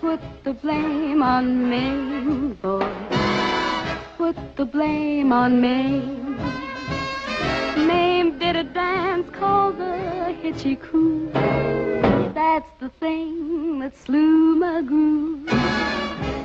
Put 0.00 0.20
the 0.44 0.54
blame 0.54 1.22
on 1.22 1.68
Mame, 1.68 2.54
boy. 2.54 2.92
Put 4.16 4.56
the 4.56 4.64
blame 4.64 5.32
on 5.32 5.60
Mame. 5.60 6.36
Mame 7.86 8.38
did 8.38 8.56
a 8.56 8.64
dance 8.64 9.28
called 9.30 9.78
the 9.78 10.32
Hitchy 10.40 10.76
Coo. 10.76 11.30
That's 12.52 12.80
the 12.80 12.88
thing 12.88 13.78
that 13.78 13.96
slew 13.96 14.56
my 14.56 14.82
groove. 14.82 15.46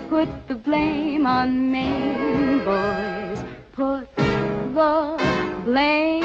Put 0.08 0.30
the 0.48 0.54
blame 0.54 1.26
on 1.26 1.72
Mame, 1.72 2.60
boys. 2.64 3.44
Put 3.72 4.16
the 4.16 5.18
blame 5.66 6.24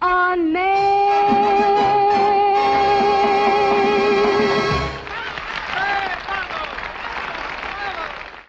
on 0.00 0.52
Mame. 0.52 1.85